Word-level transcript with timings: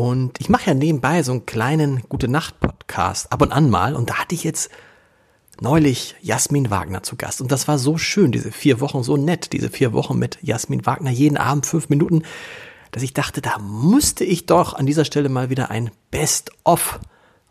und 0.00 0.40
ich 0.40 0.48
mache 0.48 0.68
ja 0.68 0.72
nebenbei 0.72 1.22
so 1.22 1.32
einen 1.32 1.44
kleinen 1.44 2.00
Gute-Nacht-Podcast 2.08 3.30
ab 3.30 3.42
und 3.42 3.52
an 3.52 3.68
mal. 3.68 3.94
Und 3.94 4.08
da 4.08 4.14
hatte 4.14 4.34
ich 4.34 4.44
jetzt 4.44 4.70
neulich 5.60 6.16
Jasmin 6.22 6.70
Wagner 6.70 7.02
zu 7.02 7.16
Gast. 7.16 7.42
Und 7.42 7.52
das 7.52 7.68
war 7.68 7.76
so 7.76 7.98
schön, 7.98 8.32
diese 8.32 8.50
vier 8.50 8.80
Wochen, 8.80 9.02
so 9.02 9.18
nett, 9.18 9.52
diese 9.52 9.68
vier 9.68 9.92
Wochen 9.92 10.18
mit 10.18 10.38
Jasmin 10.40 10.86
Wagner, 10.86 11.10
jeden 11.10 11.36
Abend 11.36 11.66
fünf 11.66 11.90
Minuten, 11.90 12.22
dass 12.92 13.02
ich 13.02 13.12
dachte, 13.12 13.42
da 13.42 13.58
musste 13.58 14.24
ich 14.24 14.46
doch 14.46 14.72
an 14.72 14.86
dieser 14.86 15.04
Stelle 15.04 15.28
mal 15.28 15.50
wieder 15.50 15.70
ein 15.70 15.90
Best-of 16.10 16.98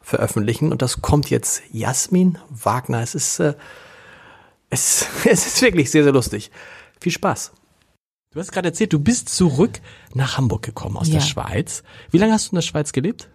veröffentlichen. 0.01 0.71
Und 0.71 0.81
das 0.81 1.03
kommt 1.03 1.29
jetzt 1.29 1.61
Jasmin 1.71 2.39
Wagner. 2.49 3.03
Es 3.03 3.13
ist, 3.13 3.39
äh, 3.41 3.53
es, 4.71 5.05
es 5.23 5.45
ist 5.45 5.61
wirklich 5.61 5.91
sehr, 5.91 6.01
sehr 6.01 6.13
lustig. 6.13 6.49
Viel 6.99 7.11
Spaß. 7.11 7.51
Du 8.31 8.39
hast 8.39 8.51
gerade 8.51 8.67
erzählt, 8.67 8.93
du 8.93 8.99
bist 8.99 9.29
zurück 9.29 9.81
nach 10.13 10.37
Hamburg 10.37 10.61
gekommen 10.61 10.97
aus 10.97 11.07
Ja. 11.07 11.15
der 11.15 11.21
Schweiz. 11.21 11.81
Wie 12.11 12.19
lange 12.19 12.33
hast 12.33 12.47
du 12.47 12.51
in 12.51 12.57
der 12.57 12.61
Schweiz 12.61 12.91
gelebt? 12.91 13.27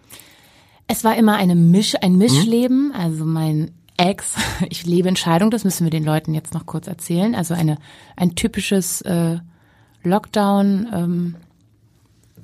Es 0.86 1.02
war 1.02 1.16
immer 1.16 1.34
eine 1.36 1.56
Misch, 1.56 1.96
ein 2.00 2.16
Mischleben. 2.16 2.92
Also 2.92 3.24
mein 3.24 3.72
Ex, 3.96 4.34
ich 4.70 4.86
lebe 4.86 5.08
in 5.08 5.16
Scheidung, 5.16 5.50
das 5.50 5.64
müssen 5.64 5.82
wir 5.82 5.90
den 5.90 6.04
Leuten 6.04 6.32
jetzt 6.32 6.54
noch 6.54 6.64
kurz 6.64 6.86
erzählen. 6.86 7.34
Also 7.34 7.54
eine 7.54 7.78
ein 8.14 8.36
typisches 8.36 9.00
äh, 9.02 9.38
Lockdown. 10.04 10.88
Ähm, 10.92 11.36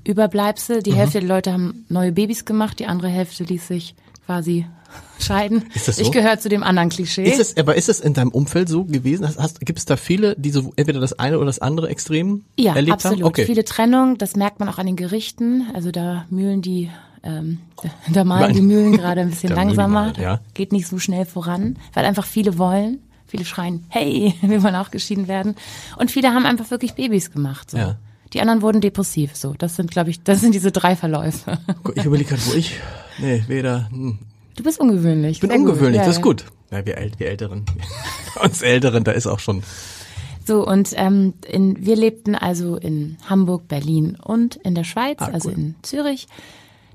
Überbleibsel. 0.03 0.83
Die 0.83 0.95
Hälfte 0.95 1.21
der 1.21 1.29
Leute 1.29 1.53
haben 1.53 1.85
neue 1.89 2.11
Babys 2.11 2.47
gemacht, 2.47 2.81
die 2.81 2.87
andere 2.87 3.09
Hälfte 3.11 3.45
ließ 3.45 3.69
sich 3.69 3.95
quasi 4.27 4.67
scheiden. 5.21 5.65
Ist 5.75 5.89
das 5.89 5.97
so? 5.97 6.03
Ich 6.03 6.11
gehöre 6.13 6.39
zu 6.39 6.49
dem 6.49 6.63
anderen 6.63 6.89
Klischee. 6.89 7.25
Ist 7.25 7.39
es, 7.41 7.57
aber 7.57 7.75
ist 7.77 7.89
es 7.89 8.01
in 8.01 8.15
deinem 8.15 8.31
Umfeld 8.31 8.69
so 8.69 8.85
gewesen? 8.85 9.29
Gibt 9.61 9.79
es 9.79 9.85
da 9.85 9.97
viele, 9.97 10.35
die 10.37 10.51
so 10.51 10.73
entweder 10.77 10.99
das 11.01 11.19
eine 11.19 11.37
oder 11.37 11.47
das 11.47 11.59
andere 11.61 11.89
Extrem 11.89 12.45
Ja, 12.59 12.75
erlebt 12.75 12.95
absolut. 12.95 13.21
haben? 13.21 13.27
Okay. 13.29 13.47
Viele 13.47 13.65
Trennung, 13.65 14.19
das 14.19 14.35
merkt 14.37 14.59
man 14.61 14.69
auch 14.69 14.79
an 14.79 14.87
den 14.87 14.97
Gerichten. 14.97 15.67
Also 15.75 15.91
da 15.91 16.25
mühlen 16.31 16.63
die, 16.63 16.91
ähm, 17.23 17.59
da 18.13 18.25
malen 18.25 18.55
die 18.55 18.63
Mühlen 18.63 18.97
gerade 18.97 19.21
ein 19.21 19.31
bisschen 19.31 19.55
langsamer. 19.55 20.13
mal, 20.13 20.13
ja. 20.21 20.41
Geht 20.55 20.73
nicht 20.73 20.89
so 20.89 20.99
schnell 20.99 21.27
voran, 21.27 21.77
weil 21.93 22.05
einfach 22.05 22.27
viele 22.27 22.59
wollen. 22.59 22.99
Viele 23.27 23.45
schreien, 23.45 23.85
hey, 23.91 24.35
wir 24.43 24.63
wollen 24.65 24.75
auch 24.75 24.91
geschieden 24.91 25.29
werden. 25.29 25.55
Und 25.99 26.11
viele 26.11 26.35
haben 26.35 26.47
einfach 26.47 26.71
wirklich 26.73 26.95
Babys 26.95 27.31
gemacht. 27.31 27.71
So. 27.71 27.77
Ja. 27.79 27.97
Die 28.33 28.41
anderen 28.41 28.63
wurden 28.63 28.81
depressiv. 28.81 29.35
So, 29.37 29.55
das 29.59 29.77
sind, 29.77 29.91
glaube 29.91 30.11
ich, 30.11 30.23
das 30.23 30.41
sind 30.41 30.55
diese 30.55 30.71
drei 30.73 30.95
Verläufe. 30.97 31.59
Ich 31.95 32.05
überlege 32.05 32.31
gerade, 32.31 32.43
wo 32.47 32.55
ich. 32.55 32.77
Nee, 33.19 33.45
weder. 33.49 33.89
Hm. 33.91 34.19
Du 34.57 34.63
bist 34.63 34.79
ungewöhnlich. 34.81 35.33
Ich 35.33 35.41
bin 35.41 35.51
gut. 35.51 35.59
ungewöhnlich, 35.59 36.01
Ja, 36.01 36.07
das 36.07 36.17
ist 36.17 36.23
gut. 36.23 36.45
Ja, 36.71 36.85
wir, 36.87 36.97
äl 36.99 37.13
wir 37.19 37.29
Älteren. 37.29 37.65
Bei 38.37 38.43
uns 38.43 38.63
Älteren, 38.63 39.05
da 39.05 39.13
ist 39.13 39.27
auch 39.27 39.41
schon. 39.41 39.63
So, 40.47 40.67
und 40.67 40.91
ähm, 40.97 41.35
in, 41.47 41.85
wir 41.85 41.97
lebten 41.97 42.35
also 42.35 42.77
in 42.77 43.17
Hamburg, 43.29 43.69
Berlin 43.69 44.17
und 44.23 44.57
in 44.57 44.75
der 44.75 44.85
Schweiz, 44.85 45.19
Ah, 45.21 45.27
also 45.33 45.49
cool. 45.51 45.55
in 45.57 45.75
Zürich 45.83 46.29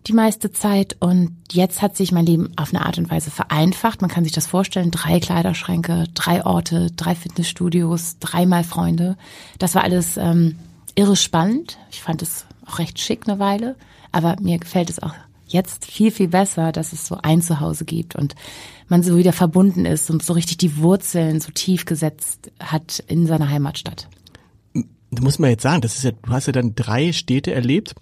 die 0.08 0.14
meiste 0.14 0.52
Zeit. 0.52 0.96
Und 1.00 1.36
jetzt 1.52 1.82
hat 1.82 1.98
sich 1.98 2.12
mein 2.12 2.26
Leben 2.26 2.52
auf 2.58 2.74
eine 2.74 2.86
Art 2.86 2.98
und 2.98 3.10
Weise 3.10 3.32
vereinfacht. 3.32 4.02
Man 4.02 4.10
kann 4.10 4.24
sich 4.24 4.34
das 4.34 4.48
vorstellen, 4.48 4.92
drei 4.92 5.20
Kleiderschränke, 5.20 6.06
drei 6.14 6.46
Orte, 6.46 6.92
drei 6.96 7.16
Fitnessstudios, 7.16 8.18
dreimal 8.20 8.64
Freunde. 8.64 9.18
Das 9.60 9.74
war 9.76 9.84
alles 9.84 10.18
ähm, 10.18 10.56
irre 10.96 11.16
spannend. 11.16 11.78
Ich 11.92 12.02
fand 12.02 12.22
es 12.22 12.46
auch 12.66 12.80
recht 12.80 13.00
schick 13.00 13.28
eine 13.28 13.40
Weile. 13.40 13.76
Aber 14.12 14.38
mir 14.42 14.58
gefällt 14.58 14.90
es 14.90 15.02
auch 15.02 15.14
jetzt 15.48 15.86
viel, 15.86 16.12
viel 16.12 16.28
besser, 16.28 16.72
dass 16.72 16.94
es 16.94 17.06
so 17.06 17.18
ein 17.22 17.42
Zuhause 17.42 17.86
gibt 17.86 18.16
und 18.16 18.36
man 18.88 19.04
so 19.04 19.18
wieder 19.18 19.34
verbunden 19.34 19.86
ist 19.86 20.10
und 20.10 20.24
so 20.24 20.34
richtig 20.34 20.58
die 20.58 20.78
Wurzeln 20.78 21.40
so 21.40 21.52
tief 21.52 21.86
gesetzt 21.86 22.52
hat 22.60 23.04
in 23.08 23.28
seiner 23.28 23.50
Heimatstadt. 23.50 24.08
Du 24.74 25.24
musst 25.24 25.40
mal 25.40 25.50
jetzt 25.50 25.64
sagen, 25.64 25.82
das 25.82 25.98
ist 25.98 26.04
ja, 26.04 26.12
du 26.12 26.32
hast 26.32 26.48
ja 26.48 26.54
dann 26.54 26.76
drei 26.76 27.12
Städte 27.12 27.54
erlebt, 27.54 27.96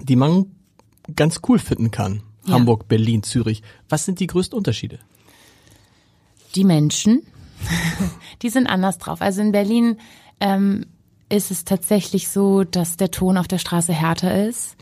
die 0.00 0.16
man 0.16 0.46
ganz 1.16 1.40
cool 1.48 1.58
finden 1.58 1.90
kann. 1.90 2.22
Ja. 2.46 2.54
Hamburg, 2.54 2.88
Berlin, 2.88 3.22
Zürich. 3.22 3.62
Was 3.88 4.04
sind 4.04 4.20
die 4.20 4.26
größten 4.26 4.56
Unterschiede? 4.56 4.98
Die 6.54 6.64
Menschen, 6.64 7.22
die 8.42 8.50
sind 8.50 8.66
anders 8.66 8.98
drauf. 8.98 9.20
Also 9.20 9.40
in 9.40 9.52
Berlin 9.52 9.96
ähm, 10.40 10.86
ist 11.30 11.50
es 11.50 11.64
tatsächlich 11.64 12.28
so, 12.28 12.64
dass 12.64 12.96
der 12.96 13.10
Ton 13.10 13.38
auf 13.38 13.48
der 13.48 13.58
Straße 13.58 13.92
härter 13.92 14.46
ist. 14.46 14.76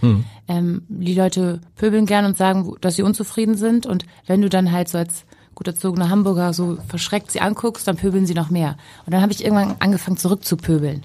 Ähm, 0.49 0.83
die 0.89 1.15
Leute 1.15 1.61
pöbeln 1.77 2.07
gern 2.07 2.25
und 2.25 2.37
sagen, 2.37 2.75
dass 2.81 2.97
sie 2.97 3.03
unzufrieden 3.03 3.55
sind. 3.55 3.87
Und 3.87 4.05
wenn 4.27 4.41
du 4.41 4.49
dann 4.49 4.73
halt 4.73 4.89
so 4.89 4.99
als 4.99 5.25
gut 5.55 5.67
erzogener 5.67 6.09
Hamburger 6.09 6.53
so 6.53 6.79
verschreckt 6.89 7.31
sie 7.31 7.41
anguckst, 7.41 7.87
dann 7.87 7.97
pöbeln 7.97 8.27
sie 8.27 8.35
noch 8.35 8.49
mehr. 8.49 8.77
Und 9.05 9.13
dann 9.13 9.23
habe 9.23 9.33
ich 9.33 9.45
irgendwann 9.45 9.77
angefangen 9.79 10.17
zurückzupöbeln. 10.17 11.05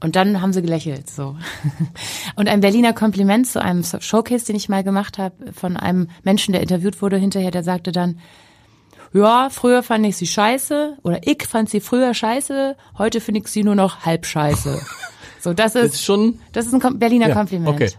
Und 0.00 0.16
dann 0.16 0.42
haben 0.42 0.52
sie 0.52 0.62
gelächelt, 0.62 1.08
so. 1.08 1.36
Und 2.34 2.48
ein 2.48 2.60
Berliner 2.60 2.92
Kompliment 2.92 3.46
zu 3.46 3.62
einem 3.62 3.84
Showcase, 3.84 4.46
den 4.46 4.56
ich 4.56 4.68
mal 4.68 4.82
gemacht 4.82 5.16
habe, 5.18 5.52
von 5.52 5.76
einem 5.76 6.08
Menschen, 6.24 6.50
der 6.50 6.60
interviewt 6.60 7.00
wurde 7.00 7.18
hinterher, 7.18 7.52
der 7.52 7.62
sagte 7.62 7.92
dann, 7.92 8.18
ja, 9.12 9.48
früher 9.50 9.82
fand 9.82 10.06
ich 10.06 10.16
sie 10.16 10.26
scheiße 10.26 10.98
oder 11.02 11.20
ich 11.26 11.44
fand 11.46 11.68
sie 11.70 11.80
früher 11.80 12.14
scheiße, 12.14 12.76
heute 12.98 13.20
finde 13.20 13.40
ich 13.40 13.48
sie 13.48 13.62
nur 13.64 13.74
noch 13.74 14.04
halb 14.06 14.26
scheiße. 14.26 14.80
So, 15.40 15.52
das 15.52 15.74
ist, 15.74 15.94
ist 15.94 16.04
schon. 16.04 16.38
das 16.52 16.66
ist 16.66 16.72
ein 16.72 16.98
Berliner 17.00 17.28
Ja, 17.30 17.34
Kompliment. 17.34 17.68
okay. 17.68 17.90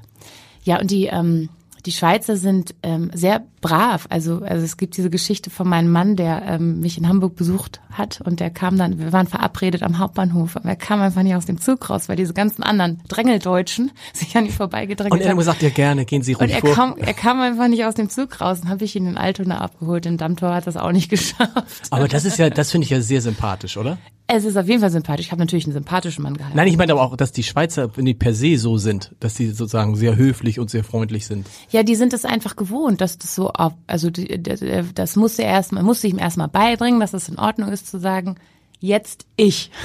Ja, 0.64 0.80
und 0.80 0.90
die, 0.92 1.08
ähm, 1.08 1.50
die 1.86 1.92
Schweizer 1.92 2.38
sind 2.38 2.74
ähm, 2.84 3.12
sehr 3.14 3.44
brav. 3.64 4.06
Also, 4.10 4.44
also 4.44 4.64
es 4.64 4.78
gibt 4.78 4.96
diese 4.98 5.10
Geschichte 5.10 5.50
von 5.50 5.68
meinem 5.68 5.92
Mann, 5.92 6.16
der 6.16 6.44
ähm, 6.44 6.80
mich 6.82 7.00
in 7.00 7.08
Hamburg 7.08 7.36
besucht 7.36 7.82
hat 7.92 8.22
und 8.24 8.40
der 8.40 8.52
kam 8.52 8.78
dann, 8.78 9.00
wir 9.00 9.12
waren 9.12 9.26
verabredet 9.26 9.82
am 9.82 9.98
Hauptbahnhof, 9.98 10.56
aber 10.56 10.70
er 10.70 10.76
kam 10.76 11.02
einfach 11.02 11.24
nicht 11.24 11.34
aus 11.36 11.46
dem 11.48 11.60
Zug 11.60 11.90
raus, 11.90 12.08
weil 12.10 12.16
diese 12.16 12.34
ganzen 12.36 12.62
anderen 12.62 13.02
Drängeldeutschen 13.08 13.92
sich 14.14 14.36
an 14.38 14.46
ihm 14.46 14.52
vorbeigedrängelt 14.52 15.12
Und 15.14 15.22
er 15.22 15.30
haben. 15.32 15.38
gesagt, 15.38 15.64
ja 15.64 15.70
gerne, 15.70 16.06
gehen 16.06 16.22
Sie 16.22 16.36
Und 16.36 16.42
ruhig 16.44 16.54
er 16.54 16.60
vor. 16.62 16.74
kam, 16.76 16.96
er 16.98 17.14
kam 17.16 17.40
einfach 17.42 17.68
nicht 17.68 17.86
aus 17.86 17.96
dem 17.96 18.10
Zug 18.10 18.40
raus 18.42 18.60
und 18.62 18.70
habe 18.70 18.84
ich 18.86 18.96
ihn 18.96 19.08
in 19.08 19.18
Altona 19.18 19.60
abgeholt. 19.62 20.06
In 20.06 20.18
Dammtor 20.18 20.54
hat 20.54 20.68
das 20.68 20.78
auch 20.78 20.92
nicht 20.92 21.10
geschafft. 21.10 21.88
aber 21.90 22.08
das 22.08 22.26
ist 22.26 22.38
ja, 22.38 22.50
das 22.52 22.70
finde 22.72 22.86
ich 22.86 22.92
ja 22.92 23.02
sehr 23.02 23.22
sympathisch, 23.22 23.78
oder? 23.78 23.98
Es 24.26 24.46
ist 24.46 24.56
auf 24.58 24.68
jeden 24.70 24.80
Fall 24.80 24.90
sympathisch. 24.90 25.26
Ich 25.26 25.32
habe 25.34 25.42
natürlich 25.42 25.66
einen 25.66 25.74
sympathischen 25.74 26.24
Mann 26.24 26.36
gehalten. 26.38 26.56
Nein, 26.56 26.68
ich 26.70 26.78
meine 26.78 26.94
aber 26.94 27.02
auch, 27.02 27.18
dass 27.18 27.34
die 27.34 27.44
Schweizer, 27.44 27.96
wenn 27.98 28.06
die 28.06 28.14
per 28.14 28.34
se 28.34 28.58
so 28.58 28.78
sind, 28.78 29.14
dass 29.20 29.34
die 29.34 29.48
sozusagen 29.48 29.96
sehr 29.98 30.16
höflich 30.16 30.60
und 30.60 30.70
sehr 30.70 30.86
freundlich 30.86 31.28
sind. 31.28 31.46
Ja, 31.72 31.84
die 31.84 31.96
sind 31.96 32.14
es 32.14 32.24
einfach 32.24 32.56
gewohnt, 32.56 33.02
dass 33.02 33.18
das 33.18 33.36
so, 33.36 33.52
auf, 33.54 33.74
also 33.88 34.10
das, 34.10 35.16
musste 35.16 35.44
er 35.44 35.54
erst, 35.54 35.72
man 35.72 35.86
musste 35.86 36.08
ihm 36.08 36.20
erstmal 36.20 36.48
beibringen, 36.48 37.00
dass 37.00 37.14
es 37.14 37.30
in 37.30 37.40
Ordnung 37.40 37.70
ist 37.70 37.88
zu 37.88 38.00
sagen, 38.00 38.36
jetzt 38.80 39.26
ich. 39.36 39.72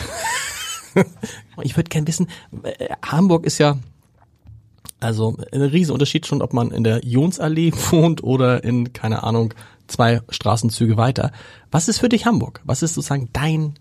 Ich 1.62 1.76
würde 1.76 1.90
gern 1.90 2.06
wissen, 2.06 2.28
äh, 2.62 2.88
Hamburg 3.04 3.44
ist 3.44 3.58
ja 3.58 3.78
also 5.00 5.36
ein 5.52 5.62
Riesenunterschied 5.62 6.26
schon, 6.26 6.42
ob 6.42 6.52
man 6.52 6.70
in 6.70 6.84
der 6.84 7.04
Jonsallee 7.04 7.72
wohnt 7.90 8.22
oder 8.24 8.64
in, 8.64 8.92
keine 8.92 9.22
Ahnung, 9.22 9.54
zwei 9.86 10.20
Straßenzüge 10.28 10.96
weiter. 10.96 11.32
Was 11.70 11.88
ist 11.88 11.98
für 11.98 12.08
dich 12.08 12.26
Hamburg? 12.26 12.60
Was 12.64 12.82
ist 12.82 12.94
sozusagen 12.94 13.28
dein, 13.32 13.74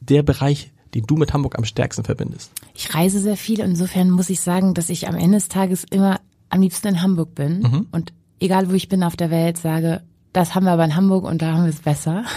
der 0.00 0.22
Bereich, 0.22 0.72
den 0.94 1.06
du 1.06 1.16
mit 1.16 1.32
Hamburg 1.32 1.58
am 1.58 1.64
stärksten 1.64 2.04
verbindest? 2.04 2.50
Ich 2.74 2.94
reise 2.94 3.20
sehr 3.20 3.36
viel, 3.36 3.60
insofern 3.60 4.10
muss 4.10 4.30
ich 4.30 4.40
sagen, 4.40 4.74
dass 4.74 4.88
ich 4.88 5.08
am 5.08 5.14
Ende 5.14 5.38
des 5.38 5.48
Tages 5.48 5.84
immer 5.84 6.20
am 6.48 6.60
liebsten 6.60 6.88
in 6.88 7.02
Hamburg 7.02 7.34
bin 7.34 7.86
und 7.92 8.12
egal 8.40 8.70
wo 8.70 8.74
ich 8.74 8.88
bin 8.88 9.02
auf 9.02 9.16
der 9.16 9.30
Welt 9.30 9.58
sage, 9.58 10.02
das 10.32 10.54
haben 10.54 10.64
wir 10.64 10.72
aber 10.72 10.84
in 10.84 10.96
Hamburg 10.96 11.24
und 11.24 11.42
da 11.42 11.54
haben 11.54 11.64
wir 11.64 11.70
es 11.70 11.80
besser. 11.80 12.24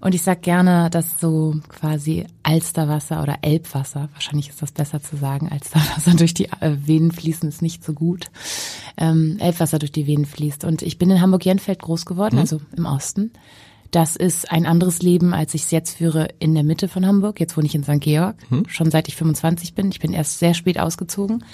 Und 0.00 0.14
ich 0.14 0.22
sag 0.22 0.42
gerne, 0.42 0.88
dass 0.88 1.18
so 1.18 1.56
quasi 1.68 2.26
Alsterwasser 2.44 3.22
oder 3.22 3.38
Elbwasser, 3.42 4.08
wahrscheinlich 4.12 4.50
ist 4.50 4.62
das 4.62 4.70
besser 4.70 5.02
zu 5.02 5.16
sagen, 5.16 5.48
Alsterwasser 5.48 6.14
durch 6.16 6.32
die 6.32 6.44
äh, 6.60 6.76
Venen 6.86 7.10
fließen 7.10 7.48
ist 7.48 7.60
nicht 7.60 7.82
so 7.82 7.92
gut. 7.92 8.30
Ähm, 8.96 9.36
Elbwasser 9.40 9.80
durch 9.80 9.90
die 9.90 10.06
Venen 10.06 10.26
fließt. 10.26 10.64
Und 10.64 10.82
ich 10.82 10.98
bin 10.98 11.10
in 11.10 11.20
Hamburg-Jenfeld 11.20 11.80
groß 11.80 12.06
geworden, 12.06 12.38
also 12.38 12.60
im 12.76 12.86
Osten. 12.86 13.32
Das 13.90 14.16
ist 14.16 14.50
ein 14.50 14.66
anderes 14.66 15.00
Leben, 15.02 15.32
als 15.34 15.54
ich 15.54 15.62
es 15.64 15.70
jetzt 15.70 15.96
führe 15.98 16.28
in 16.38 16.54
der 16.54 16.64
Mitte 16.64 16.88
von 16.88 17.06
Hamburg. 17.06 17.40
Jetzt 17.40 17.56
wohne 17.56 17.66
ich 17.66 17.74
in 17.74 17.84
St. 17.84 18.00
Georg, 18.00 18.36
Hm? 18.48 18.64
schon 18.68 18.90
seit 18.90 19.08
ich 19.08 19.16
25 19.16 19.74
bin. 19.74 19.90
Ich 19.90 20.00
bin 20.00 20.12
erst 20.12 20.38
sehr 20.38 20.54
spät 20.54 20.78
ausgezogen. 20.78 21.44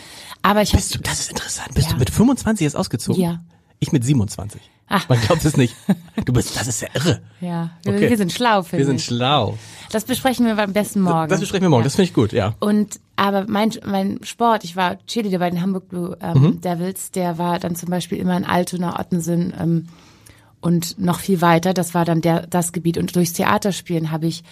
Aber 0.43 0.63
ich 0.63 0.73
Bist 0.73 0.93
du, 0.95 0.99
habe 0.99 1.05
das 1.09 1.21
ist 1.21 1.31
interessant. 1.31 1.75
Bist 1.75 1.89
Ja. 1.89 1.93
du 1.95 1.99
mit 1.99 2.11
25 2.11 2.65
jetzt 2.65 2.77
ausgezogen? 2.77 3.21
Ja. 3.23 3.41
Ich 3.79 3.93
mit 3.93 4.05
27. 4.05 4.61
Ach. 4.89 5.09
Man 5.09 5.21
glaubt 5.21 5.45
es 5.45 5.57
nicht. 5.57 5.75
Du 6.25 6.33
bist, 6.33 6.55
das 6.57 6.69
ist 6.69 6.83
ja 6.83 6.89
irre. 6.95 7.21
ja, 7.41 7.71
wir, 7.85 7.95
Okay. 7.95 8.11
wir 8.11 8.17
sind 8.17 8.31
schlau, 8.33 8.63
finde 8.63 8.79
Wir 8.79 8.87
sind 8.87 8.97
ich. 8.97 9.05
schlau. 9.07 9.59
Das 9.91 10.05
besprechen 10.05 10.47
wir 10.47 10.55
beim 10.55 10.73
besten 10.73 11.01
Morgen. 11.01 11.29
Das 11.29 11.41
besprechen 11.41 11.63
wir 11.65 11.69
morgen. 11.71 11.81
Ja. 11.83 11.85
Das 11.85 11.95
finde 11.97 12.09
ich 12.09 12.15
gut, 12.15 12.33
ja. 12.33 12.55
Und 12.61 13.01
aber 13.17 13.47
mein 13.49 13.73
mein 13.85 14.21
Sport, 14.23 14.63
ich 14.65 14.77
war 14.77 14.99
Cheerleader 15.07 15.39
bei 15.39 15.51
den 15.51 15.61
Hamburg 15.63 15.89
Blue 15.89 16.17
ähm, 16.21 16.41
Mhm. 16.43 16.61
Devils, 16.61 17.11
der 17.11 17.39
war 17.39 17.59
dann 17.59 17.75
zum 17.77 17.89
Beispiel 17.91 18.19
immer 18.19 18.37
in 18.37 18.45
Altona, 18.45 19.01
Ottensen 19.01 19.53
ähm, 19.59 19.89
und 20.63 20.99
noch 20.99 21.21
viel 21.21 21.43
weiter. 21.43 21.75
Das 21.75 21.93
war 21.93 22.07
dann 22.07 22.23
der 22.23 22.47
das 22.47 22.73
Gebiet. 22.73 22.97
Und 22.97 23.15
durchs 23.15 23.35
Theaterspielen 23.35 24.11
habe 24.11 24.27
ich 24.27 24.43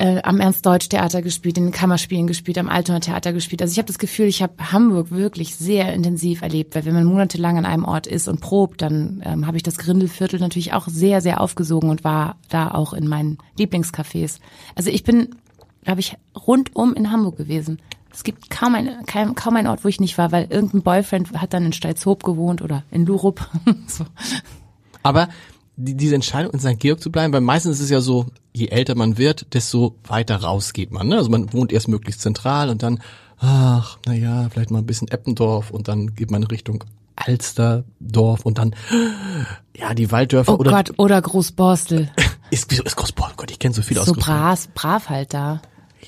äh, 0.00 0.22
am 0.22 0.40
Ernst-Deutsch-Theater 0.40 1.20
gespielt, 1.20 1.58
in 1.58 1.66
den 1.66 1.72
Kammerspielen 1.72 2.26
gespielt, 2.26 2.56
am 2.56 2.70
Altona 2.70 3.00
Theater 3.00 3.34
gespielt. 3.34 3.60
Also 3.60 3.72
ich 3.72 3.78
habe 3.78 3.86
das 3.86 3.98
Gefühl, 3.98 4.26
ich 4.26 4.42
habe 4.42 4.72
Hamburg 4.72 5.10
wirklich 5.10 5.54
sehr 5.54 5.92
intensiv 5.92 6.40
erlebt, 6.40 6.74
weil 6.74 6.86
wenn 6.86 6.94
man 6.94 7.04
monatelang 7.04 7.58
an 7.58 7.66
einem 7.66 7.84
Ort 7.84 8.06
ist 8.06 8.26
und 8.26 8.40
probt, 8.40 8.80
dann 8.80 9.22
ähm, 9.26 9.46
habe 9.46 9.58
ich 9.58 9.62
das 9.62 9.76
Grindelviertel 9.76 10.40
natürlich 10.40 10.72
auch 10.72 10.88
sehr, 10.88 11.20
sehr 11.20 11.40
aufgesogen 11.40 11.90
und 11.90 12.02
war 12.02 12.36
da 12.48 12.70
auch 12.70 12.94
in 12.94 13.06
meinen 13.08 13.36
Lieblingscafés. 13.58 14.40
Also 14.74 14.88
ich 14.88 15.04
bin, 15.04 15.36
glaube 15.84 16.00
ich, 16.00 16.16
rundum 16.46 16.94
in 16.94 17.10
Hamburg 17.10 17.36
gewesen. 17.36 17.78
Es 18.10 18.24
gibt 18.24 18.48
kaum, 18.48 18.74
ein, 18.74 19.04
kaum, 19.06 19.34
kaum 19.34 19.56
einen 19.56 19.68
Ort, 19.68 19.84
wo 19.84 19.88
ich 19.88 20.00
nicht 20.00 20.16
war, 20.16 20.32
weil 20.32 20.46
irgendein 20.50 20.82
Boyfriend 20.82 21.32
hat 21.34 21.52
dann 21.52 21.66
in 21.66 21.72
Stalzhoop 21.74 22.24
gewohnt 22.24 22.62
oder 22.62 22.84
in 22.90 23.04
Lurup. 23.04 23.46
so. 23.86 24.06
Aber 25.02 25.28
die, 25.76 25.94
diese 25.96 26.14
Entscheidung 26.14 26.52
in 26.52 26.60
St. 26.60 26.78
Georg 26.78 27.00
zu 27.00 27.10
bleiben, 27.10 27.32
weil 27.32 27.40
meistens 27.40 27.78
ist 27.78 27.84
es 27.84 27.90
ja 27.90 28.00
so, 28.00 28.26
je 28.52 28.66
älter 28.68 28.94
man 28.94 29.16
wird, 29.18 29.54
desto 29.54 29.96
weiter 30.04 30.36
raus 30.36 30.72
geht 30.72 30.90
man. 30.92 31.08
Ne? 31.08 31.16
Also 31.16 31.30
man 31.30 31.52
wohnt 31.52 31.72
erst 31.72 31.88
möglichst 31.88 32.20
zentral 32.20 32.68
und 32.68 32.82
dann, 32.82 33.00
ach, 33.38 33.98
na 34.06 34.12
ja, 34.14 34.48
vielleicht 34.50 34.70
mal 34.70 34.78
ein 34.78 34.86
bisschen 34.86 35.08
Eppendorf 35.08 35.70
und 35.70 35.88
dann 35.88 36.14
geht 36.14 36.30
man 36.30 36.42
Richtung 36.44 36.84
Alsterdorf 37.16 38.44
und 38.44 38.58
dann, 38.58 38.74
ja, 39.76 39.94
die 39.94 40.10
Walddörfer 40.10 40.54
Oh 40.54 40.58
oder 40.58 40.70
Gott, 40.70 40.92
oder 40.98 41.20
Großborstel. 41.20 42.10
ist, 42.50 42.72
ist 42.72 42.96
Großbohr? 42.96 43.28
Oh 43.30 43.34
Gott, 43.36 43.50
ich 43.50 43.58
kenne 43.58 43.74
so 43.74 43.82
viele 43.82 44.00
So 44.00 44.10
aus 44.12 44.16
Großbohr. 44.16 44.34
brav, 44.34 44.68
brav 44.74 45.08
halt 45.08 45.34
da. 45.34 45.62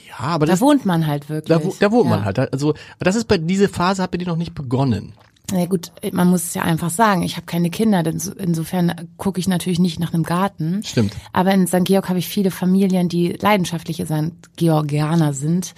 Ja, 0.09 0.19
aber 0.27 0.47
Da 0.47 0.53
das, 0.53 0.61
wohnt 0.61 0.85
man 0.87 1.07
halt 1.07 1.29
wirklich. 1.29 1.59
da, 1.79 1.87
da 1.87 1.93
wohnt 1.93 2.09
man 2.09 2.21
Ja. 2.21 2.25
halt. 2.25 2.39
Also, 2.39 2.71
aber 2.71 3.05
das 3.05 3.17
ist 3.17 3.29
bei 3.29 3.39
diese 3.39 3.69
Phase 3.69 4.03
hat 4.03 4.11
bei 4.11 4.19
dir 4.19 4.27
noch 4.27 4.37
nicht 4.37 4.55
begonnen. 4.55 5.13
Na 5.51 5.67
gut, 5.67 5.93
man 6.13 6.29
muss 6.31 6.45
es 6.45 6.55
ja 6.55 6.63
einfach 6.63 6.91
sagen, 6.91 7.23
ich 7.23 7.37
habe 7.37 7.47
keine 7.47 7.69
Kinder, 7.69 8.03
denn 8.03 8.19
so- 8.19 8.33
insofern 8.33 9.09
gucke 9.17 9.41
ich 9.41 9.49
natürlich 9.49 9.81
nicht 9.81 9.99
nach 10.01 10.15
einem 10.15 10.23
Garten. 10.23 10.83
Stimmt. 10.85 11.15
Aber 11.33 11.53
in 11.53 11.67
St. 11.67 11.85
Georg 11.85 12.09
habe 12.09 12.19
ich 12.19 12.29
viele 12.29 12.51
Familien, 12.51 13.09
die 13.09 13.33
leidenschaftliche 13.33 14.07
St. 14.07 14.33
Georgianer 14.57 15.35
sind, 15.35 15.75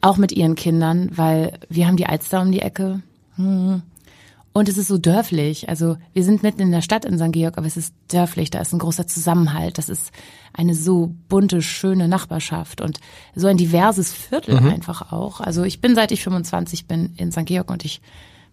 auch 0.00 0.18
mit 0.18 0.30
ihren 0.32 0.54
Kindern, 0.54 1.10
weil 1.16 1.58
wir 1.68 1.86
haben 1.88 1.96
die 1.96 2.06
Alster 2.06 2.42
um 2.42 2.52
die 2.52 2.60
Ecke. 2.60 3.02
Hm. 3.36 3.82
Und 4.52 4.68
es 4.68 4.76
ist 4.78 4.88
so 4.88 4.98
dörflich. 4.98 5.68
Also 5.68 5.96
wir 6.12 6.24
sind 6.24 6.42
mitten 6.42 6.60
in 6.60 6.70
der 6.72 6.82
Stadt 6.82 7.04
in 7.04 7.18
St. 7.18 7.32
Georg, 7.32 7.58
aber 7.58 7.66
es 7.66 7.76
ist 7.76 7.94
dörflich. 8.08 8.50
Da 8.50 8.60
ist 8.60 8.72
ein 8.72 8.78
großer 8.80 9.06
Zusammenhalt. 9.06 9.78
Das 9.78 9.88
ist 9.88 10.10
eine 10.52 10.74
so 10.74 11.12
bunte, 11.28 11.62
schöne 11.62 12.08
Nachbarschaft 12.08 12.80
und 12.80 12.98
so 13.36 13.46
ein 13.46 13.56
diverses 13.56 14.12
Viertel 14.12 14.56
einfach 14.58 15.12
auch. 15.12 15.40
Also 15.40 15.62
ich 15.64 15.80
bin 15.80 15.94
seit 15.94 16.12
ich 16.12 16.22
25 16.24 16.86
bin 16.86 17.14
in 17.16 17.30
St. 17.32 17.46
Georg 17.46 17.70
und 17.70 17.84
ich 17.84 18.00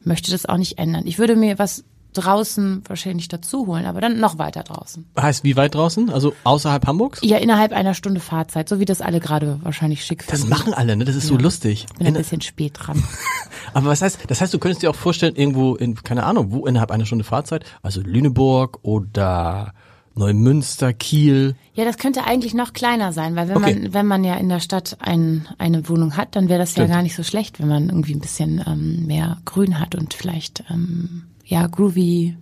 möchte 0.06 0.31
das 0.31 0.46
auch 0.46 0.57
nicht 0.57 0.78
ändern. 0.78 1.04
Ich 1.06 1.19
würde 1.19 1.36
mir 1.36 1.60
was 1.60 1.84
draußen 2.13 2.81
wahrscheinlich 2.88 3.28
dazu 3.28 3.68
holen, 3.68 3.86
aber 3.86 4.00
dann 4.02 4.19
noch 4.19 4.38
weiter 4.38 4.63
draußen. 4.63 5.06
Heißt 5.19 5.44
wie 5.44 5.56
weit 5.57 5.75
draußen? 5.75 6.10
Also 6.10 6.34
außerhalb 6.46 6.88
Hamburgs? 6.88 7.19
Ja, 7.24 7.38
innerhalb 7.38 7.74
einer 7.74 7.94
Stunde 7.94 8.22
Fahrzeit, 8.22 8.69
so 8.69 8.80
wie 8.80 8.86
das 8.86 9.02
alle 9.02 9.19
gerade 9.19 9.60
wahrscheinlich 9.63 10.04
schick 10.06 10.25
Das 10.28 10.40
finden. 10.42 10.50
machen 10.50 10.74
alle, 10.74 10.96
ne? 10.96 11.04
Das 11.06 11.16
ist 11.16 11.28
so 11.28 11.38
lustig. 11.38 11.86
Ich 11.92 11.98
bin 11.98 12.07
ein 12.07 12.13
bisschen 12.13 12.40
spät 12.42 12.74
dran. 12.78 13.04
Aber 13.74 13.88
was 13.88 14.02
heißt, 14.02 14.19
das 14.28 14.40
heißt, 14.40 14.54
du 14.54 14.60
könntest 14.60 14.81
dir 14.81 14.90
auch 14.90 14.96
vorstellen, 14.96 15.36
irgendwo 15.36 15.75
in, 15.75 15.96
keine 15.96 16.24
Ahnung, 16.24 16.51
wo 16.51 16.66
innerhalb 16.66 16.92
einer 16.92 17.06
Stunde 17.06 17.25
Fahrzeit, 17.25 17.66
also 17.81 18.00
Lüneburg 18.01 18.80
oder 18.84 19.74
Neumünster, 20.15 20.94
Kiel. 20.94 21.56
Ja, 21.73 21.83
das 21.85 21.97
könnte 21.97 22.23
eigentlich 22.25 22.53
noch 22.53 22.73
kleiner 22.73 23.12
sein, 23.12 23.35
weil 23.35 23.50
wenn 23.50 23.57
Okay. 23.57 23.79
man 23.81 23.94
wenn 23.94 24.06
man 24.07 24.23
ja 24.23 24.35
in 24.35 24.47
der 24.50 24.62
Stadt 24.62 24.97
ein, 25.01 25.47
eine 25.57 25.88
Wohnung 25.89 26.15
hat, 26.15 26.35
dann 26.35 26.47
wäre 26.50 26.59
das 26.59 26.71
Stimmt. 26.71 26.89
ja 26.89 26.95
gar 26.95 27.03
nicht 27.03 27.15
so 27.15 27.23
schlecht, 27.23 27.59
wenn 27.59 27.67
man 27.67 27.89
irgendwie 27.89 28.13
ein 28.13 28.21
bisschen 28.21 28.63
ähm, 28.65 29.06
mehr 29.06 29.38
Grün 29.45 29.79
hat 29.79 29.94
und 29.95 30.13
vielleicht 30.13 30.63
ähm, 30.69 31.23
ja 31.45 31.67
groovy 31.67 32.38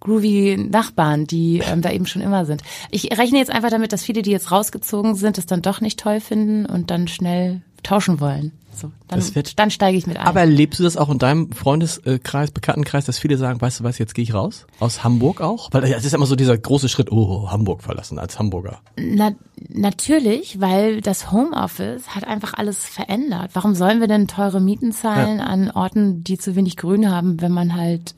groovy 0.00 0.56
Nachbarn, 0.70 1.26
die 1.26 1.58
ähm, 1.58 1.82
da 1.82 1.90
eben 1.90 2.06
schon 2.06 2.22
immer 2.22 2.46
sind. 2.46 2.62
Ich 2.90 3.18
rechne 3.18 3.38
jetzt 3.38 3.50
einfach 3.50 3.70
damit, 3.70 3.92
dass 3.92 4.04
viele, 4.04 4.22
die 4.22 4.30
jetzt 4.30 4.50
rausgezogen 4.52 5.14
sind, 5.16 5.38
das 5.38 5.46
dann 5.46 5.60
doch 5.60 5.80
nicht 5.80 5.98
toll 5.98 6.20
finden 6.20 6.66
und 6.66 6.90
dann 6.90 7.08
schnell 7.08 7.62
tauschen 7.82 8.20
wollen. 8.20 8.52
So, 8.74 8.92
dann, 9.08 9.18
Das 9.18 9.34
wird- 9.34 9.58
dann 9.58 9.70
steige 9.72 9.98
ich 9.98 10.06
mit 10.06 10.16
ein. 10.18 10.26
Aber 10.26 10.38
erlebst 10.40 10.78
du 10.78 10.84
das 10.84 10.96
auch 10.96 11.08
in 11.10 11.18
deinem 11.18 11.50
Freundeskreis, 11.50 12.52
Bekanntenkreis, 12.52 13.06
dass 13.06 13.18
viele 13.18 13.36
sagen, 13.36 13.60
weißt 13.60 13.80
du 13.80 13.84
was, 13.84 13.98
jetzt 13.98 14.14
gehe 14.14 14.22
ich 14.22 14.34
raus? 14.34 14.66
Aus 14.78 15.02
Hamburg 15.02 15.40
auch? 15.40 15.68
Weil 15.72 15.82
es 15.84 16.04
ist 16.04 16.14
immer 16.14 16.26
so 16.26 16.36
dieser 16.36 16.56
große 16.56 16.88
Schritt, 16.88 17.10
oh, 17.10 17.50
Hamburg 17.50 17.82
verlassen 17.82 18.20
als 18.20 18.38
Hamburger. 18.38 18.78
Na, 18.96 19.32
natürlich, 19.68 20.60
weil 20.60 21.00
das 21.00 21.32
Homeoffice 21.32 22.08
hat 22.08 22.24
einfach 22.24 22.54
alles 22.54 22.84
verändert. 22.84 23.50
Warum 23.54 23.74
sollen 23.74 24.00
wir 24.00 24.06
denn 24.08 24.28
teure 24.28 24.60
Mieten 24.60 24.92
zahlen 24.92 25.40
an 25.40 25.70
Orten, 25.70 26.22
die 26.22 26.38
zu 26.38 26.54
wenig 26.56 26.76
Grün 26.76 27.10
haben, 27.10 27.40
wenn 27.40 27.52
man 27.52 27.74
halt 27.74 28.14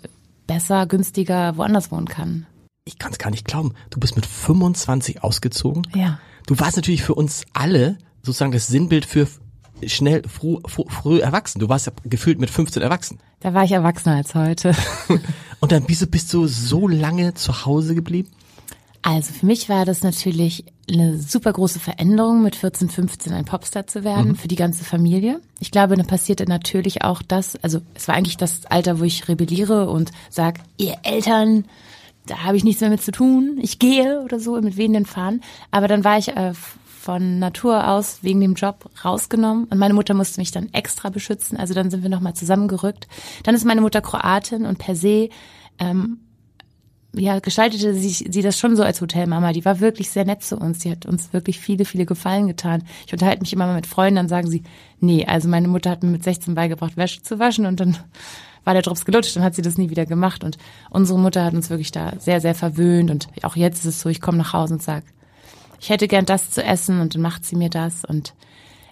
besser, 0.46 0.86
günstiger 0.86 1.56
woanders 1.56 1.90
wohnen 1.90 2.06
kann? 2.08 2.46
Ich 2.84 2.98
kann 2.98 3.12
es 3.12 3.18
gar 3.18 3.30
nicht 3.30 3.46
glauben. 3.46 3.74
Du 3.90 4.00
bist 4.00 4.16
mit 4.16 4.26
25 4.26 5.22
ausgezogen. 5.22 5.86
Ja. 5.94 6.18
Du 6.46 6.58
warst 6.58 6.76
natürlich 6.76 7.02
für 7.02 7.14
uns 7.14 7.44
alle 7.52 7.98
sozusagen 8.22 8.52
das 8.52 8.66
Sinnbild 8.66 9.06
für 9.06 9.26
schnell, 9.86 10.22
früh, 10.28 10.56
früh, 10.66 10.84
früh 10.88 11.18
erwachsen. 11.20 11.60
Du 11.60 11.68
warst 11.68 11.86
ja 11.86 11.92
gefühlt 12.04 12.38
mit 12.38 12.50
15 12.50 12.82
erwachsen. 12.82 13.18
Da 13.40 13.54
war 13.54 13.64
ich 13.64 13.72
erwachsener 13.72 14.16
als 14.16 14.34
heute. 14.34 14.74
Und 15.60 15.72
dann 15.72 15.84
bist 15.84 16.02
du, 16.02 16.06
bist 16.06 16.32
du 16.32 16.46
so 16.46 16.88
lange 16.88 17.34
zu 17.34 17.64
Hause 17.64 17.94
geblieben? 17.94 18.28
Also 19.02 19.32
für 19.32 19.46
mich 19.46 19.68
war 19.68 19.86
das 19.86 20.02
natürlich 20.02 20.64
eine 20.90 21.18
super 21.18 21.52
große 21.52 21.80
Veränderung, 21.80 22.42
mit 22.42 22.54
14, 22.56 22.90
15 22.90 23.32
ein 23.32 23.44
Popstar 23.44 23.86
zu 23.86 24.04
werden, 24.04 24.36
für 24.36 24.48
die 24.48 24.56
ganze 24.56 24.84
Familie. 24.84 25.40
Ich 25.58 25.70
glaube, 25.70 25.96
dann 25.96 26.06
passierte 26.06 26.44
natürlich 26.44 27.02
auch 27.02 27.22
das, 27.22 27.56
also 27.62 27.80
es 27.94 28.08
war 28.08 28.14
eigentlich 28.14 28.36
das 28.36 28.66
Alter, 28.66 29.00
wo 29.00 29.04
ich 29.04 29.28
rebelliere 29.28 29.88
und 29.88 30.10
sag, 30.28 30.60
ihr 30.76 30.96
Eltern, 31.02 31.64
da 32.26 32.42
habe 32.44 32.56
ich 32.56 32.64
nichts 32.64 32.80
mehr 32.80 32.90
mit 32.90 33.02
zu 33.02 33.12
tun, 33.12 33.58
ich 33.62 33.78
gehe 33.78 34.20
oder 34.22 34.38
so 34.38 34.60
mit 34.60 34.76
wehenden 34.76 35.06
Fahnen. 35.06 35.42
Aber 35.70 35.88
dann 35.88 36.04
war 36.04 36.18
ich 36.18 36.28
äh, 36.28 36.52
von 37.00 37.38
Natur 37.38 37.88
aus 37.88 38.18
wegen 38.22 38.40
dem 38.40 38.54
Job 38.54 38.90
rausgenommen 39.02 39.64
und 39.64 39.78
meine 39.78 39.94
Mutter 39.94 40.12
musste 40.12 40.38
mich 40.38 40.50
dann 40.50 40.68
extra 40.74 41.08
beschützen. 41.08 41.56
Also 41.56 41.72
dann 41.72 41.90
sind 41.90 42.02
wir 42.02 42.10
nochmal 42.10 42.34
zusammengerückt. 42.34 43.08
Dann 43.42 43.54
ist 43.54 43.64
meine 43.64 43.80
Mutter 43.80 44.02
Kroatin 44.02 44.66
und 44.66 44.78
per 44.78 44.94
se 44.94 45.30
ähm, 45.78 46.18
ja, 47.14 47.38
gestaltete 47.40 47.94
sich, 47.94 48.26
sie 48.30 48.42
das 48.42 48.58
schon 48.58 48.76
so 48.76 48.82
als 48.82 49.00
Hotelmama. 49.00 49.52
Die 49.52 49.64
war 49.64 49.80
wirklich 49.80 50.10
sehr 50.10 50.26
nett 50.26 50.42
zu 50.44 50.58
uns. 50.58 50.80
Die 50.80 50.90
hat 50.90 51.06
uns 51.06 51.32
wirklich 51.32 51.58
viele, 51.58 51.86
viele 51.86 52.04
Gefallen 52.04 52.46
getan. 52.46 52.84
Ich 53.06 53.12
unterhalte 53.14 53.40
mich 53.40 53.52
immer 53.54 53.66
mal 53.66 53.74
mit 53.74 53.86
Freunden, 53.86 54.16
dann 54.16 54.28
sagen 54.28 54.48
sie, 54.48 54.62
nee, 55.00 55.24
also 55.24 55.48
meine 55.48 55.68
Mutter 55.68 55.90
hat 55.90 56.02
mir 56.02 56.10
mit 56.10 56.22
16 56.22 56.54
beigebracht, 56.54 56.98
Wäsche 56.98 57.22
zu 57.22 57.38
waschen 57.38 57.64
und 57.64 57.80
dann 57.80 57.96
war 58.64 58.74
der 58.74 58.82
Drops 58.82 59.06
gelutscht, 59.06 59.34
dann 59.36 59.42
hat 59.42 59.54
sie 59.54 59.62
das 59.62 59.78
nie 59.78 59.88
wieder 59.88 60.04
gemacht. 60.04 60.44
Und 60.44 60.58
unsere 60.90 61.18
Mutter 61.18 61.46
hat 61.46 61.54
uns 61.54 61.70
wirklich 61.70 61.92
da 61.92 62.12
sehr, 62.18 62.42
sehr 62.42 62.54
verwöhnt. 62.54 63.10
Und 63.10 63.28
auch 63.42 63.56
jetzt 63.56 63.80
ist 63.80 63.86
es 63.86 64.00
so, 64.02 64.10
ich 64.10 64.20
komme 64.20 64.36
nach 64.36 64.52
Hause 64.52 64.74
und 64.74 64.82
sag, 64.82 65.02
ich 65.80 65.90
hätte 65.90 66.08
gern 66.08 66.26
das 66.26 66.50
zu 66.50 66.62
essen 66.62 67.00
und 67.00 67.14
dann 67.14 67.22
macht 67.22 67.44
sie 67.44 67.56
mir 67.56 67.70
das. 67.70 68.04
Und 68.04 68.34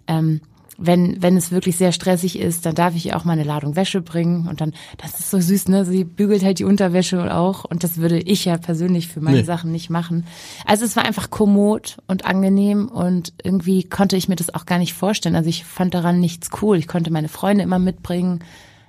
ähm, 0.07 0.41
wenn, 0.81 1.21
wenn 1.21 1.37
es 1.37 1.51
wirklich 1.51 1.77
sehr 1.77 1.91
stressig 1.91 2.39
ist, 2.39 2.65
dann 2.65 2.77
darf 2.77 2.95
ich 2.95 3.07
ihr 3.07 3.17
auch 3.17 3.25
mal 3.25 3.33
eine 3.33 3.43
Ladung 3.43 3.75
Wäsche 3.75 4.01
bringen 4.01 4.47
und 4.47 4.61
dann, 4.61 4.73
das 4.97 5.19
ist 5.19 5.31
so 5.31 5.41
süß, 5.41 5.69
ne? 5.69 5.85
Sie 5.85 6.05
bügelt 6.05 6.45
halt 6.45 6.61
die 6.61 6.65
Unterwäsche 6.65 7.35
auch 7.35 7.65
und 7.65 7.83
das 7.83 7.97
würde 7.97 8.21
ich 8.21 8.45
ja 8.45 8.57
persönlich 8.59 9.09
für 9.09 9.21
meine 9.21 9.39
Nee. 9.39 9.43
Sachen 9.43 9.73
nicht 9.73 9.91
machen. 9.91 10.25
Also 10.65 10.85
es 10.85 10.95
war 10.95 11.05
einfach 11.05 11.31
kommod 11.31 11.99
und 12.07 12.25
angenehm 12.25 12.89
und 12.89 13.33
irgendwie 13.43 13.83
konnte 13.85 14.17
ich 14.17 14.29
mir 14.29 14.37
das 14.37 14.55
auch 14.55 14.67
gar 14.67 14.79
nicht 14.79 14.95
vorstellen. 14.95 15.35
Also 15.35 15.51
ich 15.51 15.65
fand 15.65 15.95
daran 15.95 16.21
nichts 16.21 16.49
cool. 16.63 16.79
Ich 16.79 16.87
konnte 16.87 17.11
meine 17.11 17.29
Freunde 17.29 17.65
immer 17.65 17.81
mitbringen. 17.81 18.39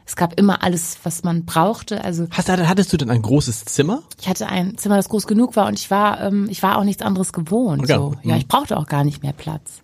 Es 0.10 0.16
gab 0.16 0.40
immer 0.40 0.64
alles, 0.64 0.98
was 1.04 1.24
man 1.24 1.46
brauchte. 1.46 2.04
Also 2.04 2.26
Hast, 2.32 2.50
hattest 2.50 2.92
du 2.92 2.98
denn 2.98 3.12
ein 3.12 3.22
großes 3.22 3.66
Zimmer? 3.66 4.02
ich 4.20 4.28
hatte 4.28 4.50
ein 4.50 4.76
Zimmer, 4.76 4.96
das 4.96 5.08
groß 5.08 5.28
genug 5.28 5.56
war 5.56 5.68
und 5.68 5.78
ich 5.78 5.92
war, 5.92 6.20
ähm, 6.22 6.48
ich 6.50 6.64
war 6.64 6.80
auch 6.80 6.84
nichts 6.84 7.04
anderes 7.04 7.32
gewohnt. 7.32 7.88
Ja. 7.88 7.98
So. 7.98 8.16
Ja, 8.24 8.36
ich 8.36 8.48
brauchte 8.48 8.76
auch 8.78 8.88
gar 8.88 9.04
nicht 9.04 9.22
mehr 9.22 9.34
Platz. 9.34 9.84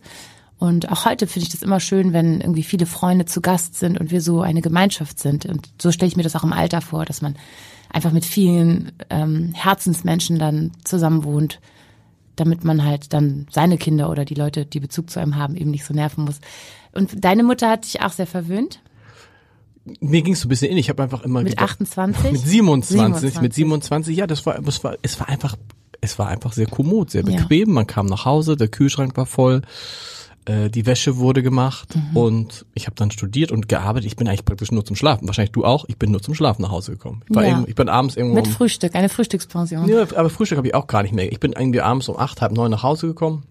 Und 0.58 0.91
auch 0.91 1.05
heute 1.05 1.27
finde 1.27 1.46
ich 1.46 1.51
das 1.51 1.62
immer 1.62 1.79
schön, 1.79 2.12
wenn 2.12 2.41
irgendwie 2.41 2.63
viele 2.63 2.88
Freunde 2.88 3.25
zu 3.25 3.39
Gast 3.39 3.75
sind 3.75 4.00
und 4.00 4.10
wir 4.10 4.20
so 4.20 4.41
eine 4.41 4.63
Gemeinschaft 4.63 5.20
sind. 5.20 5.46
Und 5.46 5.70
so 5.79 5.91
stelle 5.91 6.08
ich 6.08 6.17
mir 6.17 6.24
das 6.24 6.36
auch 6.36 6.44
im 6.44 6.53
Alter 6.53 6.82
vor, 6.82 7.05
dass 7.05 7.22
man 7.22 7.36
einfach 7.94 8.12
mit 8.12 8.25
vielen 8.25 8.94
ähm, 9.12 9.51
Herzensmenschen 9.53 10.39
dann 10.39 10.72
zusammen 10.86 11.24
wohnt, 11.24 11.60
damit 12.36 12.63
man 12.63 12.84
halt 12.84 13.13
dann 13.13 13.46
seine 13.51 13.77
Kinder 13.77 14.10
oder 14.10 14.25
die 14.25 14.34
Leute, 14.34 14.65
die 14.65 14.79
Bezug 14.79 15.12
zu 15.12 15.20
einem 15.20 15.36
haben, 15.36 15.55
eben 15.55 15.70
nicht 15.70 15.86
so 15.86 15.94
nerven 15.94 16.24
muss. 16.25 16.41
Und 16.94 17.24
deine 17.24 17.44
Mutter 17.44 17.70
hat 17.70 17.86
dich 17.86 18.01
auch 18.01 18.12
sehr 18.12 18.25
verwöhnt 18.25 18.79
Mir 20.00 20.22
ging 20.24 20.34
es 20.34 20.42
so 20.42 20.48
ein 20.48 20.50
bisschen 20.50 20.72
in. 20.72 20.77
Ich 20.77 20.89
habe 20.89 21.04
einfach 21.04 21.24
immer 21.24 21.42
mit 21.42 21.51
gedacht, 21.51 21.72
28? 21.82 22.32
mit 22.32 22.42
27, 22.42 22.98
27. 22.98 23.42
mit 23.42 23.54
27, 23.54 24.18
ja, 24.18 24.25
das 24.27 24.46
war, 24.46 24.60
das 24.62 24.84
war, 24.84 24.96
es 25.04 25.20
war 25.20 25.30
einfach, 25.30 25.56
es 26.01 26.18
war 26.18 26.27
einfach 26.27 26.54
sehr 26.54 26.65
kommod, 26.68 27.12
sehr 27.12 27.24
Ja. 27.24 27.38
bequem. 27.42 27.72
Man 27.72 27.86
kam 27.86 28.08
nach 28.08 28.25
Hause, 28.25 28.58
der 28.58 28.68
Kühlschrank 28.68 29.15
war 29.15 29.27
voll, 29.27 29.62
äh, 30.46 30.70
die 30.72 30.86
Wäsche 30.88 31.18
wurde 31.18 31.44
gemacht 31.44 31.96
Mhm. 31.96 32.18
und 32.18 32.65
ich 32.74 32.88
habe 32.88 32.96
dann 32.96 33.12
studiert 33.12 33.51
und 33.51 33.68
gearbeitet. 33.70 34.08
Ich 34.08 34.15
bin 34.15 34.27
eigentlich 34.27 34.46
praktisch 34.46 34.72
nur 34.72 34.84
zum 34.86 34.96
Schlafen. 34.96 35.27
Wahrscheinlich 35.27 35.51
du 35.51 35.65
auch. 35.65 35.86
Ich 35.88 35.98
bin 35.98 36.10
nur 36.12 36.22
zum 36.22 36.34
Schlafen 36.34 36.63
nach 36.63 36.72
Hause 36.72 36.94
gekommen. 36.94 37.22
Ich, 37.30 37.36
war 37.36 37.44
Ja. 37.46 37.51
eben, 37.60 37.68
ich 37.68 37.75
bin 37.75 37.88
abends 37.89 38.15
irgendwo 38.15 38.36
Mit 38.36 38.48
um, 38.48 38.54
Frühstück, 38.54 38.96
eine 38.96 39.10
Frühstückspension. 39.10 39.88
ja, 39.88 40.01
aber 40.01 40.30
Frühstück 40.32 40.58
habe 40.58 40.68
ich 40.68 40.74
auch 40.74 40.88
gar 40.88 41.04
nicht 41.04 41.13
mehr. 41.13 41.32
Ich 41.32 41.39
bin 41.39 41.51
irgendwie 41.54 41.82
abends 41.82 42.10
um 42.10 42.18
acht, 42.18 42.42
halb 42.42 42.51
neun 42.54 42.72
nach 42.72 42.82
Hause 42.84 43.06
gekommen. 43.08 43.44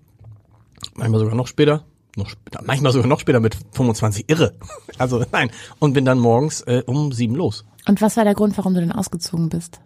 Manchmal 0.97 1.21
sogar 1.21 1.35
noch 1.37 1.47
später. 1.47 1.85
Noch 2.16 2.28
später, 2.28 2.61
manchmal 2.64 2.92
sogar 2.92 3.09
noch 3.09 3.21
später 3.21 3.40
mit 3.40 3.56
25 3.73 4.25
irre. 4.28 4.54
Also 4.99 5.25
nein. 5.33 5.50
Und 5.80 5.92
bin 5.94 6.04
dann 6.04 6.18
morgens 6.21 6.61
äh, 6.62 6.83
um 6.87 7.11
sieben 7.12 7.35
los. 7.35 7.64
Und 7.88 8.00
was 8.00 8.16
war 8.16 8.23
der 8.25 8.35
Grund, 8.35 8.56
warum 8.56 8.75
du 8.75 8.80
denn 8.80 8.92
ausgezogen 8.92 9.49
bist? 9.49 9.80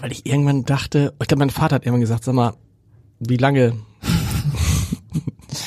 Weil 0.00 0.10
ich 0.12 0.24
irgendwann 0.24 0.64
dachte, 0.64 1.12
ich 1.20 1.28
glaube, 1.28 1.40
mein 1.40 1.50
Vater 1.50 1.76
hat 1.76 1.84
irgendwann 1.84 2.00
gesagt, 2.00 2.24
sag 2.24 2.34
mal, 2.34 2.54
wie 3.20 3.36
lange 3.36 3.74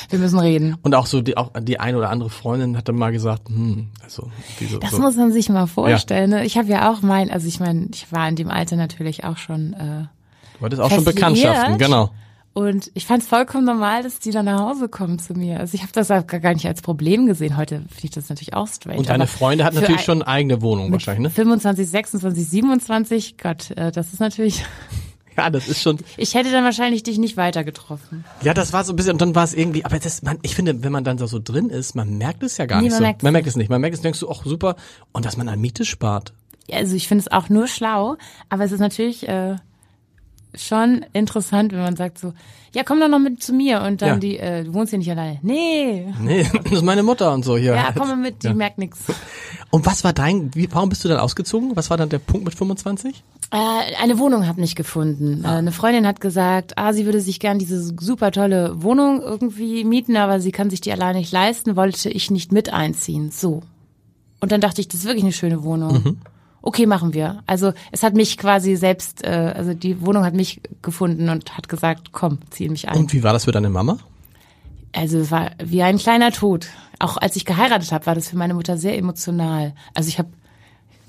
Wir 0.10 0.20
müssen 0.20 0.40
reden. 0.40 0.76
und 0.82 0.94
auch 0.96 1.06
so 1.06 1.22
die 1.22 1.38
auch 1.38 1.52
die 1.62 1.80
eine 1.80 1.98
oder 1.98 2.10
andere 2.10 2.30
Freundin 2.30 2.78
hat 2.78 2.88
dann 2.88 2.96
mal 2.96 3.12
gesagt, 3.12 3.48
hm, 3.50 3.90
also 4.04 4.30
so, 4.70 4.78
Das 4.80 4.92
so. 4.92 5.00
muss 5.00 5.16
man 5.16 5.32
sich 5.32 5.50
mal 5.50 5.68
vorstellen. 5.68 6.30
Ne? 6.32 6.46
Ich 6.46 6.58
habe 6.58 6.68
ja 6.68 6.92
auch 6.92 7.02
mein, 7.02 7.32
also 7.32 7.48
ich 7.48 7.60
meine, 7.60 7.88
ich 7.94 8.12
war 8.12 8.28
in 8.28 8.36
dem 8.36 8.50
Alter 8.50 8.76
natürlich 8.76 9.24
auch 9.24 9.38
schon 9.38 9.74
äh, 9.74 10.06
du 10.60 10.66
hattest 10.66 10.82
auch 10.82 10.92
schon. 10.92 11.04
Bekanntschaften, 11.04 11.78
genau. 11.78 12.12
Und 12.54 12.92
ich 12.94 13.06
fand 13.06 13.24
es 13.24 13.30
vollkommen 13.30 13.66
normal, 13.66 14.04
dass 14.04 14.20
die 14.20 14.32
dann 14.32 14.46
nach 14.46 14.60
Hause 14.60 14.90
kommen 14.90 15.20
zu 15.20 15.34
mir. 15.34 15.60
Also 15.60 15.76
ich 15.76 15.82
habe 15.82 15.92
das 15.94 16.12
auch 16.12 16.26
gar 16.28 16.54
nicht 16.54 16.66
als 16.68 16.82
Problem 16.82 17.26
gesehen. 17.26 17.56
Heute 17.58 17.80
finde 17.90 18.04
ich 18.04 18.12
das 18.12 18.28
natürlich 18.30 18.54
auch 18.54 18.68
strange. 18.68 18.98
Und 19.00 19.10
deine 19.10 19.28
Freunde 19.28 19.64
hatten 19.64 19.76
natürlich 19.78 20.00
ein- 20.00 20.04
schon 20.06 20.22
eine 20.22 20.28
eigene 20.28 20.62
Wohnung 20.62 20.92
wahrscheinlich, 20.92 21.24
ne? 21.24 21.30
25, 21.30 21.88
26, 21.90 22.48
27, 22.50 23.38
Gott, 23.38 23.72
äh, 23.72 23.92
das 23.92 24.14
ist 24.14 24.20
natürlich. 24.20 24.64
Ja, 25.38 25.50
das 25.50 25.70
ist 25.70 25.82
schon. 25.82 25.98
Ich 26.18 26.36
hätte 26.36 26.52
dann 26.52 26.66
wahrscheinlich 26.66 27.04
dich 27.04 27.18
nicht 27.18 27.38
weiter 27.38 27.64
getroffen. 27.64 28.26
Ja, 28.44 28.54
das 28.54 28.74
war 28.74 28.84
so 28.84 28.92
ein 28.92 28.98
bisschen, 28.98 29.14
und 29.14 29.22
dann 29.22 29.34
war 29.34 29.46
es 29.46 29.54
irgendwie, 29.54 29.86
aber 29.86 29.98
das, 29.98 30.24
man, 30.24 30.38
ich 30.42 30.56
finde, 30.56 30.84
wenn 30.84 30.92
man 30.92 31.06
dann 31.06 31.16
da 31.16 31.26
so 31.26 31.40
drin 31.42 31.70
ist, 31.70 31.96
man 31.96 32.18
merkt 32.18 32.44
es 32.44 32.58
ja 32.58 32.66
gar 32.66 32.80
Nee, 32.82 32.84
nicht 32.88 32.92
man 32.92 32.98
so. 32.98 33.04
merkt's 33.06 33.24
man 33.24 33.32
merkt 33.34 33.48
es 33.48 33.56
nicht. 33.56 33.70
Man 33.70 33.80
merkt 33.80 33.96
es, 33.96 34.02
denkst 34.02 34.20
du, 34.20 34.28
auch 34.28 34.44
super. 34.44 34.76
Und 35.14 35.24
dass 35.24 35.38
man 35.38 35.48
an 35.48 35.62
Miete 35.62 35.86
spart. 35.86 36.34
Ja, 36.68 36.78
Also 36.80 36.98
ich 36.98 37.08
finde 37.08 37.22
es 37.22 37.32
auch 37.32 37.48
nur 37.48 37.68
schlau, 37.68 38.18
aber 38.50 38.66
es 38.66 38.74
ist 38.74 38.82
natürlich 38.82 39.26
äh, 39.30 39.56
schon 40.54 41.06
interessant, 41.14 41.72
wenn 41.72 41.80
man 41.82 41.96
sagt 41.96 42.18
so, 42.20 42.34
ja, 42.74 42.84
komm 42.84 43.00
doch 43.00 43.08
noch 43.10 43.20
mit 43.20 43.42
zu 43.44 43.54
mir 43.54 43.82
und 43.82 44.02
dann 44.02 44.10
Ja. 44.10 44.16
die, 44.18 44.38
äh, 44.38 44.64
du 44.64 44.74
wohnst 44.74 44.92
hier 44.92 45.00
nicht 45.00 45.12
alleine. 45.12 45.40
Nee. 45.42 46.14
Nee, 46.22 46.46
das 46.64 46.72
ist 46.74 46.84
meine 46.84 47.04
Mutter 47.04 47.34
und 47.34 47.44
so 47.44 47.58
hier. 47.58 47.74
Ja, 47.76 47.92
komm 47.96 48.08
mal 48.08 48.16
mit, 48.18 48.44
die 48.44 48.48
Ja. 48.48 48.54
merkt 48.54 48.78
nichts. 48.78 49.00
Und 49.72 49.86
was 49.86 50.04
war 50.04 50.14
dein, 50.14 50.54
wie, 50.56 50.68
warum 50.72 50.90
bist 50.90 51.04
du 51.04 51.10
dann 51.10 51.20
ausgezogen? 51.20 51.76
Was 51.76 51.90
war 51.90 51.98
dann 51.98 52.10
der 52.10 52.20
Punkt 52.20 52.46
mit 52.46 52.56
25? 52.56 53.24
Äh, 53.52 53.58
eine 54.02 54.18
Wohnung 54.20 54.48
hat 54.48 54.58
nicht 54.58 54.76
gefunden. 54.76 55.44
Äh, 55.44 55.48
eine 55.48 55.72
Freundin 55.72 56.08
hat 56.08 56.22
gesagt, 56.22 56.78
ah, 56.78 56.94
sie 56.94 57.06
würde 57.06 57.20
sich 57.22 57.40
gern 57.40 57.60
diese 57.60 57.82
super 57.82 58.32
tolle 58.32 58.82
Wohnung 58.84 59.22
irgendwie 59.22 59.84
mieten, 59.84 60.16
aber 60.16 60.40
sie 60.40 60.52
kann 60.52 60.70
sich 60.70 60.80
die 60.82 60.92
alleine 60.92 61.20
nicht 61.20 61.32
leisten, 61.34 61.76
wollte 61.76 62.10
ich 62.10 62.32
nicht 62.32 62.52
mit 62.54 62.72
einziehen. 62.72 63.32
So. 63.32 63.64
Und 64.40 64.52
dann 64.52 64.62
dachte 64.62 64.80
ich, 64.82 64.88
das 64.88 65.02
ist 65.02 65.06
wirklich 65.06 65.24
eine 65.24 65.34
schöne 65.34 65.64
Wohnung. 65.64 66.18
Okay, 66.64 66.86
machen 66.86 67.14
wir. 67.14 67.44
Also 67.48 67.74
es 67.92 68.04
hat 68.04 68.14
mich 68.14 68.38
quasi 68.38 68.76
selbst, 68.76 69.24
äh, 69.24 69.54
also 69.56 69.74
die 69.74 70.02
Wohnung 70.02 70.24
hat 70.24 70.36
mich 70.36 70.62
gefunden 70.82 71.30
und 71.30 71.58
hat 71.58 71.70
gesagt, 71.70 72.12
komm, 72.12 72.40
zieh 72.52 72.70
mich 72.70 72.88
ein. 72.88 72.98
Und 72.98 73.14
wie 73.14 73.24
war 73.24 73.34
das 73.34 73.46
für 73.46 73.52
deine 73.52 73.70
Mama? 73.70 73.98
Also 74.94 75.20
es 75.20 75.32
war 75.32 75.52
wie 75.64 75.82
ein 75.82 75.98
kleiner 75.98 76.32
Tod. 76.32 76.68
Auch 77.00 77.18
als 77.18 77.36
ich 77.36 77.46
geheiratet 77.46 77.92
habe, 77.92 78.06
war 78.06 78.16
das 78.16 78.30
für 78.30 78.38
meine 78.38 78.54
Mutter 78.54 78.78
sehr 78.78 78.98
emotional. 78.98 79.74
Also 79.96 80.10
ich 80.10 80.20
habe, 80.20 80.30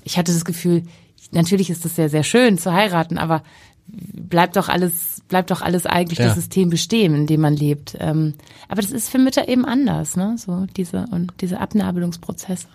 ich 0.03 0.17
hatte 0.17 0.33
das 0.33 0.45
Gefühl, 0.45 0.83
natürlich 1.31 1.69
ist 1.69 1.85
das 1.85 1.95
sehr, 1.95 2.09
sehr 2.09 2.23
schön 2.23 2.57
zu 2.57 2.73
heiraten, 2.73 3.17
aber 3.17 3.43
bleibt 3.87 4.55
doch 4.55 4.69
alles, 4.69 5.21
bleibt 5.27 5.51
doch 5.51 5.61
alles 5.61 5.85
eigentlich 5.85 6.19
Ja. 6.19 6.25
das 6.27 6.35
System 6.35 6.69
bestehen, 6.69 7.13
in 7.13 7.27
dem 7.27 7.41
man 7.41 7.55
lebt. 7.55 7.95
Ähm, 7.99 8.33
aber 8.69 8.81
das 8.81 8.91
ist 8.91 9.09
für 9.09 9.17
Mütter 9.19 9.47
eben 9.47 9.65
anders, 9.65 10.15
ne? 10.15 10.35
So 10.37 10.65
diese 10.77 11.05
und 11.11 11.33
diese 11.41 11.59
Abnabelungsprozesse. 11.59 12.67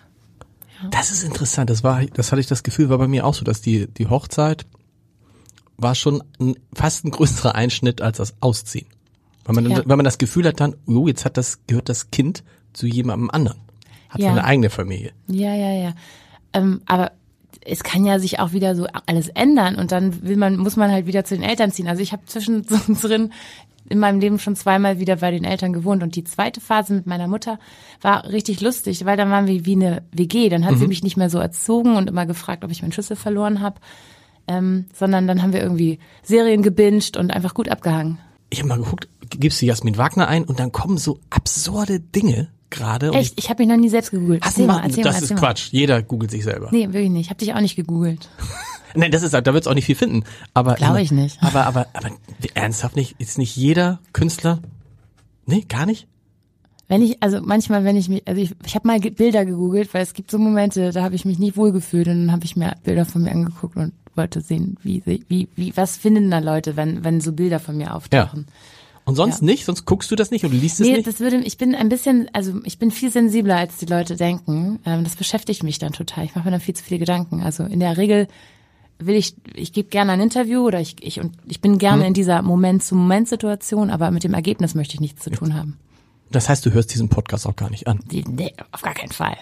Das 0.91 1.11
ist 1.11 1.23
interessant. 1.23 1.69
Das 1.69 1.83
war, 1.83 2.05
das 2.05 2.31
hatte 2.31 2.39
ich 2.41 2.47
das 2.47 2.63
Gefühl, 2.63 2.89
war 2.89 2.97
bei 2.97 3.07
mir 3.07 3.25
auch 3.25 3.33
so, 3.33 3.43
dass 3.43 3.61
die, 3.61 3.87
die 3.87 4.07
Hochzeit 4.07 4.65
war 5.77 5.95
schon 5.95 6.23
ein, 6.39 6.55
fast 6.73 7.05
ein 7.05 7.11
größerer 7.11 7.55
Einschnitt 7.55 8.01
als 8.01 8.17
das 8.17 8.33
Ausziehen. 8.41 8.87
Weil 9.45 9.55
man, 9.55 9.71
Ja. 9.71 9.81
weil 9.85 9.97
man 9.97 10.03
das 10.03 10.17
Gefühl 10.17 10.45
hat 10.47 10.59
dann, 10.59 10.75
oh, 10.87 11.07
jetzt 11.07 11.25
hat 11.25 11.37
das, 11.37 11.59
gehört 11.67 11.89
das 11.89 12.11
Kind 12.11 12.43
zu 12.73 12.85
jemandem 12.87 13.29
anderen. 13.31 13.59
Hat 14.09 14.21
Ja. 14.21 14.29
seine 14.29 14.43
eigene 14.43 14.69
Familie. 14.69 15.11
Ja, 15.27 15.55
ja, 15.55 15.71
ja. 15.71 15.93
Ähm, 16.53 16.81
aber 16.85 17.11
es 17.65 17.83
kann 17.83 18.05
ja 18.05 18.19
sich 18.19 18.39
auch 18.39 18.53
wieder 18.53 18.75
so 18.75 18.87
alles 19.05 19.27
ändern 19.29 19.75
und 19.75 19.91
dann 19.91 20.23
will 20.23 20.37
man, 20.37 20.57
muss 20.57 20.75
man 20.75 20.91
halt 20.91 21.07
wieder 21.07 21.23
zu 21.25 21.35
den 21.35 21.43
Eltern 21.43 21.71
ziehen. 21.71 21.87
Also 21.87 22.01
ich 22.01 22.11
habe 22.13 22.25
zwischendrin 22.25 23.31
in 23.89 23.99
meinem 23.99 24.19
Leben 24.19 24.39
schon 24.39 24.55
zweimal 24.55 24.99
wieder 24.99 25.17
bei 25.17 25.31
den 25.31 25.43
Eltern 25.43 25.73
gewohnt 25.73 26.03
und 26.03 26.15
die 26.15 26.23
zweite 26.23 26.61
Phase 26.61 26.93
mit 26.93 27.07
meiner 27.07 27.27
Mutter 27.27 27.59
war 28.01 28.25
richtig 28.25 28.61
lustig, 28.61 29.05
weil 29.05 29.17
dann 29.17 29.29
waren 29.29 29.47
wir 29.47 29.65
wie 29.65 29.75
eine 29.75 30.03
WG. 30.11 30.49
Dann 30.49 30.65
hat 30.65 30.77
sie 30.77 30.87
mich 30.87 31.03
nicht 31.03 31.17
mehr 31.17 31.29
so 31.29 31.39
erzogen 31.39 31.95
und 31.95 32.07
immer 32.07 32.25
gefragt, 32.25 32.63
ob 32.63 32.71
ich 32.71 32.81
meinen 32.81 32.91
Schlüssel 32.91 33.15
verloren 33.15 33.61
habe, 33.61 33.79
ähm, 34.47 34.85
sondern 34.93 35.27
dann 35.27 35.41
haben 35.41 35.53
wir 35.53 35.61
irgendwie 35.61 35.99
Serien 36.23 36.61
gebinged 36.61 37.17
und 37.17 37.31
einfach 37.31 37.53
gut 37.53 37.69
abgehangen. 37.69 38.19
Ich 38.49 38.59
habe 38.59 38.69
mal 38.69 38.79
geguckt, 38.79 39.07
gibst 39.29 39.61
du 39.61 39.65
Jasmin 39.65 39.97
Wagner 39.97 40.27
ein 40.27 40.43
und 40.43 40.59
dann 40.59 40.71
kommen 40.71 40.97
so 40.97 41.19
absurde 41.29 41.99
Dinge 41.99 42.49
gerade. 42.69 43.11
Echt, 43.11 43.35
ich 43.37 43.49
habe 43.49 43.63
mich 43.63 43.69
noch 43.69 43.77
nie 43.77 43.89
selbst 43.89 44.11
gegoogelt. 44.11 44.43
Hast 44.43 44.53
Erzähl 44.53 44.67
mal, 44.67 44.83
erzähl 44.83 45.03
das 45.03 45.15
mal, 45.15 45.23
ist 45.23 45.29
mal. 45.31 45.39
Quatsch. 45.39 45.69
Jeder 45.71 46.01
googelt 46.01 46.31
sich 46.31 46.43
selber. 46.43 46.69
Nee, 46.71 46.87
wirklich 46.87 47.09
nicht. 47.09 47.25
Ich 47.25 47.29
habe 47.29 47.39
dich 47.39 47.53
auch 47.53 47.61
nicht 47.61 47.75
gegoogelt. 47.75 48.29
Nein, 48.95 49.11
das 49.11 49.23
ist, 49.23 49.33
da 49.33 49.53
wird's 49.53 49.67
auch 49.67 49.73
nicht 49.75 49.85
viel 49.85 49.95
finden. 49.95 50.23
Aber 50.53 50.75
Glaube 50.75 51.01
ich 51.01 51.11
nicht. 51.11 51.37
Aber, 51.41 51.65
aber, 51.65 51.87
aber 51.93 52.09
ernsthaft 52.53 52.95
nicht? 52.95 53.15
Ist 53.19 53.37
nicht 53.37 53.55
jeder 53.55 53.99
Künstler? 54.13 54.59
Nee, 55.45 55.65
gar 55.67 55.85
nicht? 55.85 56.07
Wenn 56.87 57.03
ich, 57.03 57.21
also 57.21 57.39
manchmal, 57.41 57.83
wenn 57.83 57.95
ich 57.97 58.09
mich, 58.09 58.27
also 58.27 58.41
ich, 58.41 58.51
ich 58.65 58.73
habe 58.75 58.87
mal 58.87 58.99
Bilder 58.99 59.45
gegoogelt, 59.45 59.93
weil 59.93 60.01
es 60.01 60.13
gibt 60.13 60.31
so 60.31 60.39
Momente, 60.39 60.91
da 60.91 61.03
habe 61.03 61.13
ich 61.15 61.23
mich 61.23 61.37
nicht 61.37 61.55
wohlgefühlt 61.55 62.07
und 62.07 62.25
dann 62.25 62.31
habe 62.31 62.45
ich 62.45 62.55
mir 62.55 62.73
Bilder 62.83 63.05
von 63.05 63.21
mir 63.21 63.31
angeguckt 63.31 63.75
und 63.77 63.93
wollte 64.15 64.41
sehen, 64.41 64.75
wie, 64.81 65.03
wie, 65.05 65.47
wie, 65.55 65.77
was 65.77 65.97
finden 65.97 66.31
da 66.31 66.39
Leute, 66.39 66.75
wenn, 66.77 67.03
wenn 67.03 67.21
so 67.21 67.31
Bilder 67.31 67.59
von 67.59 67.77
mir 67.77 67.93
auftauchen. 67.93 68.47
Und 69.05 69.15
sonst 69.15 69.39
Ja. 69.41 69.45
nicht? 69.45 69.65
Sonst 69.65 69.85
guckst 69.85 70.09
du 70.11 70.15
das 70.15 70.29
nicht 70.31 70.45
und 70.45 70.51
liest 70.51 70.79
es 70.79 70.87
Nee, 70.87 70.93
nicht? 70.93 71.07
das 71.07 71.19
würde, 71.19 71.37
ich 71.37 71.57
bin 71.57 71.73
ein 71.75 71.89
bisschen, 71.89 72.27
also 72.33 72.59
ich 72.63 72.79
bin 72.79 72.89
viel 72.91 73.11
sensibler, 73.11 73.57
als 73.57 73.77
die 73.77 73.85
Leute 73.85 74.15
denken. 74.15 74.79
Ähm, 74.85 75.03
das 75.03 75.15
beschäftigt 75.15 75.61
mich 75.63 75.77
dann 75.79 75.93
total. 75.93 76.25
Ich 76.25 76.35
mache 76.35 76.45
mir 76.45 76.51
dann 76.51 76.59
viel 76.59 76.75
zu 76.75 76.83
viele 76.83 76.99
Gedanken. 76.99 77.41
Also 77.41 77.63
in 77.63 77.79
der 77.79 77.97
Regel 77.97 78.27
will 78.99 79.15
ich, 79.15 79.35
ich 79.55 79.73
gebe 79.73 79.89
gerne 79.89 80.11
ein 80.11 80.21
Interview 80.21 80.61
oder 80.61 80.79
ich, 80.79 80.95
ich 81.01 81.19
und 81.19 81.35
ich 81.45 81.61
bin 81.61 81.73
Hm. 81.73 81.79
gerne 81.79 82.07
in 82.07 82.13
dieser 82.13 82.41
Moment-zu-Moment-Situation, 82.41 83.89
aber 83.89 84.11
mit 84.11 84.23
dem 84.23 84.33
Ergebnis 84.33 84.75
möchte 84.75 84.95
ich 84.95 84.99
nichts 84.99 85.23
zu 85.23 85.29
tun 85.31 85.53
haben. 85.53 85.77
Das 86.31 86.47
heißt, 86.49 86.65
du 86.65 86.71
hörst 86.73 86.93
diesen 86.93 87.09
Podcast 87.09 87.47
auch 87.47 87.55
gar 87.55 87.69
nicht 87.71 87.87
an. 87.87 87.99
Nee, 88.11 88.53
auf 88.71 88.81
gar 88.81 88.93
keinen 88.93 89.11
Fall. 89.11 89.37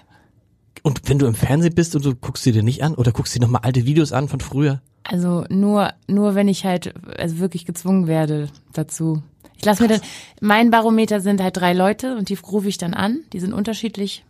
Und 0.84 1.02
wenn 1.10 1.20
du 1.20 1.26
im 1.26 1.36
Fernsehen 1.36 1.76
bist 1.76 1.96
und 1.96 2.06
du 2.06 2.16
guckst 2.16 2.44
sie 2.44 2.52
dir 2.54 2.64
nicht 2.64 2.82
an 2.84 2.96
oder 2.96 3.12
guckst 3.12 3.36
dir 3.36 3.42
nochmal 3.42 3.62
alte 3.64 3.86
Videos 3.86 4.14
an 4.14 4.30
von 4.30 4.40
früher? 4.40 4.82
Also 5.04 5.44
nur, 5.50 5.94
nur 6.08 6.36
wenn 6.36 6.48
ich 6.48 6.66
halt 6.66 6.94
also 7.18 7.40
wirklich 7.40 7.66
gezwungen 7.66 8.08
werde 8.08 8.50
dazu. 8.74 9.22
Ich 9.58 9.66
lasse 9.66 9.82
mir 9.82 9.90
dann, 9.90 10.02
mein 10.40 10.70
Barometer 10.70 11.20
sind 11.20 11.42
halt 11.42 11.58
drei 11.58 11.74
Leute 11.74 12.16
und 12.16 12.30
die 12.30 12.36
rufe 12.36 12.70
ich 12.70 12.78
dann 12.78 12.94
an. 12.94 13.22
Die 13.34 13.40
sind 13.40 13.54
unterschiedlich, 13.54 14.24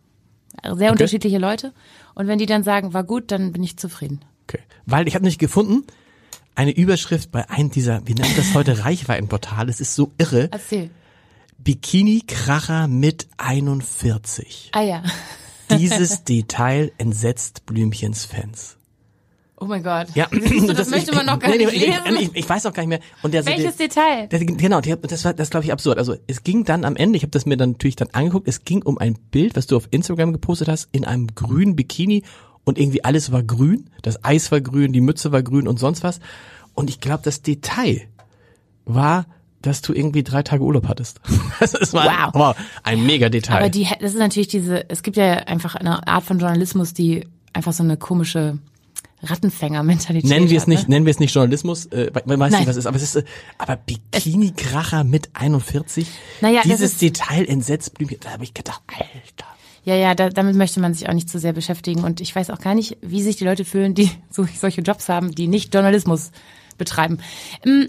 sehr 0.64 0.92
unterschiedliche 0.92 1.38
Leute. 1.38 1.74
Und 2.16 2.28
wenn 2.28 2.40
die 2.40 2.46
dann 2.46 2.64
sagen, 2.64 2.94
war 2.94 3.04
gut, 3.04 3.32
dann 3.32 3.52
bin 3.52 3.62
ich 3.64 3.78
zufrieden. 3.78 4.22
Okay. 4.48 4.64
Weil 4.86 5.08
ich 5.08 5.16
habe 5.16 5.26
nicht 5.26 5.40
gefunden, 5.40 5.84
eine 6.56 6.72
Überschrift 6.72 7.32
bei 7.32 7.50
einem 7.50 7.70
dieser, 7.70 8.08
wie 8.08 8.14
nennt 8.14 8.38
das 8.38 8.54
heute, 8.54 8.80
Reichweitenportal, 8.86 9.70
es 9.70 9.80
ist 9.80 9.96
so 9.96 10.12
irre. 10.18 10.50
Erzähl. 10.52 10.90
Bikini-Kracher 11.60 12.88
mit 12.88 13.28
41. 13.38 14.72
Ah 14.74 14.82
ja. 14.82 15.04
Dieses 15.78 16.24
Detail 16.24 16.92
entsetzt 16.98 17.66
Blümchens 17.66 18.26
Fans. 18.26 18.78
Oh 19.60 19.66
mein 19.66 19.82
Gott. 19.82 20.08
Ja, 20.14 20.28
du, 20.32 20.74
das, 20.74 20.90
möchte 20.92 21.16
man 21.16 21.26
noch 21.26 21.40
gar 21.40 21.50
nee, 21.50 21.58
nicht 21.58 21.74
ich, 21.74 21.82
lesen. 21.82 22.02
ich, 22.20 22.36
ich 22.36 22.48
weiß 22.48 22.68
auch 22.68 22.74
gar 22.74 22.84
nicht 22.84 22.90
mehr. 22.90 23.00
Und 23.24 23.34
der, 23.34 23.44
Welches 23.46 23.76
der, 23.76 23.88
Detail? 23.88 24.28
der, 24.28 24.40
genau, 24.46 24.82
die, 24.82 24.96
das 25.02 25.26
war 25.26 25.34
das 25.34 25.50
glaube 25.50 25.66
ich 25.66 25.72
absurd. 25.72 25.98
Also 25.98 26.16
es 26.28 26.44
ging 26.44 26.64
dann 26.64 26.86
am 26.86 26.96
Ende, 26.96 27.18
ich 27.18 27.24
habe 27.24 27.32
das 27.32 27.48
mir 27.48 27.58
dann 27.58 27.72
natürlich 27.72 27.96
dann 27.96 28.10
angeguckt, 28.12 28.48
es 28.48 28.66
ging 28.66 28.84
um 28.84 29.00
ein 29.00 29.16
Bild, 29.32 29.56
was 29.56 29.66
du 29.66 29.76
auf 29.76 29.88
Instagram 29.90 30.32
gepostet 30.32 30.68
hast, 30.68 30.90
in 30.92 31.06
einem 31.06 31.28
grünen 31.34 31.76
Bikini 31.76 32.24
und 32.68 32.78
irgendwie 32.78 33.04
alles 33.04 33.32
war 33.32 33.42
grün, 33.44 33.90
das 34.02 34.24
Eis 34.24 34.52
war 34.52 34.62
grün, 34.62 34.92
die 34.94 35.02
Mütze 35.02 35.32
war 35.32 35.42
grün 35.42 35.68
und 35.68 35.80
sonst 35.80 36.04
was. 36.04 36.20
Und 36.76 36.90
ich 36.90 37.00
glaube, 37.00 37.22
das 37.24 37.42
Detail 37.42 38.02
war, 38.86 39.26
dass 39.62 39.82
du 39.82 39.94
irgendwie 39.94 40.22
drei 40.24 40.44
Tage 40.44 40.64
Urlaub 40.64 40.88
hattest. 40.88 41.20
Also 41.60 41.78
es 41.82 41.94
war 41.94 42.06
Wow. 42.06 42.34
wow, 42.34 42.56
ein 42.84 43.04
mega 43.06 43.30
Detail. 43.30 43.58
Aber 43.58 43.70
die, 43.70 43.88
das 44.00 44.14
ist 44.14 44.20
natürlich 44.20 44.48
diese, 44.50 44.88
es 44.90 45.02
gibt 45.02 45.18
ja 45.18 45.34
einfach 45.48 45.76
eine 45.76 46.08
Art 46.08 46.24
von 46.24 46.38
Journalismus, 46.40 46.94
die 46.94 47.26
einfach 47.54 47.74
so 47.74 47.82
eine 47.84 47.98
komische 47.98 48.60
Rattenfänger-Mentalität 49.24 50.30
Nennen 50.30 50.50
wir 50.50 50.58
es 50.58 50.64
hat, 50.64 50.68
nicht, 50.68 50.88
Ne? 50.88 50.96
nennen 50.96 51.06
wir 51.06 51.12
es 51.12 51.20
nicht 51.20 51.34
Journalismus, 51.34 51.88
äh, 51.88 52.12
man 52.26 52.40
weiß 52.40 52.52
Nein. 52.52 52.60
nicht, 52.62 52.68
was 52.70 52.76
es 52.76 52.82
ist, 52.82 52.86
aber 52.86 52.98
es 52.98 53.04
ist, 53.04 53.16
äh, 53.16 53.24
aber 53.58 53.76
Bikini-Kracher 53.78 55.04
mit 55.04 55.30
41, 55.34 56.08
Naja, 56.42 56.58
das 56.58 56.64
dieses 56.64 56.92
ist- 56.94 57.02
Detail 57.02 57.46
entsetzt 57.46 57.94
Blümchen, 57.96 58.20
da 58.22 58.30
habe 58.32 58.44
ich 58.44 58.54
gedacht, 58.54 58.82
Alter. 58.88 59.48
Ja, 59.88 59.96
ja, 59.96 60.16
da, 60.16 60.28
damit 60.28 60.58
möchte 60.58 60.82
man 60.82 60.94
sich 60.94 61.08
auch 61.08 61.14
nicht 61.14 61.30
zu 61.30 61.40
sehr 61.40 61.54
beschäftigen. 61.54 62.04
Und 62.04 62.20
ich 62.20 62.36
weiß 62.36 62.50
auch 62.50 62.60
gar 62.60 62.76
nicht, 62.76 62.98
wie 63.00 63.22
sich 63.22 63.38
die 63.38 63.46
Leute 63.46 63.64
fühlen, 63.64 63.94
die 63.94 64.12
so, 64.30 64.46
solche 64.54 64.82
Jobs 64.82 65.08
haben, 65.08 65.34
die 65.34 65.48
nicht 65.48 65.74
Journalismus 65.74 66.32
betreiben. 66.78 67.20
Ähm, 67.66 67.88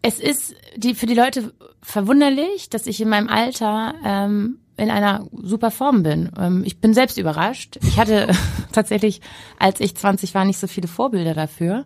Es 0.00 0.18
ist 0.18 0.54
die, 0.78 0.94
für 0.94 1.04
die 1.04 1.14
Leute 1.14 1.52
verwunderlich, 1.82 2.70
dass 2.70 2.86
ich 2.86 3.02
in 3.02 3.10
meinem 3.10 3.28
Alter 3.28 3.94
ähm, 4.02 4.60
in 4.78 4.90
einer 4.90 5.26
super 5.42 5.70
Form 5.70 6.02
bin. 6.02 6.30
Ähm, 6.38 6.62
ich 6.64 6.78
bin 6.78 6.94
selbst 6.94 7.18
überrascht. 7.18 7.78
Ich 7.82 7.98
hatte 7.98 8.28
tatsächlich, 8.72 9.20
als 9.58 9.78
ich 9.80 9.94
20 9.94 10.34
war, 10.34 10.46
nicht 10.46 10.58
so 10.58 10.68
viele 10.68 10.88
Vorbilder 10.88 11.34
dafür. 11.34 11.84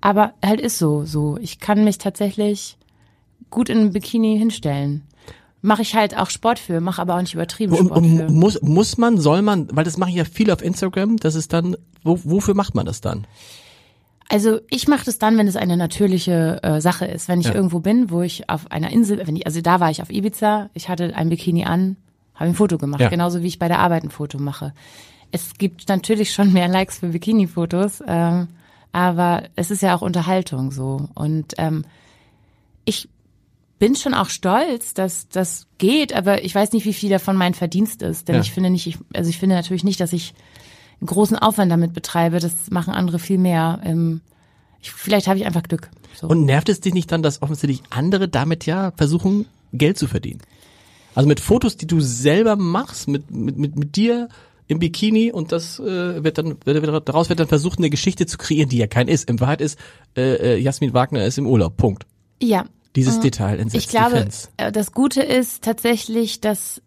Aber 0.00 0.32
halt 0.42 0.62
ist 0.62 0.78
so, 0.78 1.04
so. 1.04 1.36
Ich 1.38 1.60
kann 1.60 1.84
mich 1.84 1.98
tatsächlich 1.98 2.78
gut 3.50 3.68
in 3.68 3.76
einem 3.76 3.92
Bikini 3.92 4.38
hinstellen. 4.38 5.02
Mache 5.62 5.82
ich 5.82 5.94
halt 5.94 6.16
auch 6.16 6.30
Sport 6.30 6.58
für, 6.58 6.80
mache 6.80 7.02
aber 7.02 7.16
auch 7.16 7.20
nicht 7.20 7.34
übertrieben 7.34 7.72
Und, 7.74 7.88
Sport 7.88 8.06
für. 8.06 8.30
muss, 8.30 8.62
muss 8.62 8.96
man, 8.98 9.18
soll 9.18 9.42
man, 9.42 9.68
weil 9.72 9.84
das 9.84 9.98
mache 9.98 10.10
ich 10.10 10.16
ja 10.16 10.24
viel 10.24 10.50
auf 10.50 10.62
Instagram, 10.62 11.18
das 11.18 11.34
ist 11.34 11.52
dann, 11.52 11.76
wo, 12.02 12.18
wofür 12.24 12.54
macht 12.54 12.74
man 12.74 12.86
das 12.86 13.00
dann? 13.02 13.26
Also 14.28 14.60
ich 14.70 14.86
mache 14.88 15.04
das 15.04 15.18
dann, 15.18 15.36
wenn 15.38 15.48
es 15.48 15.56
eine 15.56 15.76
natürliche 15.76 16.60
äh, 16.62 16.80
Sache 16.80 17.04
ist. 17.04 17.28
Wenn 17.28 17.40
ich 17.40 17.48
Ja. 17.48 17.54
irgendwo 17.54 17.80
bin, 17.80 18.10
wo 18.10 18.22
ich 18.22 18.48
auf 18.48 18.70
einer 18.70 18.90
Insel, 18.90 19.26
wenn 19.26 19.34
ich, 19.36 19.44
also 19.46 19.60
da 19.60 19.80
war 19.80 19.90
ich 19.90 20.02
auf 20.02 20.10
Ibiza, 20.10 20.70
ich 20.72 20.88
hatte 20.88 21.14
ein 21.16 21.28
Bikini 21.28 21.64
an, 21.64 21.96
habe 22.36 22.50
ein 22.50 22.54
Foto 22.54 22.78
gemacht, 22.78 23.00
Ja. 23.00 23.08
genauso 23.08 23.42
wie 23.42 23.48
ich 23.48 23.58
bei 23.58 23.68
der 23.68 23.80
Arbeit 23.80 24.04
ein 24.04 24.10
Foto 24.10 24.38
mache. 24.38 24.72
Es 25.32 25.54
gibt 25.58 25.88
natürlich 25.88 26.32
schon 26.32 26.52
mehr 26.52 26.68
Likes 26.68 27.00
für 27.00 27.08
Bikini-Fotos, 27.08 28.02
ähm, 28.06 28.48
aber 28.92 29.42
es 29.56 29.70
ist 29.70 29.82
ja 29.82 29.94
auch 29.96 30.02
Unterhaltung 30.02 30.70
so. 30.72 31.08
Und 31.14 31.54
ähm, 31.58 31.84
ich 32.84 33.08
bin 33.80 33.96
schon 33.96 34.14
auch 34.14 34.28
stolz, 34.28 34.94
dass 34.94 35.28
das 35.28 35.66
geht, 35.78 36.12
aber 36.12 36.44
ich 36.44 36.54
weiß 36.54 36.72
nicht, 36.72 36.84
wie 36.84 36.92
viel 36.92 37.08
davon 37.10 37.34
mein 37.36 37.54
Verdienst 37.54 38.02
ist. 38.02 38.28
Denn 38.28 38.36
Ja. 38.36 38.40
ich 38.42 38.52
finde 38.52 38.70
nicht, 38.70 38.86
ich, 38.86 38.98
also 39.14 39.28
ich 39.28 39.38
finde 39.38 39.56
natürlich 39.56 39.82
nicht, 39.84 39.98
dass 39.98 40.12
ich 40.12 40.34
einen 41.00 41.06
großen 41.06 41.36
Aufwand 41.38 41.72
damit 41.72 41.94
betreibe. 41.94 42.38
Das 42.40 42.70
machen 42.70 42.92
andere 42.92 43.18
viel 43.18 43.38
mehr. 43.38 43.80
Ähm, 43.82 44.20
ich, 44.82 44.92
vielleicht 44.92 45.26
habe 45.26 45.38
ich 45.38 45.46
einfach 45.46 45.62
Glück. 45.62 45.90
So. 46.14 46.28
Und 46.28 46.44
nervt 46.44 46.68
es 46.68 46.80
dich 46.80 46.92
nicht 46.92 47.10
dann, 47.10 47.22
dass 47.22 47.40
offensichtlich 47.40 47.82
andere 47.88 48.28
damit 48.28 48.66
ja 48.66 48.92
versuchen, 48.96 49.46
Geld 49.72 49.96
zu 49.98 50.06
verdienen? 50.06 50.42
Also 51.14 51.26
mit 51.26 51.40
Fotos, 51.40 51.78
die 51.78 51.86
du 51.86 52.00
selber 52.00 52.56
machst, 52.56 53.08
mit, 53.08 53.30
mit, 53.30 53.56
mit, 53.56 53.76
mit 53.76 53.96
dir 53.96 54.28
im 54.68 54.78
Bikini 54.78 55.32
und 55.32 55.52
das 55.52 55.80
äh, 55.80 56.22
wird 56.22 56.36
dann, 56.36 56.56
wird, 56.64 56.82
wird, 56.82 57.08
daraus 57.08 57.30
wird 57.30 57.40
dann 57.40 57.48
versucht, 57.48 57.78
eine 57.78 57.88
Geschichte 57.88 58.26
zu 58.26 58.36
kreieren, 58.36 58.68
die 58.68 58.76
ja 58.76 58.86
kein 58.86 59.08
ist. 59.08 59.28
In 59.30 59.40
Wahrheit 59.40 59.62
ist, 59.62 59.78
äh, 60.16 60.34
äh, 60.34 60.56
Jasmin 60.58 60.92
Wagner 60.92 61.24
ist 61.24 61.38
im 61.38 61.46
Urlaub. 61.46 61.78
Punkt. 61.78 62.04
ja, 62.42 62.66
Dieses 62.96 63.20
Detail 63.20 63.60
entsetzt 63.60 63.84
ich 63.84 63.90
glaube, 63.90 64.16
die 64.16 64.22
Fans. 64.22 64.50
äh, 64.56 64.72
das 64.72 64.92
Gute 64.92 65.22
ist 65.22 65.62
tatsächlich, 65.62 66.40
dass 66.40 66.82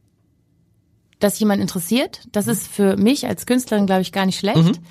dass 1.19 1.39
jemand 1.39 1.61
interessiert. 1.61 2.27
Das 2.33 2.47
ist 2.47 2.67
für 2.67 2.97
mich 2.97 3.27
als 3.27 3.45
Künstlerin, 3.45 3.85
glaube 3.85 4.01
ich, 4.01 4.11
gar 4.11 4.25
nicht 4.25 4.37
schlecht. 4.37 4.81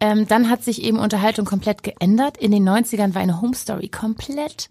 Ähm, 0.00 0.28
dann 0.28 0.48
hat 0.50 0.62
sich 0.62 0.82
eben 0.82 0.98
Unterhaltung 0.98 1.44
komplett 1.44 1.82
geändert. 1.82 2.36
In 2.36 2.52
den 2.52 2.68
90ern 2.68 3.14
war 3.14 3.22
eine 3.22 3.40
Home 3.40 3.54
Story 3.54 3.88
komplett 3.88 4.68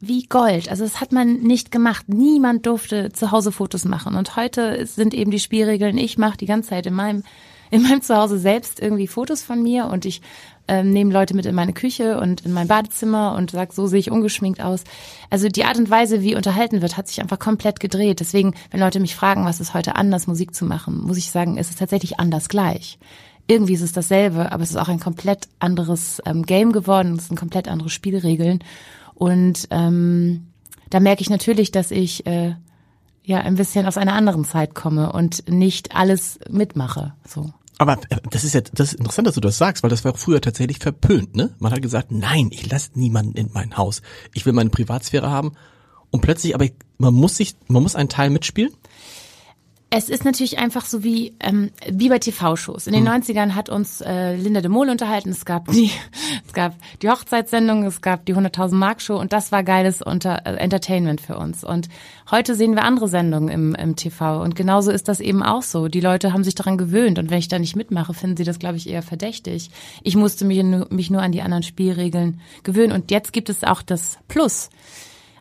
wie 0.00 0.24
Gold. 0.24 0.68
Also 0.68 0.84
das 0.84 1.00
hat 1.00 1.12
man 1.12 1.40
nicht 1.40 1.70
gemacht. 1.70 2.08
Niemand 2.08 2.66
durfte 2.66 3.10
zu 3.12 3.30
Hause 3.30 3.50
Fotos 3.50 3.84
machen. 3.84 4.14
Und 4.14 4.36
heute 4.36 4.84
sind 4.86 5.14
eben 5.14 5.30
die 5.30 5.40
Spielregeln, 5.40 5.96
ich 5.96 6.18
mache 6.18 6.36
die 6.36 6.46
ganze 6.46 6.70
Zeit 6.70 6.86
in 6.86 6.94
meinem, 6.94 7.24
in 7.70 7.82
meinem 7.82 8.02
Zuhause 8.02 8.38
selbst 8.38 8.80
irgendwie 8.80 9.06
Fotos 9.06 9.42
von 9.42 9.62
mir 9.62 9.86
und 9.86 10.04
ich 10.04 10.22
ähm, 10.68 10.90
nehme 10.90 11.12
Leute 11.12 11.34
mit 11.34 11.46
in 11.46 11.54
meine 11.54 11.72
Küche 11.72 12.20
und 12.20 12.42
in 12.42 12.52
mein 12.52 12.68
Badezimmer 12.68 13.34
und 13.34 13.50
sag, 13.50 13.72
so 13.72 13.86
sehe 13.86 13.98
ich 13.98 14.10
ungeschminkt 14.10 14.60
aus. 14.60 14.84
Also 15.30 15.48
die 15.48 15.64
Art 15.64 15.78
und 15.78 15.90
Weise, 15.90 16.22
wie 16.22 16.36
unterhalten 16.36 16.82
wird, 16.82 16.96
hat 16.96 17.08
sich 17.08 17.20
einfach 17.20 17.38
komplett 17.38 17.80
gedreht. 17.80 18.20
Deswegen, 18.20 18.54
wenn 18.70 18.80
Leute 18.80 19.00
mich 19.00 19.16
fragen, 19.16 19.46
was 19.46 19.60
ist 19.60 19.74
heute 19.74 19.96
anders, 19.96 20.26
Musik 20.26 20.54
zu 20.54 20.66
machen, 20.66 21.00
muss 21.00 21.16
ich 21.16 21.30
sagen, 21.30 21.56
es 21.56 21.70
ist 21.70 21.78
tatsächlich 21.78 22.20
anders 22.20 22.48
gleich. 22.48 22.98
Irgendwie 23.46 23.74
ist 23.74 23.82
es 23.82 23.92
dasselbe, 23.92 24.52
aber 24.52 24.62
es 24.62 24.70
ist 24.70 24.76
auch 24.76 24.88
ein 24.88 25.00
komplett 25.00 25.48
anderes 25.58 26.20
ähm, 26.26 26.44
Game 26.44 26.72
geworden, 26.72 27.14
es 27.16 27.28
sind 27.28 27.38
komplett 27.38 27.66
andere 27.66 27.88
Spielregeln. 27.88 28.62
Und 29.14 29.68
ähm, 29.70 30.48
da 30.90 31.00
merke 31.00 31.22
ich 31.22 31.30
natürlich, 31.30 31.72
dass 31.72 31.90
ich 31.90 32.26
äh, 32.26 32.54
ja 33.24 33.38
ein 33.38 33.56
bisschen 33.56 33.86
aus 33.86 33.96
einer 33.96 34.14
anderen 34.14 34.44
Zeit 34.44 34.74
komme 34.74 35.12
und 35.12 35.48
nicht 35.48 35.96
alles 35.96 36.38
mitmache. 36.50 37.14
So. 37.26 37.52
Aber 37.78 37.98
äh, 38.10 38.16
das 38.30 38.44
ist 38.44 38.54
ja 38.54 38.60
das 38.60 38.92
ist 38.92 38.98
interessant, 38.98 39.28
dass 39.28 39.36
du 39.36 39.40
das 39.40 39.56
sagst, 39.56 39.82
weil 39.82 39.90
das 39.90 40.04
war 40.04 40.14
früher 40.14 40.40
tatsächlich 40.40 40.78
verpönt, 40.78 41.36
ne? 41.36 41.54
Man 41.60 41.72
hat 41.72 41.80
gesagt, 41.80 42.10
nein, 42.10 42.48
ich 42.50 42.70
lasse 42.70 42.90
niemanden 42.94 43.36
in 43.36 43.50
mein 43.52 43.76
Haus. 43.76 44.02
Ich 44.34 44.44
will 44.44 44.52
meine 44.52 44.70
Privatsphäre 44.70 45.30
haben. 45.30 45.52
Und 46.10 46.22
plötzlich, 46.22 46.54
aber 46.54 46.66
man 46.98 47.14
muss 47.14 47.36
sich, 47.36 47.54
man 47.68 47.82
muss 47.82 47.94
einen 47.94 48.08
Teil 48.08 48.30
mitspielen. 48.30 48.72
Es 49.90 50.10
ist 50.10 50.26
natürlich 50.26 50.58
einfach 50.58 50.84
so 50.84 51.02
wie, 51.02 51.32
ähm, 51.40 51.70
wie 51.90 52.10
bei 52.10 52.18
TV-Shows. 52.18 52.86
In 52.86 52.92
den 52.92 53.08
90ern 53.08 53.54
hat 53.54 53.70
uns 53.70 54.02
äh, 54.02 54.36
Linda 54.36 54.60
de 54.60 54.68
Mol 54.68 54.90
unterhalten. 54.90 55.30
Es 55.30 55.46
gab 55.46 55.66
die, 55.68 55.90
es 56.46 56.52
gab 56.52 56.74
die 57.00 57.08
Hochzeitssendung, 57.08 57.84
es 57.84 58.02
gab 58.02 58.26
die 58.26 58.34
100.000 58.34 58.74
Mark 58.74 59.00
Show 59.00 59.18
und 59.18 59.32
das 59.32 59.50
war 59.50 59.62
geiles 59.62 60.02
unter, 60.02 60.44
äh, 60.44 60.56
Entertainment 60.56 61.22
für 61.22 61.38
uns. 61.38 61.64
Und 61.64 61.88
heute 62.30 62.54
sehen 62.54 62.74
wir 62.74 62.84
andere 62.84 63.08
Sendungen 63.08 63.48
im, 63.48 63.74
im 63.74 63.96
TV 63.96 64.42
und 64.42 64.56
genauso 64.56 64.90
ist 64.90 65.08
das 65.08 65.20
eben 65.20 65.42
auch 65.42 65.62
so. 65.62 65.88
Die 65.88 66.00
Leute 66.00 66.34
haben 66.34 66.44
sich 66.44 66.54
daran 66.54 66.76
gewöhnt 66.76 67.18
und 67.18 67.30
wenn 67.30 67.38
ich 67.38 67.48
da 67.48 67.58
nicht 67.58 67.74
mitmache, 67.74 68.12
finden 68.12 68.36
sie 68.36 68.44
das, 68.44 68.58
glaube 68.58 68.76
ich, 68.76 68.90
eher 68.90 69.02
verdächtig. 69.02 69.70
Ich 70.02 70.16
musste 70.16 70.44
mich, 70.44 70.62
mich 70.90 71.10
nur 71.10 71.22
an 71.22 71.32
die 71.32 71.40
anderen 71.40 71.62
Spielregeln 71.62 72.42
gewöhnen 72.62 72.92
und 72.92 73.10
jetzt 73.10 73.32
gibt 73.32 73.48
es 73.48 73.64
auch 73.64 73.80
das 73.80 74.18
Plus 74.28 74.68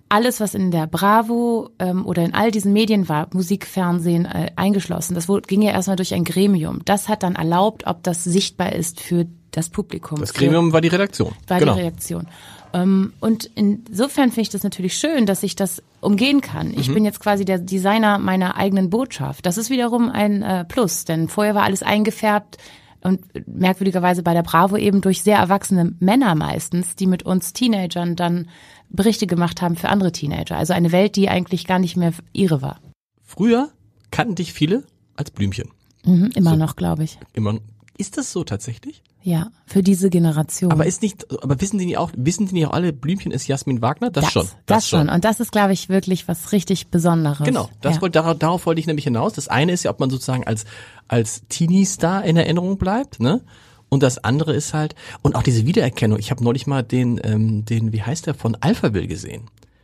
alles, 0.10 0.40
was 0.40 0.56
in 0.56 0.72
der 0.72 0.88
Bravo 0.88 1.70
ähm, 1.80 2.06
oder 2.06 2.24
in 2.24 2.34
all 2.34 2.52
diesen 2.52 2.74
Medien 2.74 3.10
war, 3.10 3.28
Musik, 3.34 3.66
Fernsehen 3.66 4.26
äh, 4.26 4.52
eingeschlossen, 4.56 5.16
das 5.16 5.28
wurde, 5.28 5.48
ging 5.48 5.62
ja 5.62 5.72
erstmal 5.72 5.96
durch 5.96 6.14
ein 6.14 6.24
Gremium. 6.24 6.82
Das 6.86 7.10
hat 7.10 7.24
dann 7.24 7.36
erlaubt, 7.36 7.86
ob 7.88 8.04
das 8.04 8.24
sichtbar 8.24 8.74
ist 8.74 9.00
für 9.02 9.26
das 9.52 9.70
Publikum. 9.70 10.20
Das 10.20 10.32
für- 10.32 10.40
Gremium 10.40 10.72
war 10.74 10.82
die 10.82 10.88
Redaktion. 10.88 11.34
war 11.48 11.60
genau. 11.60 11.76
die 11.76 11.82
Reaktion. 11.82 12.28
Ähm, 12.74 13.14
und 13.20 13.50
insofern 13.56 14.30
finde 14.30 14.42
ich 14.42 14.50
das 14.50 14.64
natürlich 14.64 14.98
schön, 14.98 15.26
dass 15.26 15.44
ich 15.44 15.56
das 15.56 15.82
umgehen 16.00 16.42
kann. 16.42 16.70
Mhm. 16.70 16.80
Ich 16.80 16.94
bin 16.94 17.06
jetzt 17.06 17.20
quasi 17.20 17.46
der 17.46 17.60
Designer 17.60 18.18
meiner 18.20 18.56
eigenen 18.56 18.90
Botschaft. 18.90 19.46
Das 19.46 19.58
ist 19.58 19.70
wiederum 19.70 20.10
ein 20.10 20.42
äh, 20.42 20.66
Plus, 20.66 21.06
denn 21.06 21.28
vorher 21.28 21.56
war 21.56 21.64
alles 21.64 21.84
eingefärbt 21.84 22.58
und 23.02 23.22
merkwürdigerweise 23.48 24.24
bei 24.24 24.34
der 24.34 24.44
Bravo 24.44 24.76
eben 24.76 25.02
durch 25.02 25.24
sehr 25.24 25.38
erwachsene 25.38 25.96
Männer 26.00 26.36
meistens, 26.36 26.96
die 26.96 27.08
mit 27.08 27.24
uns 27.24 27.54
Teenagern 27.54 28.16
dann 28.16 28.50
Berichte 28.90 29.28
gemacht 29.28 29.62
haben 29.62 29.76
für 29.76 29.90
andere 29.90 30.12
Teenager. 30.12 30.58
Also 30.58 30.74
eine 30.74 30.92
Welt, 30.92 31.16
die 31.16 31.30
eigentlich 31.30 31.68
gar 31.68 31.80
nicht 31.80 31.98
mehr 31.98 32.14
ihre 32.34 32.62
war. 32.62 32.80
Früher 33.24 33.70
kannten 34.12 34.36
dich 34.36 34.54
viele 34.54 34.84
als 35.16 35.32
Blümchen. 35.32 35.72
Mhm, 36.06 36.32
immer 36.36 36.56
noch, 36.56 36.76
glaube 36.76 37.04
ich. 37.04 37.20
Immer. 37.34 37.60
Ist 37.98 38.18
das 38.18 38.32
so 38.32 38.44
tatsächlich? 38.44 39.04
Ja, 39.28 39.48
für 39.66 39.84
diese 39.84 40.10
Generation. 40.10 40.72
Aber 40.72 40.86
ist 40.86 41.02
nicht, 41.02 41.26
aber 41.44 41.60
wissen 41.60 41.78
die 41.80 41.86
nicht 41.86 41.98
auch, 41.98 42.12
wissen 42.16 42.48
die 42.48 42.54
nicht 42.54 42.68
auch 42.68 42.72
alle, 42.72 42.94
Blümchen 42.94 43.34
ist 43.34 43.46
Jasmin 43.46 43.82
Wagner? 43.82 44.10
Das, 44.10 44.24
das, 44.24 44.34
schon. 44.34 44.48
Das, 44.66 44.88
schon. 44.88 45.10
Und 45.10 45.26
das 45.26 45.42
ist, 45.42 45.52
glaube 45.52 45.74
ich, 45.74 45.90
wirklich 45.90 46.30
was 46.30 46.54
richtig 46.54 46.88
Besonderes. 46.92 47.46
Genau, 47.46 47.70
das 47.82 47.96
ja. 47.96 48.02
wollte, 48.02 48.20
darauf, 48.20 48.38
darauf 48.38 48.66
wollte 48.66 48.80
ich 48.80 48.88
nämlich 48.88 49.04
hinaus. 49.04 49.34
Das 49.34 49.50
eine 49.50 49.74
ist 49.74 49.84
ja, 49.84 49.92
ob 49.92 50.00
man 50.00 50.10
sozusagen 50.10 50.46
als, 50.46 50.64
als 51.10 51.42
Teenie-Star 51.50 52.24
in 52.24 52.38
Erinnerung 52.38 52.78
bleibt, 52.78 53.20
ne? 53.20 53.42
Und 53.90 54.04
das 54.04 54.18
andere 54.24 54.54
ist 54.54 54.74
halt, 54.74 54.96
und 55.22 55.36
auch 55.36 55.44
diese 55.44 55.66
Wiedererkennung. 55.66 56.20
Ich 56.20 56.32
habe 56.32 56.44
neulich 56.44 56.68
mal 56.68 56.84
den, 56.84 57.20
ähm, 57.24 57.66
den, 57.66 57.94
wie 57.94 58.02
heißt 58.02 58.28
der, 58.28 58.34
von 58.34 58.56
Alphaville 58.60 59.08
gesehen. 59.08 59.44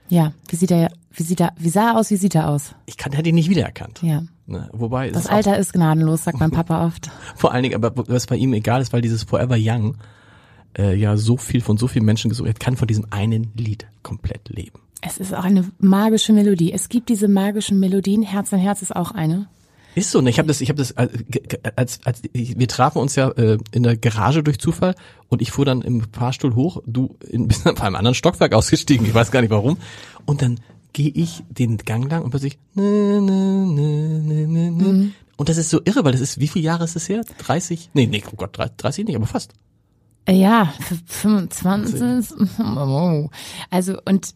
Ja, 0.10 0.34
wie 0.50 0.56
sieht 0.56 0.72
er, 0.72 0.92
wie 1.12 1.24
sieht 1.24 1.40
er, 1.40 1.54
wie 1.58 1.70
sah 1.70 1.92
er 1.92 1.98
aus, 1.98 2.12
wie 2.12 2.18
sieht 2.18 2.36
er 2.36 2.50
aus? 2.50 2.76
Ich 2.86 2.98
kann, 2.98 3.14
hätte 3.14 3.30
ihn 3.30 3.36
nicht 3.36 3.50
wiedererkannt. 3.50 4.02
Ja. 4.04 4.24
Ne? 4.46 4.70
Wobei, 4.74 5.10
Das 5.10 5.24
ist 5.24 5.32
Alter 5.32 5.58
ist 5.58 5.74
gnadenlos, 5.74 6.26
sagt 6.26 6.40
mein 6.40 6.52
Papa 6.52 6.86
oft. 6.86 7.10
Vor 7.36 7.54
allen 7.54 7.64
Dingen, 7.64 7.76
aber 7.76 7.94
was 8.08 8.28
bei 8.28 8.36
ihm 8.36 8.54
egal 8.54 8.82
ist, 8.82 8.92
weil 8.92 9.02
dieses 9.02 9.24
Forever 9.24 9.56
Young 9.58 9.98
äh, 10.78 10.96
ja 10.96 11.18
so 11.18 11.38
viel 11.38 11.62
von 11.62 11.78
so 11.78 11.88
vielen 11.88 12.06
Menschen 12.06 12.30
gesucht 12.30 12.50
hat, 12.50 12.60
kann 12.60 12.76
von 12.76 12.88
diesem 12.88 13.08
einen 13.10 13.52
Lied 13.56 13.88
komplett 14.02 14.50
leben. 14.50 14.80
Es 15.02 15.18
ist 15.18 15.34
auch 15.34 15.44
eine 15.44 15.70
magische 15.80 16.34
Melodie. 16.34 16.72
Es 16.72 16.90
gibt 16.90 17.10
diese 17.10 17.28
magischen 17.28 17.80
Melodien. 17.80 18.22
Herz 18.22 18.54
an 18.54 18.60
Herz 18.60 18.82
ist 18.82 18.96
auch 18.96 19.12
eine. 19.12 19.48
Ist 19.96 20.12
so, 20.12 20.22
ne? 20.22 20.30
Ich 20.30 20.40
habe 20.40 20.48
das, 20.48 20.62
ich 20.62 20.70
habe 20.70 20.78
das, 20.78 20.92
äh, 20.92 21.08
als, 21.76 22.00
als 22.06 22.22
ich, 22.34 22.58
wir 22.58 22.68
trafen 22.68 23.00
uns 23.00 23.16
ja 23.16 23.30
äh, 23.30 23.58
in 23.72 23.84
der 23.84 23.96
Garage 23.98 24.44
durch 24.44 24.60
Zufall 24.60 24.96
und 25.30 25.42
ich 25.42 25.52
fuhr 25.52 25.66
dann 25.66 25.82
im 25.82 26.04
Fahrstuhl 26.12 26.56
hoch, 26.56 26.82
du 26.86 27.16
in, 27.30 27.48
bist 27.50 27.68
auf 27.68 27.82
einem 27.82 27.96
anderen 27.96 28.16
Stockwerk 28.16 28.54
ausgestiegen, 28.54 29.06
ich 29.06 29.14
weiß 29.14 29.32
gar 29.32 29.42
nicht 29.42 29.52
warum. 29.52 29.78
Und 30.26 30.42
dann 30.42 30.60
gehe 30.94 31.10
ich 31.10 31.44
den 31.50 31.78
Gang 31.78 32.10
lang 32.10 32.24
und 32.24 32.30
plötzlich 32.32 32.58
ne, 32.76 33.20
ne, 33.22 33.66
ne, 33.68 34.20
ne, 34.22 34.48
ne, 34.48 34.72
ne. 34.72 35.12
und 35.38 35.50
das 35.50 35.58
ist 35.58 35.70
so 35.70 35.82
irre, 35.86 36.04
weil 36.06 36.12
das 36.12 36.22
ist, 36.22 36.40
wie 36.40 36.48
viele 36.48 36.66
Jahre 36.66 36.84
ist 36.84 36.96
es 36.96 37.10
her? 37.10 37.24
30? 37.40 37.90
Nee, 37.94 38.06
nee, 38.08 38.24
oh 38.32 38.36
Gott, 38.36 38.58
30 38.78 39.06
nicht, 39.06 39.16
aber 39.16 39.26
fast. 39.28 39.54
Äh, 40.26 40.34
Ja, 40.40 40.74
f- 40.80 41.02
25. 41.08 42.02
Oh. 42.60 43.30
Also, 43.70 43.98
und 44.06 44.34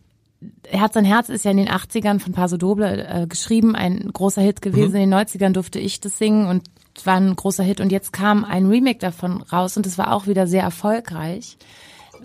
Herz 0.67 0.95
an 0.95 1.05
Herz 1.05 1.29
ist 1.29 1.45
ja 1.45 1.51
in 1.51 1.57
den 1.57 1.69
80ern 1.69 2.19
von 2.19 2.33
Paso 2.33 2.57
Doble 2.57 3.07
äh, 3.07 3.27
geschrieben, 3.27 3.75
ein 3.75 4.09
großer 4.13 4.41
Hit 4.41 4.61
gewesen. 4.61 4.95
In 4.95 5.09
den 5.09 5.13
90ern 5.13 5.51
durfte 5.51 5.79
ich 5.79 5.99
das 5.99 6.17
singen 6.17 6.47
und 6.47 6.63
war 7.05 7.15
ein 7.15 7.35
großer 7.35 7.63
Hit. 7.63 7.79
Und 7.79 7.91
jetzt 7.91 8.13
kam 8.13 8.43
ein 8.43 8.67
Remake 8.67 8.99
davon 8.99 9.41
raus 9.41 9.77
und 9.77 9.85
es 9.85 9.97
war 9.97 10.13
auch 10.13 10.27
wieder 10.27 10.47
sehr 10.47 10.63
erfolgreich, 10.63 11.57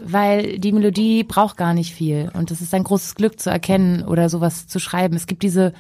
weil 0.03 0.59
die 0.59 0.73
Melodie 0.73 1.25
braucht 1.25 1.57
gar 1.57 1.75
nicht 1.75 1.95
viel. 1.95 2.31
Und 2.35 2.51
es 2.51 2.61
ist 2.61 2.75
ein 2.75 2.85
großes 2.85 3.15
Glück 3.15 3.41
zu 3.41 3.51
erkennen 3.51 4.03
oder 4.03 4.29
sowas 4.29 4.67
zu 4.67 4.79
schreiben. 4.79 5.17
Es 5.17 5.27
gibt 5.27 5.43
diese 5.43 5.73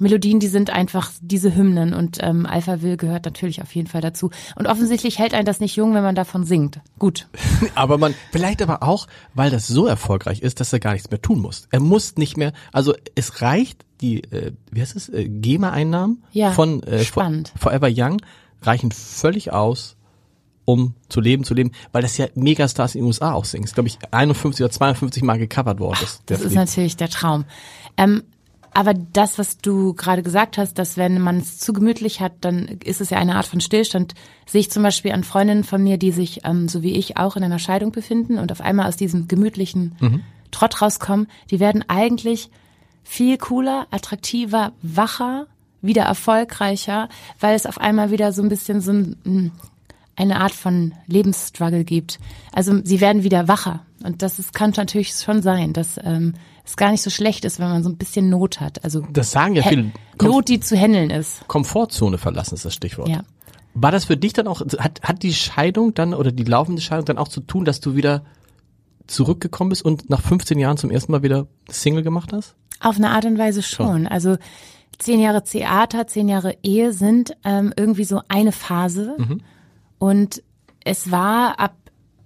Melodien, 0.00 0.40
die 0.40 0.48
sind 0.48 0.70
einfach 0.70 1.10
diese 1.20 1.54
Hymnen 1.54 1.94
und 1.94 2.18
ähm, 2.20 2.46
Alpha 2.46 2.82
Will 2.82 2.96
gehört 2.96 3.24
natürlich 3.24 3.62
auf 3.62 3.74
jeden 3.74 3.88
Fall 3.88 4.00
dazu. 4.00 4.30
Und 4.56 4.66
offensichtlich 4.66 5.18
hält 5.18 5.34
einen 5.34 5.44
das 5.44 5.60
nicht 5.60 5.76
jung, 5.76 5.94
wenn 5.94 6.02
man 6.02 6.14
davon 6.14 6.44
singt. 6.44 6.80
Gut. 6.98 7.28
aber 7.74 7.98
man, 7.98 8.14
vielleicht 8.30 8.62
aber 8.62 8.82
auch, 8.82 9.06
weil 9.34 9.50
das 9.50 9.66
so 9.66 9.86
erfolgreich 9.86 10.40
ist, 10.40 10.60
dass 10.60 10.72
er 10.72 10.80
gar 10.80 10.92
nichts 10.92 11.10
mehr 11.10 11.20
tun 11.20 11.40
muss. 11.40 11.68
Er 11.70 11.80
muss 11.80 12.16
nicht 12.16 12.36
mehr, 12.36 12.52
also 12.72 12.94
es 13.14 13.42
reicht, 13.42 13.84
die, 14.00 14.22
äh, 14.24 14.52
wie 14.70 14.80
heißt 14.80 14.96
es, 14.96 15.08
äh, 15.08 15.28
GEMA-Einnahmen 15.28 16.22
Ja, 16.32 16.52
von 16.52 16.82
äh, 16.82 17.04
spannend. 17.04 17.52
Forever 17.56 17.88
Young 17.90 18.20
reichen 18.62 18.92
völlig 18.92 19.52
aus, 19.52 19.96
um 20.64 20.94
zu 21.08 21.20
leben, 21.20 21.44
zu 21.44 21.54
leben, 21.54 21.72
weil 21.92 22.02
das 22.02 22.16
ja 22.16 22.26
Megastars 22.34 22.94
in 22.94 23.02
den 23.02 23.06
USA 23.06 23.32
auch 23.32 23.44
singen. 23.44 23.64
Ist, 23.64 23.74
glaube 23.74 23.88
ich, 23.88 23.98
51 24.10 24.64
oder 24.64 24.72
52 24.72 25.22
Mal 25.22 25.38
gecovert 25.38 25.80
worden. 25.80 25.98
Das, 26.00 26.22
Das 26.26 26.40
ist 26.40 26.54
natürlich 26.54 26.96
der 26.96 27.08
Traum. 27.08 27.44
Ähm, 27.96 28.22
aber 28.74 28.94
das, 28.94 29.38
was 29.38 29.58
du 29.58 29.94
gerade 29.94 30.22
gesagt 30.22 30.58
hast, 30.58 30.78
dass 30.78 30.96
wenn 30.96 31.20
man 31.20 31.38
es 31.38 31.58
zu 31.58 31.72
gemütlich 31.72 32.20
hat, 32.20 32.32
dann 32.40 32.66
ist 32.84 33.00
es 33.00 33.10
ja 33.10 33.18
eine 33.18 33.36
Art 33.36 33.46
von 33.46 33.60
Stillstand, 33.60 34.14
sehe 34.46 34.60
ich 34.60 34.70
zum 34.70 34.82
Beispiel 34.82 35.12
an 35.12 35.24
Freundinnen 35.24 35.64
von 35.64 35.82
mir, 35.82 35.98
die 35.98 36.12
sich, 36.12 36.44
ähm, 36.44 36.68
so 36.68 36.82
wie 36.82 36.92
ich, 36.92 37.16
auch 37.16 37.36
in 37.36 37.44
einer 37.44 37.58
Scheidung 37.58 37.92
befinden 37.92 38.38
und 38.38 38.50
auf 38.50 38.60
einmal 38.60 38.88
aus 38.88 38.96
diesem 38.96 39.28
gemütlichen 39.28 39.96
Trott 40.50 40.80
rauskommen. 40.80 41.26
Die 41.50 41.60
werden 41.60 41.84
eigentlich 41.88 42.50
viel 43.02 43.36
cooler, 43.38 43.86
attraktiver, 43.90 44.72
wacher, 44.82 45.46
wieder 45.80 46.02
erfolgreicher, 46.04 47.08
weil 47.40 47.56
es 47.56 47.66
auf 47.66 47.78
einmal 47.78 48.10
wieder 48.10 48.32
so 48.32 48.42
ein 48.42 48.48
bisschen 48.48 48.80
so 48.80 48.92
ein, 48.92 49.16
mm, 49.24 49.50
eine 50.14 50.40
Art 50.40 50.52
von 50.52 50.94
Lebensstruggle 51.06 51.84
gibt. 51.84 52.20
Also 52.52 52.80
sie 52.84 53.00
werden 53.00 53.24
wieder 53.24 53.48
wacher. 53.48 53.84
Und 54.04 54.22
das 54.22 54.38
ist, 54.38 54.52
kann 54.54 54.72
natürlich 54.76 55.14
schon 55.14 55.42
sein, 55.42 55.72
dass 55.72 55.98
ähm, 56.02 56.34
es 56.64 56.76
gar 56.76 56.90
nicht 56.90 57.02
so 57.02 57.10
schlecht 57.10 57.44
ist, 57.44 57.58
wenn 57.58 57.68
man 57.68 57.82
so 57.82 57.88
ein 57.90 57.96
bisschen 57.96 58.28
Not 58.28 58.60
hat. 58.60 58.84
Also 58.84 59.04
Das 59.12 59.30
sagen 59.30 59.54
ja 59.54 59.62
viele. 59.62 59.92
Not, 60.20 60.48
die 60.48 60.60
zu 60.60 60.76
handeln 60.76 61.10
ist. 61.10 61.46
Komfortzone 61.48 62.18
verlassen 62.18 62.54
ist 62.54 62.64
das 62.64 62.74
Stichwort. 62.74 63.08
Ja. 63.08 63.22
War 63.74 63.90
das 63.90 64.04
für 64.04 64.16
dich 64.16 64.32
dann 64.32 64.46
auch, 64.46 64.60
hat, 64.60 65.02
hat 65.02 65.22
die 65.22 65.32
Scheidung 65.32 65.94
dann 65.94 66.14
oder 66.14 66.30
die 66.30 66.44
laufende 66.44 66.82
Scheidung 66.82 67.04
dann 67.06 67.18
auch 67.18 67.28
zu 67.28 67.40
tun, 67.40 67.64
dass 67.64 67.80
du 67.80 67.96
wieder 67.96 68.22
zurückgekommen 69.06 69.70
bist 69.70 69.84
und 69.84 70.08
nach 70.10 70.20
15 70.20 70.58
Jahren 70.58 70.76
zum 70.76 70.90
ersten 70.90 71.10
Mal 71.12 71.22
wieder 71.22 71.46
Single 71.68 72.02
gemacht 72.02 72.32
hast? 72.32 72.54
Auf 72.80 72.96
eine 72.96 73.10
Art 73.10 73.24
und 73.24 73.38
Weise 73.38 73.62
schon. 73.62 74.06
Also 74.06 74.36
zehn 74.98 75.20
Jahre 75.20 75.42
Theater, 75.42 76.06
zehn 76.06 76.28
Jahre 76.28 76.56
Ehe 76.62 76.92
sind 76.92 77.36
ähm, 77.44 77.72
irgendwie 77.76 78.04
so 78.04 78.20
eine 78.28 78.52
Phase. 78.52 79.16
Und 79.98 80.42
es 80.84 81.10
war 81.10 81.58
ab 81.58 81.74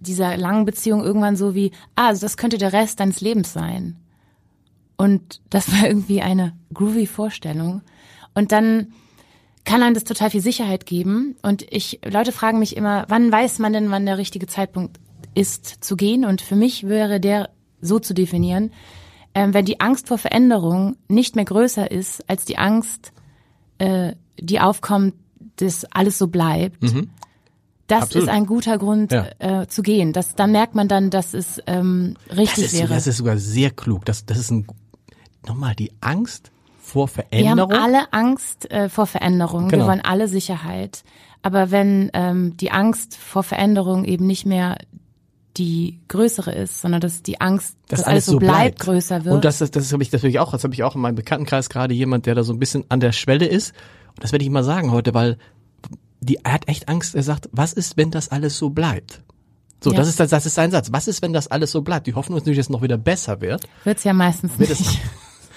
dieser 0.00 0.36
langen 0.36 0.64
Beziehung 0.64 1.02
irgendwann 1.02 1.36
so 1.36 1.54
wie, 1.54 1.72
ah, 1.94 2.08
also 2.08 2.22
das 2.22 2.36
könnte 2.36 2.58
der 2.58 2.72
Rest 2.72 3.00
deines 3.00 3.20
Lebens 3.20 3.52
sein. 3.52 3.96
Und 4.96 5.40
das 5.50 5.70
war 5.72 5.86
irgendwie 5.88 6.22
eine 6.22 6.52
groovy 6.72 7.06
Vorstellung. 7.06 7.82
Und 8.34 8.52
dann 8.52 8.88
kann 9.64 9.82
einem 9.82 9.94
das 9.94 10.04
total 10.04 10.30
viel 10.30 10.40
Sicherheit 10.40 10.86
geben. 10.86 11.36
Und 11.42 11.66
ich, 11.70 12.00
Leute 12.08 12.32
fragen 12.32 12.58
mich 12.58 12.76
immer, 12.76 13.04
wann 13.08 13.30
weiß 13.32 13.58
man 13.58 13.72
denn, 13.72 13.90
wann 13.90 14.06
der 14.06 14.16
richtige 14.18 14.46
Zeitpunkt 14.46 14.98
ist 15.34 15.84
zu 15.84 15.96
gehen? 15.96 16.24
Und 16.24 16.40
für 16.40 16.56
mich 16.56 16.86
wäre 16.86 17.20
der 17.20 17.50
so 17.80 17.98
zu 17.98 18.14
definieren, 18.14 18.70
ähm, 19.34 19.52
wenn 19.52 19.64
die 19.66 19.80
Angst 19.80 20.08
vor 20.08 20.18
Veränderung 20.18 20.96
nicht 21.08 21.36
mehr 21.36 21.44
größer 21.44 21.90
ist 21.90 22.28
als 22.30 22.44
die 22.46 22.56
Angst, 22.58 23.12
äh, 23.78 24.12
die 24.40 24.60
aufkommt, 24.60 25.14
dass 25.56 25.84
alles 25.86 26.16
so 26.18 26.28
bleibt. 26.28 26.78
Das 27.86 28.02
Absolut. 28.04 28.28
ist 28.28 28.34
ein 28.34 28.46
guter 28.46 28.78
Grund 28.78 29.12
Ja. 29.12 29.26
äh, 29.38 29.66
zu 29.68 29.82
gehen. 29.82 30.12
Das, 30.12 30.34
dann 30.34 30.52
merkt 30.52 30.74
man 30.74 30.88
dann, 30.88 31.10
dass 31.10 31.34
es 31.34 31.60
ähm, 31.66 32.14
Das 32.28 32.38
richtig 32.38 32.64
ist, 32.64 32.72
wäre. 32.78 32.88
das 32.94 33.06
ist 33.06 33.18
sogar 33.18 33.36
sehr 33.38 33.70
klug. 33.70 34.04
Das, 34.06 34.26
das 34.26 34.38
ist 34.38 34.50
ein, 34.50 34.66
nochmal, 35.48 35.74
die 35.74 35.92
Angst 36.00 36.50
vor 36.82 37.08
Wir 37.08 37.14
haben 37.50 37.58
Veränderung. 37.58 37.72
alle 37.72 38.12
Angst 38.12 38.70
äh, 38.70 38.88
vor 38.88 39.06
Veränderung. 39.06 39.68
Genau. 39.68 39.84
Wir 39.84 39.88
wollen 39.90 40.04
alle 40.04 40.28
Sicherheit. 40.28 41.02
Aber 41.42 41.70
wenn 41.70 42.10
ähm, 42.14 42.56
die 42.56 42.70
Angst 42.70 43.16
vor 43.16 43.42
Veränderung 43.42 44.04
eben 44.04 44.26
nicht 44.26 44.46
mehr 44.46 44.78
die 45.56 46.00
größere 46.08 46.52
ist, 46.52 46.80
sondern 46.82 47.00
dass 47.00 47.22
die 47.22 47.40
Angst, 47.40 47.76
dass, 47.88 48.02
alles 48.02 48.26
so 48.26 48.38
bleibt, 48.38 48.78
größer 48.80 49.24
wird. 49.24 49.34
Und 49.34 49.44
das, 49.44 49.60
ist- 49.60 49.74
das 49.74 49.92
habe 49.92 50.02
ich 50.02 50.12
natürlich 50.12 50.38
auch, 50.38 50.52
das 50.52 50.64
habe 50.64 50.74
ich 50.74 50.82
auch 50.82 50.94
in 50.94 51.00
meinem 51.00 51.14
Bekanntenkreis 51.14 51.70
gerade 51.70 51.94
jemand, 51.94 52.26
der 52.26 52.34
da 52.34 52.42
so 52.42 52.52
ein 52.52 52.58
bisschen 52.58 52.84
an 52.90 53.00
der 53.00 53.12
Schwelle 53.12 53.46
ist. 53.46 53.72
Und 54.14 54.22
das 54.24 54.32
werde 54.32 54.44
ich 54.44 54.50
mal 54.50 54.64
sagen 54.64 54.90
heute, 54.90 55.14
weil 55.14 55.38
die, 56.20 56.38
er 56.44 56.52
hat 56.54 56.68
echt 56.68 56.88
Angst. 56.88 57.14
Er 57.14 57.22
sagt, 57.22 57.48
was 57.52 57.72
ist, 57.72 57.96
wenn 57.96 58.10
das 58.10 58.28
alles 58.30 58.58
so 58.58 58.70
bleibt? 58.70 59.22
So, 59.82 59.92
Ja. 59.92 59.98
das 59.98 60.08
ist 60.08 60.20
das, 60.20 60.46
ist 60.46 60.54
sein 60.54 60.70
Satz. 60.70 60.88
Was 60.92 61.06
ist, 61.08 61.22
wenn 61.22 61.32
das 61.32 61.48
alles 61.48 61.70
so 61.72 61.82
bleibt? 61.82 62.06
Die 62.06 62.14
Hoffnung 62.14 62.36
ist 62.38 62.42
natürlich, 62.42 62.58
dass 62.58 62.66
es 62.66 62.70
noch 62.70 62.82
wieder 62.82 62.98
besser 62.98 63.40
wird. 63.40 63.64
Wird's 63.84 64.04
ja 64.04 64.12
meistens 64.12 64.58
Wird 64.58 64.70
nicht. 64.70 65.00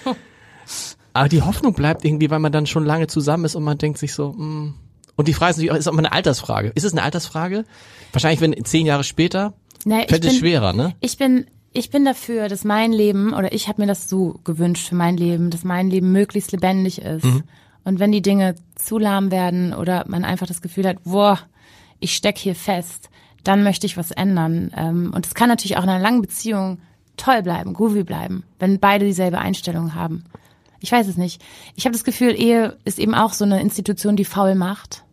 Aber 1.12 1.28
die 1.28 1.42
Hoffnung 1.42 1.72
bleibt 1.74 2.04
irgendwie, 2.04 2.30
weil 2.30 2.38
man 2.38 2.52
dann 2.52 2.66
schon 2.66 2.84
lange 2.84 3.06
zusammen 3.08 3.44
ist 3.44 3.56
und 3.56 3.64
man 3.64 3.78
denkt 3.78 3.98
sich 3.98 4.14
so, 4.14 4.32
mm. 4.32 4.74
und 5.16 5.28
die 5.28 5.34
Frage 5.34 5.50
ist 5.50 5.56
natürlich 5.56 5.72
auch, 5.72 5.76
ist 5.76 5.88
auch 5.88 5.92
mal 5.92 5.98
eine 6.00 6.12
Altersfrage. 6.12 6.68
Ist 6.74 6.84
es 6.84 6.92
eine 6.92 7.02
Altersfrage? 7.02 7.64
Wahrscheinlich, 8.12 8.40
wenn 8.40 8.64
zehn 8.64 8.86
Jahre 8.86 9.04
später, 9.04 9.54
Nee, 9.84 10.02
ich 10.02 10.08
fällt 10.08 10.24
es 10.24 10.32
bin- 10.32 10.38
schwerer, 10.40 10.72
ne? 10.72 10.94
Ich 11.00 11.16
bin, 11.16 11.46
ich 11.72 11.90
bin 11.90 12.04
dafür, 12.04 12.48
dass 12.48 12.64
mein 12.64 12.92
Leben, 12.92 13.32
oder 13.34 13.52
ich 13.52 13.66
habe 13.68 13.80
mir 13.82 13.88
das 13.88 14.08
so 14.08 14.38
gewünscht 14.44 14.88
für 14.88 14.94
mein 14.94 15.16
Leben, 15.16 15.50
dass 15.50 15.64
mein 15.64 15.90
Leben 15.90 16.12
möglichst 16.12 16.52
lebendig 16.52 17.00
ist. 17.02 17.24
Mhm. 17.24 17.42
Und 17.82 17.98
wenn 17.98 18.12
die 18.12 18.22
Dinge 18.22 18.54
zu 18.76 18.98
lahm 18.98 19.30
werden 19.30 19.72
oder 19.74 20.04
man 20.06 20.24
einfach 20.24 20.46
das 20.46 20.60
Gefühl 20.62 20.86
hat, 20.86 21.02
boah, 21.04 21.38
ich 21.98 22.14
steck 22.14 22.38
hier 22.38 22.54
fest, 22.54 23.08
dann 23.42 23.62
möchte 23.62 23.86
ich 23.86 23.96
was 23.96 24.10
ändern. 24.10 24.70
Ähm, 24.76 25.12
Und 25.14 25.26
es 25.26 25.34
kann 25.34 25.48
natürlich 25.48 25.76
auch 25.78 25.82
in 25.82 25.88
einer 25.88 26.02
langen 26.02 26.20
Beziehung 26.20 26.78
toll 27.20 27.42
bleiben, 27.42 27.74
groovy 27.74 28.04
bleiben, 28.04 28.44
wenn 28.58 28.80
beide 28.80 29.04
dieselbe 29.04 29.38
Einstellung 29.38 29.94
haben. 29.94 30.24
Ich 30.80 30.90
weiß 30.92 31.06
es 31.06 31.16
nicht. 31.16 31.42
Ich 31.76 31.84
habe 31.84 31.92
das 31.92 32.04
Gefühl, 32.04 32.30
Ehe 32.40 32.78
ist 32.84 32.98
eben 32.98 33.14
auch 33.14 33.32
so 33.32 33.44
eine 33.44 33.60
Institution, 33.60 34.16
die 34.16 34.24
faul 34.24 34.54
macht. 34.54 35.04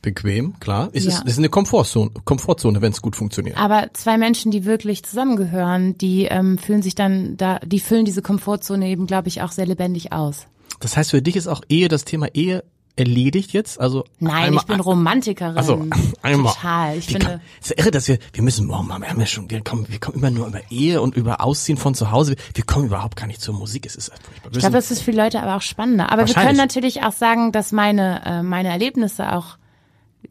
Bequem, 0.00 0.58
klar. 0.60 0.88
Ist 0.92 1.06
Ja. 1.06 1.20
es 1.24 1.32
ist 1.32 1.38
eine 1.38 1.48
Komfortzone, 1.48 2.10
Komfortzone, 2.24 2.80
wenn 2.80 2.92
es 2.92 3.02
gut 3.02 3.16
funktioniert. 3.16 3.58
Aber 3.58 3.90
zwei 3.94 4.16
Menschen, 4.16 4.50
die 4.52 4.64
wirklich 4.64 5.04
zusammengehören, 5.04 5.98
die 5.98 6.24
ähm, 6.24 6.56
fühlen 6.56 6.82
sich 6.82 6.94
dann 6.94 7.36
da, 7.36 7.58
die 7.58 7.80
füllen 7.80 8.04
diese 8.04 8.22
Komfortzone 8.22 8.88
eben, 8.88 9.06
glaube 9.06 9.28
ich, 9.28 9.42
auch 9.42 9.50
sehr 9.50 9.66
lebendig 9.66 10.12
aus. 10.12 10.46
Das 10.80 10.96
heißt, 10.96 11.10
für 11.10 11.20
dich 11.20 11.34
ist 11.36 11.48
auch 11.48 11.62
Ehe, 11.68 11.88
das 11.88 12.04
Thema 12.04 12.28
Ehe 12.32 12.62
erledigt 12.98 13.52
jetzt? 13.52 13.80
Also 13.80 14.04
Nein, 14.18 14.34
einmal, 14.44 14.62
ich 14.62 14.66
bin 14.66 14.80
Romantikerin. 14.80 15.56
Also 15.56 15.86
einmal. 16.22 16.52
Total. 16.54 16.96
Ich 16.98 17.08
Wie 17.08 17.12
finde, 17.12 17.26
kann- 17.26 17.40
ist 17.60 17.70
ja 17.70 17.78
irre, 17.78 17.90
dass 17.90 18.08
wir, 18.08 18.18
wir 18.32 18.42
müssen, 18.42 18.70
oh 18.70 18.82
Mann, 18.82 19.02
wir 19.02 19.08
haben 19.08 19.20
ja 19.20 19.26
schon, 19.26 19.50
wir 19.50 19.62
kommen, 19.62 19.86
wir 19.88 19.98
kommen 20.00 20.18
immer 20.18 20.30
nur 20.30 20.46
über 20.46 20.60
Ehe 20.70 21.00
und 21.00 21.16
über 21.16 21.42
Ausziehen 21.42 21.78
von 21.78 21.94
zu 21.94 22.10
Hause. 22.10 22.36
Wir 22.54 22.64
kommen 22.64 22.86
überhaupt 22.86 23.16
gar 23.16 23.26
nicht 23.26 23.40
zur 23.40 23.54
Musik. 23.54 23.86
Es 23.86 23.96
ist 23.96 24.10
furchtbar. 24.22 24.50
Ich 24.52 24.58
glaube, 24.58 24.74
das 24.74 24.90
ist 24.90 25.02
für 25.02 25.12
Leute 25.12 25.40
aber 25.42 25.56
auch 25.56 25.62
spannender. 25.62 26.12
Aber 26.12 26.26
wir 26.26 26.34
können 26.34 26.56
natürlich 26.56 27.02
auch 27.02 27.12
sagen, 27.12 27.52
dass 27.52 27.72
meine, 27.72 28.22
äh, 28.24 28.42
meine 28.42 28.68
Erlebnisse 28.68 29.32
auch 29.32 29.56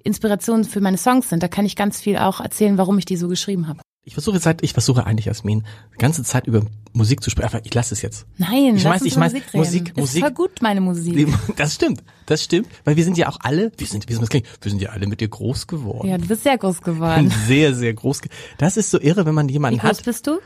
Inspiration 0.03 0.63
für 0.63 0.81
meine 0.81 0.97
Songs 0.97 1.29
sind. 1.29 1.41
Da 1.43 1.47
kann 1.47 1.65
ich 1.65 1.75
ganz 1.75 2.01
viel 2.01 2.17
auch 2.17 2.39
erzählen, 2.39 2.77
warum 2.77 2.97
ich 2.97 3.05
die 3.05 3.17
so 3.17 3.27
geschrieben 3.27 3.67
habe. 3.67 3.79
Ich 4.07 4.13
versuche 4.13 4.39
seit, 4.39 4.63
ich 4.63 4.71
versuche 4.71 5.05
eigentlich, 5.05 5.25
Jasmin, 5.25 5.65
die 5.93 5.97
ganze 5.97 6.23
Zeit 6.23 6.47
über 6.47 6.61
Musik 6.93 7.21
zu 7.21 7.29
sprechen. 7.29 7.47
Einfach, 7.47 7.59
ich 7.65 7.73
lasse 7.73 7.93
es 7.93 8.01
jetzt. 8.01 8.25
Nein, 8.37 8.77
Ich 8.77 8.83
lass 8.83 8.95
weiß, 8.95 9.01
ich 9.03 9.13
über 9.13 9.21
weiß, 9.25 9.33
Musik 9.33 9.47
reden. 9.53 9.59
Musik- 9.59 9.87
ist 9.89 9.97
Musik- 10.21 10.35
gut, 10.35 10.61
meine 10.61 10.79
Musik. 10.81 11.27
Das 11.57 11.75
stimmt, 11.75 12.01
das 12.25 12.41
stimmt, 12.41 12.67
weil 12.85 12.95
wir 12.95 13.03
sind 13.03 13.17
ja 13.17 13.27
auch 13.27 13.37
alle, 13.41 13.71
wir 13.77 13.85
sind, 13.85 14.07
wie 14.07 14.15
das 14.15 14.29
klingen? 14.29 14.47
Wir 14.61 14.71
sind 14.71 14.81
ja 14.81 14.89
alle 14.91 15.07
mit 15.07 15.19
dir 15.19 15.27
groß 15.27 15.67
geworden. 15.67 16.07
Ja, 16.07 16.17
du 16.17 16.25
bist 16.25 16.43
sehr 16.43 16.57
groß 16.57 16.81
geworden. 16.81 17.31
Sehr, 17.47 17.75
sehr 17.75 17.93
groß. 17.93 18.21
Das 18.57 18.77
ist 18.77 18.89
so 18.91 18.99
irre, 18.99 19.25
wenn 19.25 19.35
man 19.35 19.49
Wie 19.49 19.53
jemanden 19.53 19.79
groß 19.79 19.89
hat. 19.99 20.05
bist 20.05 20.25
du? 20.25 20.39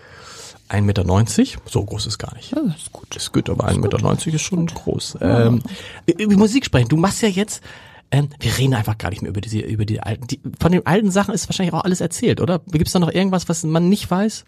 1,90 0.69 0.81
Meter, 0.81 1.03
so 1.69 1.83
groß 1.85 2.07
ist 2.07 2.17
gar 2.17 2.33
nicht. 2.35 2.55
Oh, 2.55 2.61
ist 2.75 2.91
gut. 2.91 3.07
Das 3.11 3.23
ist 3.23 3.33
gut, 3.33 3.49
aber 3.49 3.67
1,90 3.67 3.77
Meter 3.79 4.35
ist 4.35 4.41
schon 4.41 4.65
groß. 4.67 5.17
Ähm, 5.21 5.61
über 6.17 6.35
Musik 6.37 6.65
sprechen. 6.65 6.87
Du 6.89 6.97
machst 6.97 7.21
ja 7.21 7.27
jetzt, 7.29 7.61
ähm, 8.11 8.29
wir 8.39 8.57
reden 8.57 8.73
einfach 8.73 8.97
gar 8.97 9.09
nicht 9.09 9.21
mehr 9.21 9.29
über 9.29 9.41
diese, 9.41 9.59
über 9.59 9.85
die 9.85 10.01
alten. 10.01 10.27
Die, 10.27 10.39
von 10.59 10.71
den 10.71 10.85
alten 10.85 11.11
Sachen 11.11 11.33
ist 11.33 11.47
wahrscheinlich 11.47 11.73
auch 11.73 11.83
alles 11.83 12.01
erzählt, 12.01 12.41
oder? 12.41 12.59
Gibt 12.71 12.87
es 12.87 12.93
da 12.93 12.99
noch 12.99 13.11
irgendwas, 13.11 13.47
was 13.49 13.63
man 13.63 13.89
nicht 13.89 14.11
weiß? 14.11 14.45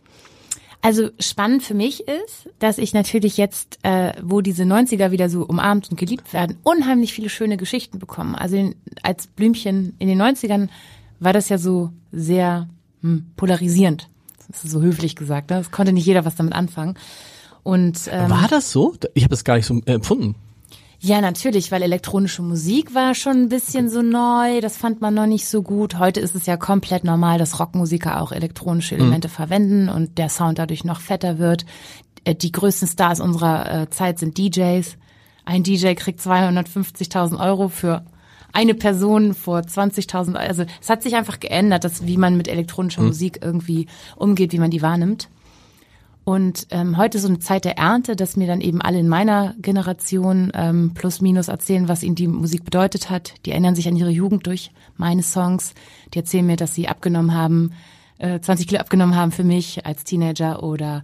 Also 0.81 1.09
spannend 1.17 1.63
für 1.63 1.73
mich 1.73 2.01
ist, 2.09 2.49
dass 2.59 2.77
ich 2.77 2.93
natürlich 2.93 3.37
jetzt, 3.37 3.79
äh, 3.83 4.11
wo 4.21 4.41
diese 4.41 4.63
90er 4.63 5.11
wieder 5.11 5.29
so 5.29 5.45
umarmt 5.45 5.89
und 5.89 5.97
geliebt 5.97 6.33
werden, 6.33 6.57
unheimlich 6.63 7.13
viele 7.13 7.29
schöne 7.29 7.55
Geschichten 7.55 7.99
bekommen. 7.99 8.35
Also 8.35 8.57
in, 8.57 8.75
als 9.01 9.27
Blümchen 9.27 9.95
in 9.99 10.09
den 10.09 10.21
90ern 10.21 10.67
war 11.21 11.31
das 11.31 11.47
ja 11.47 11.57
so 11.57 11.93
sehr 12.11 12.67
hm, 13.01 13.27
polarisierend. 13.37 14.09
Das 14.49 14.65
ist 14.65 14.71
so 14.71 14.81
höflich 14.81 15.15
gesagt. 15.15 15.51
Ne? 15.51 15.57
Das 15.57 15.71
konnte 15.71 15.93
nicht 15.93 16.05
jeder 16.05 16.25
was 16.25 16.35
damit 16.35 16.53
anfangen. 16.53 16.95
Und 17.63 18.09
ähm, 18.11 18.29
War 18.29 18.49
das 18.49 18.71
so? 18.71 18.93
Ich 19.13 19.23
habe 19.23 19.31
das 19.31 19.45
gar 19.45 19.55
nicht 19.55 19.65
so 19.65 19.81
äh, 19.85 19.93
empfunden. 19.93 20.35
Ja, 21.05 21.19
natürlich, 21.19 21.69
weil 21.69 21.81
elektronische 21.81 22.41
Musik 22.41 22.95
war 22.95 23.13
schon 23.13 23.33
ein 23.33 23.49
bisschen 23.49 23.89
so 23.89 24.01
neu, 24.01 24.61
das 24.61 24.77
fand 24.77 25.01
man 25.01 25.13
noch 25.13 25.25
nicht 25.25 25.49
so 25.49 25.61
gut. 25.61 25.99
Heute 25.99 26.21
ist 26.21 26.33
es 26.33 26.45
ja 26.45 26.55
komplett 26.55 27.03
normal, 27.03 27.37
dass 27.39 27.59
Rockmusiker 27.59 28.21
auch 28.21 28.31
elektronische 28.31 28.95
Elemente 28.95 29.27
verwenden 29.27 29.89
und 29.89 30.17
der 30.17 30.29
Sound 30.29 30.59
dadurch 30.59 30.85
noch 30.85 31.01
fetter 31.01 31.39
wird. 31.39 31.65
Äh, 32.23 32.35
Die 32.35 32.53
größten 32.53 32.87
Stars 32.87 33.19
unserer 33.19 33.81
äh, 33.81 33.89
Zeit 33.89 34.17
sind 34.17 34.37
DJs. 34.37 34.95
Ein 35.43 35.63
DJ 35.63 35.95
kriegt 35.95 36.21
250.000 36.21 37.37
Euro 37.37 37.67
für 37.67 38.05
eine 38.53 38.73
Person 38.73 39.33
vor 39.33 39.59
20.000 39.59 40.35
Euro. 40.35 40.37
Also 40.37 40.63
es 40.81 40.89
hat 40.89 41.03
sich 41.03 41.15
einfach 41.15 41.41
geändert, 41.41 41.83
dass, 41.83 42.07
wie 42.07 42.15
man 42.15 42.37
mit 42.37 42.47
elektronischer 42.47 43.01
Musik 43.01 43.39
irgendwie 43.41 43.87
umgeht, 44.15 44.53
wie 44.53 44.59
man 44.59 44.71
die 44.71 44.81
wahrnimmt. 44.81 45.27
Und 46.25 46.67
ähm, 46.69 46.97
heute 46.97 47.17
ist 47.17 47.23
so 47.23 47.27
eine 47.27 47.39
Zeit 47.39 47.65
der 47.65 47.77
Ernte, 47.77 48.15
dass 48.15 48.37
mir 48.37 48.47
dann 48.47 48.61
eben 48.61 48.81
alle 48.81 48.99
in 48.99 49.09
meiner 49.09 49.55
Generation 49.61 50.51
ähm, 50.53 50.91
plus 50.93 51.19
minus 51.19 51.49
erzählen, 51.49 51.89
was 51.89 52.01
ihnen 52.01 52.15
die 52.15 52.27
Musik 52.27 52.63
bedeutet 52.63 53.09
hat. 53.09 53.33
Die 53.45 53.51
erinnern 53.51 53.75
sich 53.75 53.87
an 53.89 53.97
ihre 53.97 54.09
Jugend 54.09 54.47
durch 54.47 54.71
meine 54.95 55.23
Songs. 55.23 55.73
Die 56.13 56.19
erzählen 56.19 56.45
mir, 56.45 56.55
dass 56.55 56.75
sie 56.75 56.87
abgenommen 56.87 57.33
haben, 57.33 57.73
äh, 58.19 58.39
20 58.39 58.67
Kilo 58.67 58.79
abgenommen 58.79 59.15
haben 59.15 59.31
für 59.33 59.43
mich 59.43 59.85
als 59.85 60.05
Teenager 60.05 60.63
oder 60.63 61.03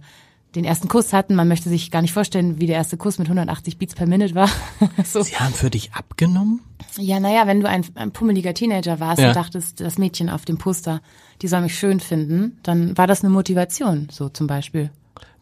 den 0.54 0.64
ersten 0.64 0.88
Kuss 0.88 1.12
hatten. 1.12 1.34
Man 1.34 1.48
möchte 1.48 1.68
sich 1.68 1.90
gar 1.90 2.00
nicht 2.00 2.12
vorstellen, 2.12 2.58
wie 2.58 2.66
der 2.66 2.76
erste 2.76 2.96
Kuss 2.96 3.18
mit 3.18 3.28
180 3.28 3.76
Beats 3.76 3.94
per 3.94 4.06
Minute 4.06 4.34
war. 4.34 4.48
so. 5.04 5.22
Sie 5.22 5.36
haben 5.36 5.52
für 5.52 5.70
dich 5.70 5.92
abgenommen? 5.92 6.60
Ja, 6.96 7.20
naja, 7.20 7.46
wenn 7.46 7.60
du 7.60 7.68
ein, 7.68 7.84
ein 7.94 8.10
pummeliger 8.10 8.54
Teenager 8.54 9.00
warst 9.00 9.20
ja. 9.20 9.28
und 9.28 9.36
dachtest, 9.36 9.80
das 9.80 9.98
Mädchen 9.98 10.30
auf 10.30 10.46
dem 10.46 10.56
Poster, 10.56 11.02
die 11.42 11.48
soll 11.48 11.60
mich 11.60 11.78
schön 11.78 12.00
finden, 12.00 12.58
dann 12.62 12.96
war 12.96 13.06
das 13.06 13.22
eine 13.22 13.30
Motivation, 13.30 14.08
so 14.10 14.30
zum 14.30 14.46
Beispiel. 14.46 14.90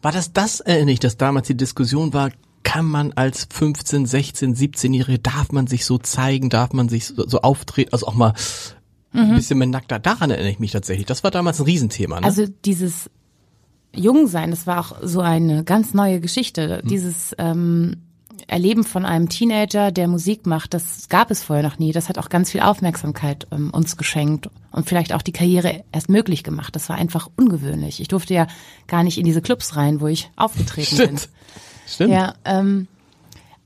War 0.01 0.11
das 0.11 0.33
das, 0.33 0.59
erinnere 0.59 0.93
ich, 0.93 0.99
dass 0.99 1.17
damals 1.17 1.47
die 1.47 1.57
Diskussion 1.57 2.13
war, 2.13 2.31
kann 2.63 2.85
man 2.85 3.13
als 3.13 3.47
15, 3.51 4.05
16, 4.05 4.55
17-Jährige, 4.55 5.19
darf 5.19 5.51
man 5.51 5.67
sich 5.67 5.85
so 5.85 5.97
zeigen, 5.97 6.49
darf 6.49 6.73
man 6.73 6.89
sich 6.89 7.05
so, 7.05 7.27
so 7.27 7.41
auftreten, 7.41 7.93
also 7.93 8.07
auch 8.07 8.13
mal 8.13 8.33
mhm. 9.11 9.19
ein 9.21 9.35
bisschen 9.35 9.57
mehr 9.57 9.67
nackter. 9.67 9.99
Daran 9.99 10.29
erinnere 10.29 10.51
ich 10.51 10.59
mich 10.59 10.71
tatsächlich. 10.71 11.05
Das 11.05 11.23
war 11.23 11.31
damals 11.31 11.59
ein 11.59 11.65
Riesenthema. 11.65 12.19
Ne? 12.19 12.25
Also 12.25 12.45
dieses 12.65 13.09
Jungsein, 13.95 14.51
das 14.51 14.67
war 14.67 14.79
auch 14.79 14.97
so 15.01 15.21
eine 15.21 15.63
ganz 15.63 15.93
neue 15.93 16.19
Geschichte. 16.19 16.81
Mhm. 16.83 16.87
Dieses 16.87 17.35
ähm, 17.37 17.97
Erleben 18.47 18.83
von 18.83 19.05
einem 19.05 19.29
Teenager, 19.29 19.91
der 19.91 20.07
Musik 20.07 20.45
macht, 20.45 20.73
das 20.73 21.09
gab 21.09 21.31
es 21.31 21.43
vorher 21.43 21.63
noch 21.63 21.79
nie. 21.79 21.91
Das 21.91 22.09
hat 22.09 22.17
auch 22.17 22.29
ganz 22.29 22.51
viel 22.51 22.61
Aufmerksamkeit 22.61 23.47
ähm, 23.51 23.71
uns 23.71 23.97
geschenkt 23.97 24.49
und 24.71 24.87
vielleicht 24.87 25.13
auch 25.13 25.21
die 25.21 25.31
Karriere 25.31 25.83
erst 25.91 26.09
möglich 26.09 26.43
gemacht. 26.43 26.75
Das 26.75 26.89
war 26.89 26.95
einfach 26.95 27.29
ungewöhnlich. 27.35 27.99
Ich 28.01 28.07
durfte 28.07 28.33
ja 28.33 28.47
gar 28.87 29.03
nicht 29.03 29.17
in 29.17 29.25
diese 29.25 29.41
Clubs 29.41 29.75
rein, 29.75 30.01
wo 30.01 30.07
ich 30.07 30.29
aufgetreten 30.35 30.95
Stimmt. 30.95 31.09
bin. 31.09 31.19
Stimmt. 31.87 32.13
Ja, 32.13 32.35
ähm, 32.45 32.87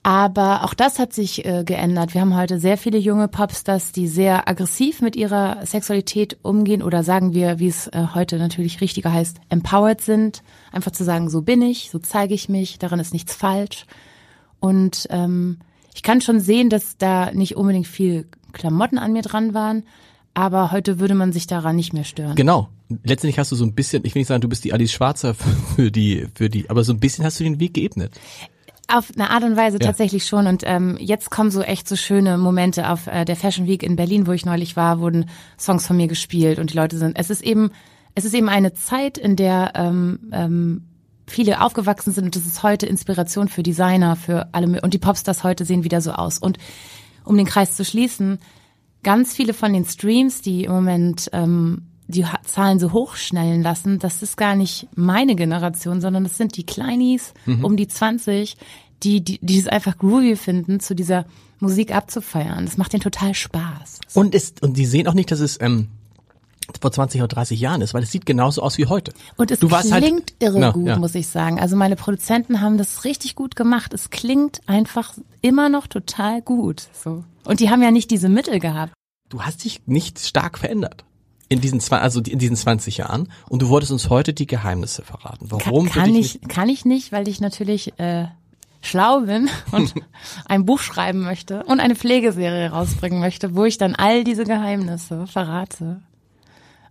aber 0.06 0.66
auch 0.66 0.74
das 0.74 1.00
hat 1.00 1.14
sich 1.14 1.46
äh, 1.46 1.64
geändert. 1.64 2.14
Wir 2.14 2.20
haben 2.20 2.36
heute 2.36 2.60
sehr 2.60 2.78
viele 2.78 2.98
junge 2.98 3.30
Popstars, 3.30 3.94
die 3.94 4.10
sehr 4.10 4.50
aggressiv 4.50 5.02
mit 5.02 5.16
ihrer 5.16 5.66
Sexualität 5.66 6.38
umgehen 6.42 6.84
oder 6.84 7.04
sagen 7.04 7.34
wir, 7.34 7.60
wie 7.60 7.70
es 7.70 7.88
äh, 7.88 8.08
heute 8.14 8.38
natürlich 8.38 8.82
richtiger 8.82 9.14
heißt, 9.14 9.38
empowered 9.48 10.02
sind. 10.02 10.44
Einfach 10.74 10.92
zu 10.92 11.06
sagen, 11.06 11.30
so 11.30 11.42
bin 11.42 11.62
ich, 11.62 11.90
so 11.90 12.00
zeige 12.00 12.34
ich 12.34 12.50
mich, 12.50 12.80
daran 12.80 13.00
ist 13.00 13.14
nichts 13.14 13.34
falsch. 13.34 13.86
Und 14.64 15.08
ähm, 15.10 15.58
ich 15.94 16.04
kann 16.04 16.22
schon 16.22 16.40
sehen, 16.40 16.70
dass 16.70 16.98
da 16.98 17.34
nicht 17.34 17.58
unbedingt 17.58 17.86
viel 17.86 18.28
Klamotten 18.54 18.98
an 18.98 19.12
mir 19.12 19.22
dran 19.22 19.54
waren, 19.54 19.84
aber 20.34 20.72
heute 20.72 21.02
würde 21.02 21.16
man 21.16 21.34
sich 21.34 21.48
daran 21.48 21.76
nicht 21.76 21.92
mehr 21.92 22.06
stören. 22.06 22.36
Genau. 22.36 22.70
Letztendlich 23.04 23.40
hast 23.40 23.52
du 23.52 23.58
so 23.58 23.66
ein 23.66 23.76
bisschen, 23.76 24.06
ich 24.06 24.16
will 24.16 24.22
nicht 24.22 24.30
sagen, 24.30 24.40
du 24.40 24.48
bist 24.48 24.64
die 24.64 24.72
Alice 24.72 24.94
Schwarzer 24.94 25.34
für 25.76 25.92
die, 25.92 26.28
für 26.34 26.50
die, 26.50 26.70
aber 26.70 26.86
so 26.86 26.94
ein 26.94 27.02
bisschen 27.02 27.26
hast 27.26 27.42
du 27.42 27.44
den 27.44 27.60
Weg 27.60 27.74
geebnet. 27.74 28.14
Auf 28.88 29.12
eine 29.14 29.32
Art 29.32 29.44
und 29.44 29.58
Weise 29.58 29.80
ja. 29.82 29.86
tatsächlich 29.86 30.26
schon. 30.26 30.48
Und 30.48 30.64
ähm, 30.66 30.96
jetzt 30.98 31.30
kommen 31.30 31.52
so 31.52 31.62
echt 31.62 31.90
so 31.90 31.98
schöne 31.98 32.38
Momente 32.38 32.90
auf 32.90 33.08
äh, 33.08 33.26
der 33.26 33.36
Fashion 33.36 33.68
Week 33.68 33.84
in 33.84 33.98
Berlin, 33.98 34.28
wo 34.28 34.32
ich 34.32 34.46
neulich 34.46 34.78
war, 34.78 35.02
wurden 35.02 35.26
Songs 35.60 35.86
von 35.86 35.98
mir 35.98 36.08
gespielt 36.08 36.58
und 36.58 36.72
die 36.72 36.78
Leute 36.78 36.98
sind. 36.98 37.20
Es 37.20 37.30
ist 37.30 37.44
eben, 37.44 37.72
es 38.16 38.24
ist 38.24 38.34
eben 38.34 38.48
eine 38.48 38.74
Zeit, 38.74 39.18
in 39.18 39.36
der 39.36 39.74
ähm, 39.76 40.20
ähm, 40.32 40.84
viele 41.28 41.62
aufgewachsen 41.62 42.14
sind 42.14 42.26
und 42.26 42.36
das 42.36 42.46
ist 42.46 42.64
heute 42.64 42.86
Inspiration 42.86 43.48
für 43.48 43.64
Designer, 43.64 44.16
für 44.16 44.50
alle 44.52 44.82
und 44.82 44.94
die 44.94 45.00
Popstars 45.00 45.44
heute 45.44 45.66
sehen 45.66 45.84
wieder 45.84 46.02
so 46.02 46.12
aus. 46.12 46.38
Und 46.38 46.58
um 47.24 47.38
den 47.38 47.46
Kreis 47.46 47.76
zu 47.76 47.86
schließen, 47.86 48.40
ganz 49.04 49.34
viele 49.34 49.54
von 49.54 49.74
den 49.74 49.86
Streams, 49.86 50.42
die 50.42 50.66
im 50.66 50.72
Moment 50.72 51.30
ähm, 51.34 51.84
die 52.08 52.26
Zahlen 52.46 52.80
so 52.80 52.92
hochschnellen 52.92 53.62
lassen, 53.62 54.00
das 54.00 54.22
ist 54.22 54.38
gar 54.38 54.56
nicht 54.56 54.88
meine 54.96 55.36
Generation, 55.36 56.02
sondern 56.02 56.24
das 56.24 56.38
sind 56.38 56.58
die 56.58 56.66
Kleinies 56.66 57.34
mhm. 57.46 57.64
um 57.64 57.78
die 57.78 57.88
20, 57.88 58.58
die, 59.04 59.24
die, 59.24 59.40
die 59.42 59.60
es 59.60 59.68
einfach 59.68 59.98
groovy 59.98 60.36
finden, 60.36 60.80
zu 60.80 60.96
dieser 60.96 61.26
Musik 61.60 61.96
abzufeiern. 61.96 62.66
Das 62.66 62.78
macht 62.78 62.94
denen 62.94 63.02
total 63.02 63.34
Spaß. 63.34 64.02
Und 64.14 64.36
ist, 64.36 64.62
und 64.62 64.78
die 64.78 64.86
sehen 64.86 65.08
auch 65.08 65.14
nicht, 65.14 65.32
dass 65.32 65.40
es 65.40 65.60
ähm, 65.62 65.88
vor 66.82 66.92
20 66.92 67.22
oder 67.22 67.28
30 67.28 67.60
Jahren 67.60 67.82
ist, 67.82 67.94
weil 67.94 68.04
es 68.04 68.12
sieht 68.12 68.26
genauso 68.26 68.62
aus 68.62 68.78
wie 68.78 68.86
heute. 68.86 69.14
Und 69.38 69.52
es 69.52 69.62
halt 69.62 70.04
klingt 70.04 70.32
halt, 70.32 70.36
irre 70.40 70.60
na, 70.60 70.72
gut, 70.72 70.88
ja. 70.88 70.98
muss 70.98 71.16
ich 71.16 71.28
sagen. 71.28 71.60
Also 71.60 71.76
meine 71.76 71.96
Produzenten 71.96 72.62
haben 72.62 72.78
das 72.78 73.06
richtig 73.06 73.36
gut 73.36 73.56
gemacht. 73.56 73.94
Es 73.94 74.10
klingt 74.10 74.62
einfach 74.68 75.14
immer 75.42 75.70
noch 75.70 75.88
total 75.88 76.42
gut. 76.42 76.88
So. 76.94 77.24
Und 77.46 77.60
die 77.60 77.70
haben 77.70 77.82
ja 77.82 77.92
nicht 77.92 78.12
diese 78.12 78.30
Mittel 78.30 78.60
gehabt. 78.60 78.94
Du 79.30 79.42
hast 79.42 79.64
dich 79.64 79.82
nicht 79.86 80.20
stark 80.20 80.60
verändert 80.60 81.04
in 81.50 81.62
diesen 81.62 81.82
also 81.92 82.20
in 82.22 82.40
diesen 82.40 82.56
20 82.56 82.98
Jahren 82.98 83.32
und 83.48 83.62
du 83.62 83.70
wolltest 83.70 83.92
uns 83.92 84.10
heute 84.10 84.34
die 84.34 84.48
Geheimnisse 84.48 85.04
verraten. 85.04 85.48
Warum? 85.50 85.90
Kann, 85.90 86.06
kann 86.06 86.16
ich 86.16 86.42
kann 86.48 86.70
ich 86.70 86.84
nicht, 86.86 87.12
weil 87.12 87.28
ich 87.28 87.42
natürlich 87.42 87.98
äh, 88.00 88.28
schlau 88.82 89.22
bin 89.22 89.50
und 89.72 89.94
ein 90.46 90.66
Buch 90.66 90.80
schreiben 90.80 91.22
möchte 91.22 91.64
und 91.64 91.80
eine 91.80 91.96
Pflegeserie 91.96 92.72
rausbringen 92.72 93.20
möchte, 93.20 93.56
wo 93.56 93.66
ich 93.66 93.78
dann 93.78 93.96
all 93.96 94.24
diese 94.24 94.44
Geheimnisse 94.44 95.28
verrate. 95.28 96.02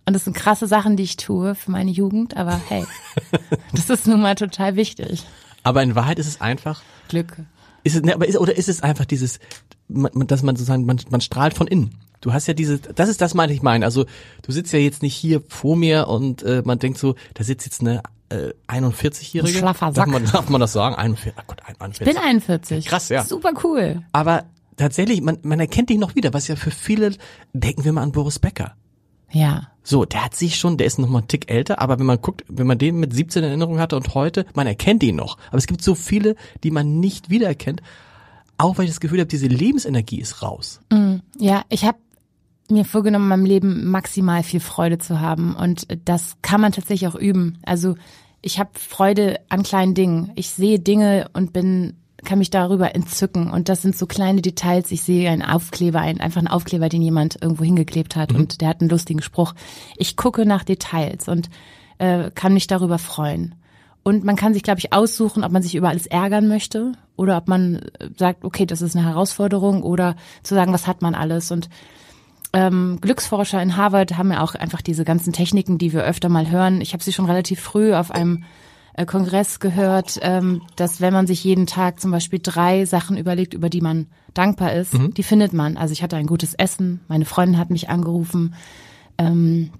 Und 0.05 0.13
das 0.13 0.25
sind 0.25 0.35
krasse 0.35 0.67
Sachen, 0.67 0.97
die 0.97 1.03
ich 1.03 1.17
tue 1.17 1.55
für 1.55 1.71
meine 1.71 1.91
Jugend, 1.91 2.35
aber 2.35 2.59
hey, 2.67 2.85
das 3.73 3.89
ist 3.89 4.07
nun 4.07 4.21
mal 4.21 4.35
total 4.35 4.75
wichtig. 4.75 5.25
Aber 5.63 5.81
in 5.81 5.95
Wahrheit 5.95 6.19
ist 6.19 6.27
es 6.27 6.41
einfach 6.41 6.81
Glück. 7.07 7.37
Ist 7.83 7.95
es, 7.95 8.01
ne, 8.01 8.13
aber 8.13 8.27
ist, 8.27 8.37
oder 8.37 8.55
ist 8.55 8.69
es 8.69 8.81
einfach 8.81 9.05
dieses, 9.05 9.39
dass 9.87 10.43
man 10.43 10.55
sozusagen, 10.55 10.85
man, 10.85 10.99
man 11.09 11.21
strahlt 11.21 11.53
von 11.53 11.67
innen. 11.67 11.95
Du 12.21 12.33
hast 12.33 12.47
ja 12.47 12.53
diese, 12.53 12.79
das 12.79 13.09
ist 13.09 13.21
das, 13.21 13.33
meine 13.33 13.51
ich 13.51 13.61
meine. 13.61 13.83
Also 13.85 14.05
du 14.43 14.51
sitzt 14.51 14.71
ja 14.71 14.79
jetzt 14.79 15.03
nicht 15.03 15.15
hier 15.15 15.41
vor 15.49 15.75
mir 15.75 16.07
und 16.07 16.41
äh, 16.43 16.61
man 16.63 16.79
denkt 16.79 16.97
so, 16.97 17.15
da 17.33 17.43
sitzt 17.43 17.65
jetzt 17.65 17.81
eine 17.81 18.01
äh, 18.29 18.53
41-Jährige. 18.67 19.59
Schlaffer 19.59 19.87
Sack. 19.87 19.95
Darf 19.95 20.07
man, 20.07 20.25
darf 20.25 20.49
man 20.49 20.61
das 20.61 20.71
sagen? 20.71 20.95
41, 20.95 21.33
oh 21.37 21.43
Gott, 21.47 21.61
41. 21.65 22.07
Ich 22.07 22.13
bin 22.13 22.23
41. 22.23 22.85
Krass, 22.85 23.09
ja. 23.09 23.23
Super 23.25 23.51
cool. 23.63 24.03
Aber 24.13 24.45
tatsächlich, 24.77 25.21
man, 25.21 25.39
man 25.43 25.59
erkennt 25.59 25.89
dich 25.89 25.97
noch 25.97 26.15
wieder, 26.15 26.33
was 26.33 26.47
ja 26.47 26.55
für 26.55 26.71
viele, 26.71 27.13
denken 27.51 27.83
wir 27.83 27.91
mal 27.91 28.03
an 28.03 28.13
Boris 28.13 28.39
Becker. 28.39 28.75
Ja. 29.33 29.67
So, 29.83 30.05
der 30.05 30.23
hat 30.23 30.35
sich 30.35 30.55
schon, 30.55 30.77
der 30.77 30.87
ist 30.87 30.97
noch 30.97 31.09
mal 31.09 31.19
einen 31.19 31.27
Tick 31.27 31.51
älter, 31.51 31.81
aber 31.81 31.99
wenn 31.99 32.05
man 32.05 32.21
guckt, 32.21 32.45
wenn 32.47 32.67
man 32.67 32.77
den 32.77 32.99
mit 32.99 33.13
17 33.13 33.43
in 33.43 33.49
Erinnerung 33.49 33.79
hatte 33.79 33.97
und 33.97 34.15
heute, 34.15 34.45
man 34.53 34.65
erkennt 34.65 35.03
ihn 35.03 35.17
noch. 35.17 35.37
Aber 35.49 35.57
es 35.57 35.67
gibt 35.67 35.83
so 35.83 35.93
viele, 35.93 36.35
die 36.63 36.71
man 36.71 37.01
nicht 37.01 37.29
wiedererkennt, 37.29 37.81
auch 38.57 38.77
weil 38.77 38.85
ich 38.85 38.91
das 38.91 39.01
Gefühl 39.01 39.19
habe, 39.19 39.27
diese 39.27 39.47
Lebensenergie 39.47 40.21
ist 40.21 40.41
raus. 40.41 40.79
Mm, 40.89 41.15
ja, 41.37 41.63
ich 41.67 41.83
habe 41.83 41.97
mir 42.69 42.85
vorgenommen, 42.85 43.25
in 43.25 43.29
meinem 43.29 43.45
Leben 43.45 43.89
maximal 43.89 44.43
viel 44.43 44.61
Freude 44.61 44.99
zu 44.99 45.19
haben 45.19 45.53
und 45.55 45.87
das 46.05 46.37
kann 46.41 46.61
man 46.61 46.71
tatsächlich 46.71 47.09
auch 47.09 47.15
üben. 47.15 47.57
Also 47.65 47.95
ich 48.41 48.59
habe 48.59 48.71
Freude 48.73 49.39
an 49.49 49.63
kleinen 49.63 49.95
Dingen. 49.95 50.31
Ich 50.35 50.49
sehe 50.49 50.79
Dinge 50.79 51.29
und 51.33 51.51
bin 51.51 51.97
kann 52.23 52.39
mich 52.39 52.49
darüber 52.49 52.95
entzücken. 52.95 53.51
Und 53.51 53.69
das 53.69 53.81
sind 53.81 53.97
so 53.97 54.05
kleine 54.05 54.41
Details. 54.41 54.91
Ich 54.91 55.03
sehe 55.03 55.29
einen 55.29 55.41
Aufkleber, 55.41 55.99
einen, 55.99 56.19
einfach 56.19 56.39
einen 56.39 56.47
Aufkleber, 56.47 56.89
den 56.89 57.01
jemand 57.01 57.41
irgendwo 57.41 57.63
hingeklebt 57.63 58.15
hat 58.15 58.31
mhm. 58.31 58.39
und 58.39 58.61
der 58.61 58.69
hat 58.69 58.81
einen 58.81 58.89
lustigen 58.89 59.21
Spruch. 59.21 59.53
Ich 59.97 60.15
gucke 60.17 60.45
nach 60.45 60.63
Details 60.63 61.27
und 61.27 61.49
äh, 61.97 62.31
kann 62.31 62.53
mich 62.53 62.67
darüber 62.67 62.97
freuen. 62.97 63.55
Und 64.03 64.25
man 64.25 64.35
kann 64.35 64.53
sich, 64.53 64.63
glaube 64.63 64.79
ich, 64.79 64.91
aussuchen, 64.91 65.43
ob 65.43 65.51
man 65.51 65.63
sich 65.63 65.75
über 65.75 65.89
alles 65.89 66.07
ärgern 66.07 66.47
möchte 66.47 66.91
oder 67.15 67.37
ob 67.37 67.47
man 67.47 67.75
äh, 67.99 68.09
sagt, 68.17 68.43
okay, 68.43 68.65
das 68.65 68.81
ist 68.81 68.95
eine 68.95 69.05
Herausforderung 69.05 69.81
oder 69.83 70.15
zu 70.43 70.55
sagen, 70.55 70.73
was 70.73 70.87
hat 70.87 71.01
man 71.01 71.15
alles. 71.15 71.51
Und 71.51 71.69
ähm, 72.51 72.99
Glücksforscher 73.01 73.61
in 73.61 73.77
Harvard 73.77 74.17
haben 74.17 74.31
ja 74.31 74.41
auch 74.41 74.55
einfach 74.55 74.81
diese 74.81 75.05
ganzen 75.05 75.33
Techniken, 75.33 75.77
die 75.77 75.93
wir 75.93 76.03
öfter 76.03 76.29
mal 76.29 76.51
hören. 76.51 76.81
Ich 76.81 76.93
habe 76.93 77.03
sie 77.03 77.13
schon 77.13 77.25
relativ 77.25 77.59
früh 77.59 77.93
auf 77.93 78.11
einem 78.11 78.43
Kongress 79.05 79.59
gehört, 79.59 80.19
ähm, 80.21 80.61
dass 80.75 81.01
wenn 81.01 81.13
man 81.13 81.27
sich 81.27 81.43
jeden 81.43 81.65
Tag 81.65 81.99
zum 81.99 82.11
Beispiel 82.11 82.39
drei 82.41 82.85
Sachen 82.85 83.17
überlegt, 83.17 83.53
über 83.53 83.69
die 83.69 83.81
man 83.81 84.07
dankbar 84.33 84.73
ist, 84.73 84.93
mhm. 84.93 85.13
die 85.13 85.23
findet 85.23 85.53
man. 85.53 85.77
Also 85.77 85.93
ich 85.93 86.03
hatte 86.03 86.15
ein 86.15 86.27
gutes 86.27 86.53
Essen, 86.53 87.01
meine 87.07 87.25
Freundin 87.25 87.57
hat 87.57 87.69
mich 87.69 87.89
angerufen, 87.89 88.55
ähm, 89.17 89.71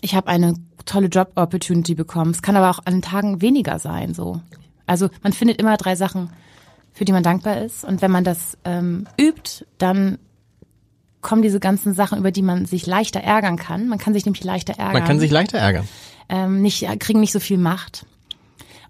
ich 0.00 0.14
habe 0.14 0.28
eine 0.28 0.54
tolle 0.86 1.08
Job-Opportunity 1.08 1.94
bekommen. 1.94 2.30
Es 2.30 2.42
kann 2.42 2.56
aber 2.56 2.70
auch 2.70 2.80
an 2.84 3.02
Tagen 3.02 3.42
weniger 3.42 3.78
sein. 3.78 4.14
So, 4.14 4.40
also 4.86 5.08
man 5.22 5.32
findet 5.32 5.60
immer 5.60 5.76
drei 5.76 5.96
Sachen, 5.96 6.30
für 6.92 7.04
die 7.04 7.12
man 7.12 7.22
dankbar 7.22 7.62
ist. 7.62 7.84
Und 7.84 8.00
wenn 8.02 8.10
man 8.10 8.24
das 8.24 8.56
ähm, 8.64 9.06
übt, 9.20 9.66
dann 9.78 10.18
kommen 11.20 11.42
diese 11.42 11.60
ganzen 11.60 11.94
Sachen, 11.94 12.18
über 12.18 12.30
die 12.30 12.42
man 12.42 12.64
sich 12.64 12.86
leichter 12.86 13.20
ärgern 13.20 13.56
kann. 13.56 13.88
Man 13.88 13.98
kann 13.98 14.14
sich 14.14 14.24
nämlich 14.24 14.44
leichter 14.44 14.74
ärgern. 14.74 14.94
Man 14.94 15.04
kann 15.04 15.18
sich 15.18 15.30
leichter 15.30 15.58
ärgern. 15.58 15.88
Ähm, 16.28 16.62
nicht, 16.62 16.86
kriegen 17.00 17.20
nicht 17.20 17.32
so 17.32 17.40
viel 17.40 17.58
Macht. 17.58 18.06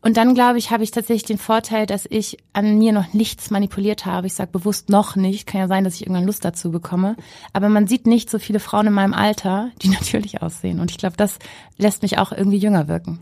Und 0.00 0.16
dann, 0.16 0.34
glaube 0.34 0.58
ich, 0.58 0.70
habe 0.70 0.84
ich 0.84 0.90
tatsächlich 0.90 1.24
den 1.24 1.38
Vorteil, 1.38 1.86
dass 1.86 2.06
ich 2.08 2.38
an 2.52 2.78
mir 2.78 2.92
noch 2.92 3.12
nichts 3.12 3.50
manipuliert 3.50 4.06
habe. 4.06 4.26
Ich 4.28 4.34
sage 4.34 4.50
bewusst 4.52 4.90
noch 4.90 5.16
nicht. 5.16 5.46
Kann 5.46 5.60
ja 5.60 5.68
sein, 5.68 5.84
dass 5.84 5.94
ich 5.94 6.02
irgendwann 6.02 6.24
Lust 6.24 6.44
dazu 6.44 6.70
bekomme. 6.70 7.16
Aber 7.52 7.68
man 7.68 7.86
sieht 7.86 8.06
nicht 8.06 8.30
so 8.30 8.38
viele 8.38 8.60
Frauen 8.60 8.86
in 8.86 8.92
meinem 8.92 9.14
Alter, 9.14 9.70
die 9.82 9.88
natürlich 9.88 10.42
aussehen. 10.42 10.80
Und 10.80 10.90
ich 10.90 10.98
glaube, 10.98 11.16
das 11.16 11.38
lässt 11.76 12.02
mich 12.02 12.18
auch 12.18 12.32
irgendwie 12.32 12.58
jünger 12.58 12.88
wirken. 12.88 13.18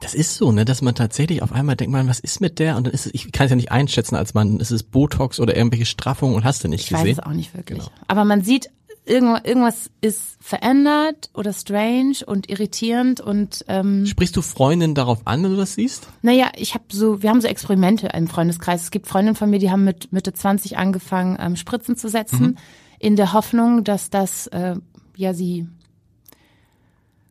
Das 0.00 0.14
ist 0.14 0.36
so, 0.36 0.52
ne, 0.52 0.64
dass 0.64 0.80
man 0.80 0.94
tatsächlich 0.94 1.42
auf 1.42 1.52
einmal 1.52 1.74
denkt, 1.74 1.92
man, 1.92 2.08
was 2.08 2.20
ist 2.20 2.40
mit 2.40 2.58
der? 2.58 2.76
Und 2.76 2.86
dann 2.86 2.94
ist 2.94 3.06
es, 3.06 3.14
ich 3.14 3.32
kann 3.32 3.46
es 3.46 3.50
ja 3.50 3.56
nicht 3.56 3.72
einschätzen 3.72 4.14
als 4.14 4.32
man, 4.32 4.60
ist 4.60 4.70
es 4.70 4.84
Botox 4.84 5.40
oder 5.40 5.56
irgendwelche 5.56 5.86
Straffungen 5.86 6.36
und 6.36 6.44
hast 6.44 6.62
du 6.62 6.68
nicht 6.68 6.84
ich 6.84 6.90
gesehen? 6.90 7.06
Ich 7.06 7.16
weiß 7.16 7.24
es 7.24 7.26
auch 7.26 7.34
nicht 7.34 7.54
wirklich. 7.56 7.80
Genau. 7.80 7.90
Aber 8.06 8.24
man 8.24 8.42
sieht 8.42 8.70
irgendwas, 9.08 9.42
irgendwas 9.44 9.90
ist 10.00 10.36
verändert 10.40 11.30
oder 11.34 11.52
strange 11.52 12.16
und 12.26 12.48
irritierend 12.50 13.20
und 13.20 13.64
ähm, 13.68 14.06
Sprichst 14.06 14.36
du 14.36 14.42
Freundinnen 14.42 14.94
darauf 14.94 15.26
an, 15.26 15.42
wenn 15.42 15.50
du 15.50 15.56
das 15.56 15.74
siehst? 15.74 16.08
naja, 16.22 16.50
ich 16.56 16.74
habe 16.74 16.84
so, 16.90 17.22
wir 17.22 17.30
haben 17.30 17.40
so 17.40 17.48
Experimente 17.48 18.08
im 18.14 18.28
Freundeskreis. 18.28 18.82
Es 18.82 18.90
gibt 18.90 19.06
Freundinnen 19.06 19.36
von 19.36 19.50
mir, 19.50 19.58
die 19.58 19.70
haben 19.70 19.84
mit 19.84 20.12
Mitte 20.12 20.32
20 20.32 20.76
angefangen, 20.78 21.36
ähm, 21.40 21.56
Spritzen 21.56 21.96
zu 21.96 22.08
setzen, 22.08 22.40
Mhm. 22.46 22.56
in 22.98 23.16
der 23.16 23.32
Hoffnung, 23.32 23.84
dass 23.84 24.10
das 24.10 24.46
äh, 24.48 24.76
ja 25.16 25.34
sie 25.34 25.66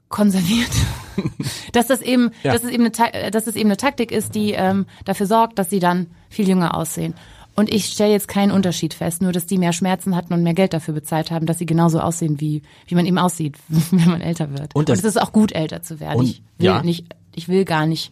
konserviert. 0.09 0.71
dass 1.73 1.87
das 1.87 2.01
eben, 2.01 2.31
Ja. 2.43 2.53
dass 2.53 2.63
es 2.63 2.69
eben 2.71 2.85
eine, 2.97 3.31
dass 3.31 3.47
es 3.47 3.55
eben 3.55 3.69
eine 3.69 3.77
Taktik 3.77 4.11
ist, 4.11 4.35
die 4.35 4.51
ähm, 4.51 4.85
dafür 5.05 5.25
sorgt, 5.25 5.59
dass 5.59 5.69
sie 5.69 5.79
dann 5.79 6.07
viel 6.29 6.47
jünger 6.47 6.75
aussehen. 6.75 7.13
Und 7.59 7.73
ich 7.73 7.85
stelle 7.87 8.11
jetzt 8.11 8.27
keinen 8.27 8.51
Unterschied 8.51 8.93
fest, 8.93 9.21
nur 9.21 9.31
dass 9.31 9.47
die 9.47 9.57
mehr 9.57 9.73
Schmerzen 9.73 10.15
hatten 10.15 10.31
und 10.33 10.43
mehr 10.43 10.53
Geld 10.53 10.73
dafür 10.73 10.93
bezahlt 10.93 11.31
haben, 11.31 11.45
dass 11.47 11.57
sie 11.57 11.65
genauso 11.65 11.99
aussehen, 11.99 12.39
wie, 12.39 12.61
wie 12.85 12.93
man 12.95 13.05
eben 13.07 13.17
aussieht, 13.17 13.57
wenn 13.67 14.05
man 14.09 14.21
älter 14.21 14.51
wird. 14.51 14.75
Und 14.75 14.81
Und, 14.81 14.89
das- 14.89 14.99
es 14.99 15.05
ist 15.05 15.17
auch 15.21 15.31
gut, 15.31 15.51
älter 15.53 15.81
zu 15.81 15.99
werden. 15.99 16.19
Und- 16.19 16.25
ich 16.29 16.43
will 16.59 16.65
ja. 16.67 16.83
nicht, 16.83 17.05
ich 17.35 17.47
will 17.49 17.65
gar 17.65 17.85
nicht 17.87 18.11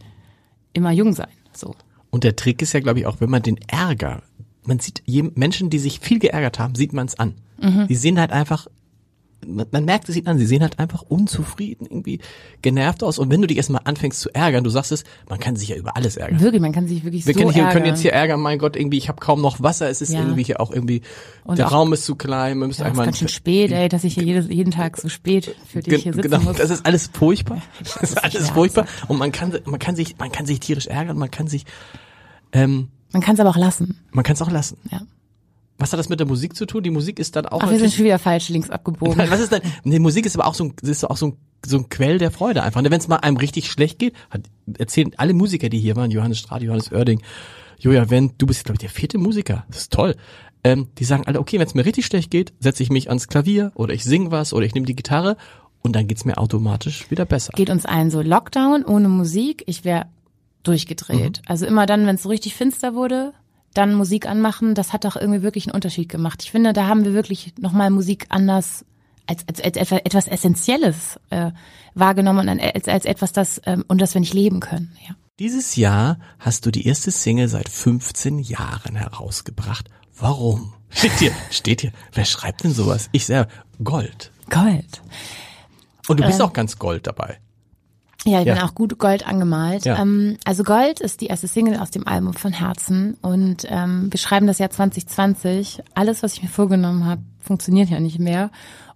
immer 0.73 0.91
jung 0.91 1.13
sein. 1.13 1.29
So. 1.53 1.75
Und 2.09 2.23
der 2.23 2.35
Trick 2.35 2.61
ist 2.61 2.73
ja, 2.73 2.79
glaube 2.79 2.99
ich, 2.99 3.05
auch, 3.05 3.21
wenn 3.21 3.29
man 3.29 3.43
den 3.43 3.57
Ärger, 3.67 4.23
man 4.63 4.79
sieht 4.79 5.03
Menschen, 5.37 5.69
die 5.69 5.79
sich 5.79 5.99
viel 5.99 6.17
geärgert 6.19 6.57
haben, 6.59 6.73
sieht 6.75 6.91
man 6.91 7.05
es 7.05 7.17
an. 7.19 7.35
Mhm. 7.61 7.87
Die 7.87 7.95
sehen 7.95 8.19
halt 8.19 8.31
einfach, 8.31 8.65
man, 9.47 9.67
man 9.71 9.85
merkt 9.85 10.09
es 10.09 10.15
ihnen 10.15 10.27
an, 10.27 10.37
sie 10.37 10.45
sehen 10.45 10.61
halt 10.61 10.79
einfach 10.79 11.01
unzufrieden, 11.03 11.85
irgendwie 11.89 12.19
genervt 12.61 13.03
aus. 13.03 13.19
Und 13.19 13.29
wenn 13.31 13.41
du 13.41 13.47
dich 13.47 13.57
erstmal 13.57 13.81
anfängst 13.85 14.19
zu 14.21 14.29
ärgern, 14.33 14.63
du 14.63 14.69
sagst 14.69 14.91
es, 14.91 15.03
man 15.29 15.39
kann 15.39 15.55
sich 15.55 15.69
ja 15.69 15.75
über 15.75 15.95
alles 15.95 16.17
ärgern. 16.17 16.39
Wirklich, 16.39 16.61
man 16.61 16.71
kann 16.71 16.87
sich 16.87 17.03
wirklich 17.03 17.25
Wir 17.25 17.33
so 17.33 17.39
können, 17.39 17.51
hier, 17.53 17.63
ärgern. 17.63 17.73
können 17.73 17.85
jetzt 17.87 18.01
hier 18.01 18.13
ärgern, 18.13 18.39
mein 18.41 18.59
Gott, 18.59 18.75
irgendwie, 18.75 18.97
ich 18.97 19.07
habe 19.09 19.19
kaum 19.19 19.41
noch 19.41 19.61
Wasser, 19.61 19.89
es 19.89 20.01
ist 20.01 20.11
Ja. 20.13 20.19
irgendwie 20.21 20.43
hier 20.43 20.59
auch 20.59 20.71
irgendwie, 20.71 21.01
Und 21.43 21.57
der 21.59 21.67
auch- 21.67 21.71
Raum 21.73 21.93
ist 21.93 22.05
zu 22.05 22.15
klein, 22.15 22.57
wir 22.59 22.67
müssen 22.67 22.81
ja, 22.81 22.87
es 22.87 22.91
ist 22.91 22.91
einmal 22.93 23.05
ganz 23.05 23.17
schön 23.19 23.27
spät, 23.27 23.71
ey, 23.71 23.89
dass 23.89 24.03
ich 24.03 24.13
hier 24.15 24.23
jedes, 24.23 24.47
jeden 24.49 24.71
Tag 24.71 24.97
so 24.97 25.09
spät 25.09 25.55
für 25.67 25.79
dich 25.81 26.03
hier 26.03 26.13
sitzen 26.13 26.29
genau, 26.29 26.43
muss. 26.43 26.57
das 26.57 26.69
ist 26.71 26.85
alles 26.85 27.09
furchtbar. 27.13 27.61
Das 28.01 28.11
ist 28.11 28.23
alles 28.23 28.49
furchtbar. 28.49 28.85
Und 29.07 29.17
man 29.19 29.31
kann, 29.31 29.57
man 29.65 29.79
kann 29.79 29.95
sich, 29.95 30.17
man 30.17 30.31
kann 30.31 30.45
sich 30.45 30.59
tierisch 30.59 30.87
ärgern, 30.87 31.17
man 31.17 31.31
kann 31.31 31.47
sich, 31.47 31.65
ähm, 32.51 32.89
man 33.11 33.21
kann 33.21 33.35
es 33.35 33.39
aber 33.39 33.49
auch 33.49 33.57
lassen. 33.57 33.99
man 34.11 34.23
kann 34.23 34.33
es 34.35 34.41
auch 34.41 34.51
lassen. 34.51 34.77
Ja. 34.91 35.01
Was 35.77 35.91
hat 35.91 35.99
das 35.99 36.07
mit 36.07 36.19
der 36.19 36.27
Musik 36.27 36.55
zu 36.55 36.65
tun? 36.65 36.83
Die 36.83 36.89
Musik 36.89 37.19
ist 37.19 37.35
dann 37.35 37.45
auch 37.47 37.61
Ach, 37.61 37.69
wir 37.69 37.79
sind 37.79 37.93
schon 37.93 38.05
wieder 38.05 38.19
falsch 38.19 38.49
links 38.49 38.69
abgebogen. 38.69 39.17
Was 39.29 39.41
ist 39.41 39.51
denn? 39.51 39.61
Nee, 39.83 39.99
Musik 39.99 40.25
ist 40.25 40.37
aber 40.37 40.47
auch 40.47 40.53
so 40.53 40.65
ein, 40.65 40.73
ist 40.81 41.03
auch 41.03 41.17
so 41.17 41.27
ein, 41.27 41.37
so 41.65 41.77
ein 41.77 41.89
Quell 41.89 42.17
der 42.17 42.31
Freude 42.31 42.63
einfach. 42.63 42.81
Wenn 42.81 42.93
es 42.93 43.07
mal 43.09 43.17
einem 43.17 43.37
richtig 43.37 43.69
schlecht 43.69 43.99
geht, 43.99 44.13
hat, 44.29 44.43
erzählen 44.77 45.11
alle 45.17 45.33
Musiker, 45.33 45.67
die 45.67 45.79
hier 45.79 45.97
waren, 45.97 46.11
Johannes 46.11 46.39
Strath, 46.39 46.61
Johannes 46.61 46.93
Oerding, 46.93 47.21
Joja 47.79 48.09
Wendt, 48.09 48.35
du 48.37 48.45
bist, 48.45 48.63
glaube 48.63 48.75
ich, 48.75 48.79
der 48.79 48.89
vierte 48.89 49.17
Musiker. 49.17 49.65
Das 49.67 49.79
ist 49.79 49.93
toll. 49.93 50.15
Ähm, 50.63 50.87
die 50.97 51.03
sagen 51.03 51.23
alle, 51.27 51.39
okay, 51.39 51.59
wenn 51.59 51.67
es 51.67 51.75
mir 51.75 51.85
richtig 51.85 52.05
schlecht 52.05 52.31
geht, 52.31 52.53
setze 52.59 52.81
ich 52.81 52.89
mich 52.89 53.09
ans 53.09 53.27
Klavier 53.27 53.71
oder 53.75 53.93
ich 53.93 54.03
sing 54.03 54.31
was 54.31 54.53
oder 54.53 54.65
ich 54.65 54.73
nehme 54.73 54.87
die 54.87 54.95
Gitarre 54.95 55.35
und 55.81 55.95
dann 55.95 56.07
geht's 56.07 56.25
mir 56.25 56.37
automatisch 56.37 57.11
wieder 57.11 57.25
besser. 57.25 57.53
Geht 57.55 57.69
uns 57.69 57.85
allen 57.85 58.09
so 58.09 58.21
Lockdown 58.21 58.85
ohne 58.85 59.09
Musik, 59.09 59.63
ich 59.67 59.83
wäre 59.83 60.07
durchgedreht. 60.63 61.41
Mhm. 61.41 61.47
Also 61.47 61.65
immer 61.65 61.85
dann, 61.85 62.07
wenn 62.07 62.15
es 62.15 62.23
so 62.23 62.29
richtig 62.29 62.55
finster 62.55 62.95
wurde, 62.95 63.33
dann 63.75 63.93
Musik 63.93 64.25
anmachen, 64.27 64.73
das 64.73 64.91
hat 64.93 65.05
doch 65.05 65.15
irgendwie 65.15 65.41
wirklich 65.43 65.67
einen 65.67 65.75
Unterschied 65.75 66.09
gemacht. 66.09 66.43
Ich 66.43 66.51
finde, 66.51 66.73
da 66.73 66.87
haben 66.87 67.05
wir 67.05 67.13
wirklich 67.13 67.53
nochmal 67.59 67.89
Musik 67.91 68.25
anders 68.29 68.83
als, 69.27 69.47
als, 69.47 69.61
als 69.61 69.77
etwa- 69.77 70.01
etwas 70.05 70.27
Essentielles 70.27 71.19
äh, 71.29 71.51
wahrgenommen 71.93 72.47
und 72.49 72.59
als, 72.59 72.87
als 72.87 73.05
etwas, 73.05 73.31
das 73.33 73.61
ähm, 73.65 73.83
und 73.87 73.99
das 74.01 74.13
wir 74.13 74.21
nicht 74.21 74.33
leben 74.33 74.59
können. 74.59 74.95
Ja. 75.07 75.15
Dieses 75.39 75.75
Jahr 75.75 76.19
hast 76.39 76.65
du 76.65 76.71
die 76.71 76.87
erste 76.87 77.11
Single 77.11 77.47
seit 77.49 77.67
15 77.69 78.39
Jahren 78.39 78.95
herausgebracht. 78.95 79.89
Warum? 80.17 80.73
Steht 80.89 81.11
hier, 81.19 81.31
steht 81.51 81.81
hier. 81.81 81.91
Wer 82.13 82.25
schreibt 82.25 82.63
denn 82.63 82.71
sowas? 82.73 83.09
Ich 83.11 83.25
selber. 83.25 83.49
Gold. 83.83 84.31
Gold. 84.49 85.01
Und 86.07 86.19
du 86.19 86.25
bist 86.25 86.39
Äh. 86.39 86.43
auch 86.43 86.53
ganz 86.53 86.77
Gold 86.79 87.07
dabei. 87.07 87.39
Ja, 88.25 88.39
ich 88.41 88.47
Ja. 88.47 88.55
bin 88.55 88.63
auch 88.63 88.73
gut 88.75 88.97
Gold 88.97 89.27
angemalt. 89.27 89.85
Ja. 89.85 90.01
Ähm, 90.01 90.37
also 90.45 90.63
Gold 90.63 90.99
ist 90.99 91.21
die 91.21 91.27
erste 91.27 91.47
Single 91.47 91.77
aus 91.79 91.91
dem 91.91 92.07
Album 92.07 92.33
von 92.33 92.51
Herzen 92.51 93.17
und 93.21 93.65
ähm, 93.69 94.07
wir 94.11 94.17
schreiben 94.19 94.47
das 94.47 94.57
Jahr 94.59 94.69
2020. 94.71 95.81
Alles, 95.93 96.23
was 96.23 96.33
ich 96.33 96.41
mir 96.43 96.49
vorgenommen 96.49 97.05
habe, 97.05 97.21
funktioniert 97.39 97.89
ja 97.89 97.99
nicht 97.99 98.19
mehr. 98.19 98.49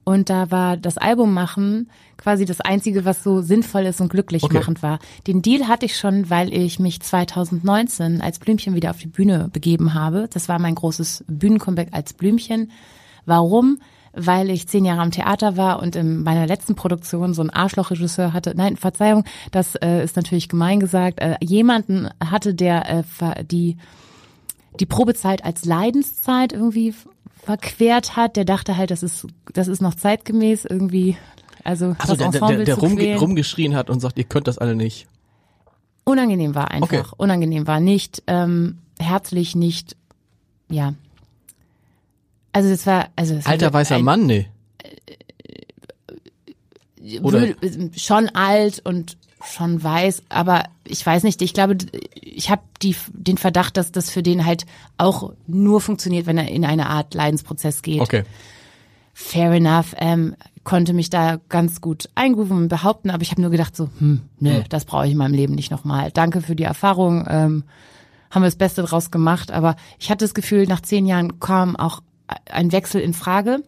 Und 0.04 0.32
da 0.32 0.50
war 0.50 0.76
das 0.78 0.98
Album 0.98 1.34
machen 1.34 1.90
quasi 2.18 2.44
das 2.46 2.60
Einzige, 2.62 3.06
was 3.06 3.24
so 3.24 3.42
sinnvoll 3.42 3.84
ist 3.86 4.02
und 4.02 4.10
glücklich 4.10 4.44
Okay. 4.44 4.56
machend 4.58 4.82
war. 4.82 4.98
Den 5.28 5.42
Deal 5.44 5.68
hatte 5.68 5.86
ich 5.86 5.96
schon, 5.98 6.30
weil 6.30 6.52
ich 6.52 6.80
mich 6.80 7.00
2019 7.02 8.20
als 8.22 8.40
Blümchen 8.40 8.74
wieder 8.76 8.90
auf 8.90 8.98
die 8.98 9.08
Bühne 9.08 9.50
begeben 9.54 9.94
habe. 9.94 10.28
Das 10.34 10.50
war 10.50 10.58
mein 10.60 10.76
großes 10.76 11.24
Bühnencomeback 11.28 11.90
als 11.92 12.14
Blümchen. 12.14 12.72
Warum? 13.26 13.80
Weil 14.14 14.50
ich 14.50 14.68
zehn 14.68 14.86
Jahre 14.86 15.02
am 15.02 15.12
Theater 15.12 15.56
war 15.58 15.82
und 15.82 15.96
in 15.96 16.24
meiner 16.24 16.48
letzten 16.48 16.76
Produktion 16.76 17.34
so 17.34 17.42
einen 17.42 17.52
Arschlochregisseur 17.52 18.34
hatte. 18.34 18.54
Nein, 18.56 18.76
Verzeihung, 18.76 19.24
das 19.52 19.76
äh, 19.76 20.04
ist 20.04 20.16
natürlich 20.16 20.50
gemein 20.50 20.80
gesagt. 20.80 21.20
Äh, 21.20 21.36
jemanden 21.42 22.10
hatte, 22.24 22.54
der 22.54 22.90
äh, 22.90 23.04
die 23.44 23.78
die 24.80 24.86
Probezeit 24.86 25.44
als 25.44 25.66
Leidenszeit 25.66 26.54
irgendwie 26.54 26.94
verquert 27.44 28.16
hat. 28.16 28.36
Der 28.36 28.46
dachte 28.46 28.78
halt, 28.78 28.92
das 28.92 29.04
ist 29.04 29.28
das 29.54 29.68
ist 29.68 29.82
noch 29.82 29.96
zeitgemäß 29.96 30.66
irgendwie. 30.66 31.18
Also 31.64 31.96
Also 32.00 32.16
das 32.16 32.32
der, 32.32 32.48
der, 32.48 32.64
der 32.66 32.76
rumge 32.76 33.18
rumgeschrien 33.18 33.76
hat 33.76 33.90
und 33.90 34.00
sagt, 34.00 34.18
ihr 34.18 34.24
könnt 34.24 34.48
das 34.48 34.58
alle 34.58 34.76
nicht. 34.76 35.08
Unangenehm 36.04 36.56
war 36.56 36.72
einfach. 36.72 36.88
Okay. 36.88 37.04
Unangenehm 37.18 37.68
war 37.68 37.80
nicht 37.80 38.24
ähm, 38.28 38.80
herzlich, 39.00 39.56
nicht 39.56 39.96
ja. 40.70 40.94
Also 42.54 42.70
es 42.70 42.86
war 42.88 43.10
also 43.16 43.36
es 43.36 43.46
Alter 43.46 43.72
weißer 43.74 43.96
ein, 43.96 44.04
Mann, 44.04 44.26
nee. 44.26 44.48
oder- 47.22 47.40
wür- 47.40 47.98
schon 48.00 48.30
alt 48.30 48.82
und 48.84 49.18
schon 49.46 49.82
weiß, 49.82 50.24
aber 50.30 50.64
ich 50.84 51.06
weiß 51.06 51.24
nicht, 51.24 51.42
ich 51.42 51.54
glaube, 51.54 51.78
ich 52.14 52.50
habe 52.50 52.62
die 52.82 52.96
den 53.14 53.38
Verdacht, 53.38 53.78
dass 53.78 53.92
das 53.92 54.10
für 54.10 54.22
den 54.22 54.46
halt 54.46 54.66
auch 54.98 55.32
nur 55.48 55.80
funktioniert, 55.80 56.26
wenn 56.26 56.38
er 56.38 56.50
in 56.50 56.66
eine 56.66 56.88
Art 56.88 57.14
Leidensprozess 57.14 57.82
geht. 57.82 58.02
Okay. 58.02 58.24
Fair 59.14 59.52
enough, 59.52 59.96
ähm, 59.98 60.36
konnte 60.66 60.94
mich 60.94 61.10
da 61.10 61.40
ganz 61.50 61.80
gut 61.82 62.10
eingrooven 62.16 62.58
und 62.58 62.68
behaupten, 62.68 63.10
aber 63.12 63.22
ich 63.22 63.32
habe 63.32 63.42
nur 63.42 63.50
gedacht 63.50 63.76
so, 63.76 63.90
hm, 64.00 64.22
nö, 64.40 64.62
das 64.70 64.86
brauche 64.86 65.06
ich 65.06 65.14
in 65.14 65.18
meinem 65.18 65.34
Leben 65.34 65.56
nicht 65.56 65.72
nochmal. 65.72 66.12
Danke 66.12 66.42
für 66.42 66.56
die 66.56 66.64
Erfahrung, 66.64 67.26
ähm, 67.30 67.64
haben 68.30 68.42
wir 68.44 68.48
das 68.48 68.56
Beste 68.58 68.84
draus 68.84 69.10
gemacht, 69.10 69.52
aber 69.52 69.76
ich 70.00 70.12
hatte 70.12 70.26
das 70.26 70.34
Gefühl, 70.34 70.66
nach 70.68 70.82
zehn 70.82 71.06
Jahren 71.06 71.40
kam 71.40 71.76
auch 71.78 72.02
ein 72.52 72.72
Wechsel 72.72 73.02
in 73.02 73.14
Frage. 73.14 73.64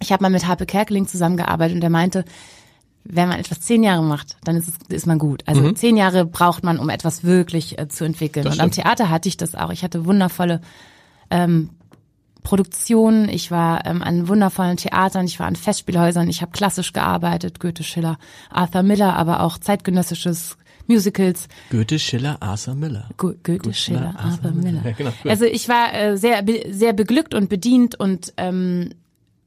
Ich 0.00 0.12
habe 0.12 0.22
mal 0.22 0.30
mit 0.30 0.46
Harpe 0.46 0.66
Kerkeling 0.66 1.06
zusammengearbeitet 1.06 1.74
und 1.74 1.80
der 1.80 1.90
meinte, 1.90 2.24
wenn 3.04 3.28
man 3.28 3.38
etwas 3.38 3.60
zehn 3.60 3.82
Jahre 3.82 4.02
macht, 4.02 4.36
dann 4.44 4.56
ist 4.56 4.68
es 4.68 4.74
ist 4.88 5.06
man 5.06 5.18
gut. 5.18 5.42
Also 5.46 5.72
zehn 5.72 5.96
Jahre 5.96 6.26
braucht 6.26 6.62
man, 6.62 6.78
um 6.78 6.90
etwas 6.90 7.24
wirklich 7.24 7.78
äh, 7.78 7.88
zu 7.88 8.04
entwickeln. 8.04 8.44
Das 8.44 8.54
und 8.54 8.60
am 8.60 8.70
stimmt. 8.70 8.86
Theater 8.86 9.10
hatte 9.10 9.28
ich 9.28 9.36
das 9.36 9.54
auch. 9.54 9.70
Ich 9.70 9.82
hatte 9.82 10.04
wundervolle 10.04 10.60
ähm, 11.30 11.70
Produktionen. 12.42 13.28
Ich 13.28 13.50
war 13.50 13.86
ähm, 13.86 14.02
an 14.02 14.28
wundervollen 14.28 14.76
Theatern. 14.76 15.24
Ich 15.26 15.40
war 15.40 15.46
an 15.46 15.56
Festspielhäusern. 15.56 16.28
Ich 16.28 16.42
habe 16.42 16.52
klassisch 16.52 16.92
gearbeitet, 16.92 17.60
Goethe, 17.60 17.82
Schiller, 17.82 18.18
Arthur 18.50 18.82
Miller, 18.82 19.16
aber 19.16 19.40
auch 19.40 19.58
zeitgenössisches 19.58 20.58
Musicals. 20.88 21.46
Goethe, 21.70 21.98
Schiller, 21.98 22.38
Arthur 22.40 22.74
Miller. 22.74 23.08
Go 23.16 23.32
Goethe, 23.42 23.72
Schiller, 23.74 24.14
Arthur 24.18 24.50
Miller. 24.52 24.82
Ja, 24.84 24.90
genau. 24.92 25.12
Also 25.24 25.44
ich 25.44 25.68
war 25.68 25.94
äh, 25.94 26.16
sehr 26.16 26.44
sehr 26.70 26.92
beglückt 26.94 27.34
und 27.34 27.48
bedient 27.48 27.94
und 28.00 28.32
ähm, 28.36 28.90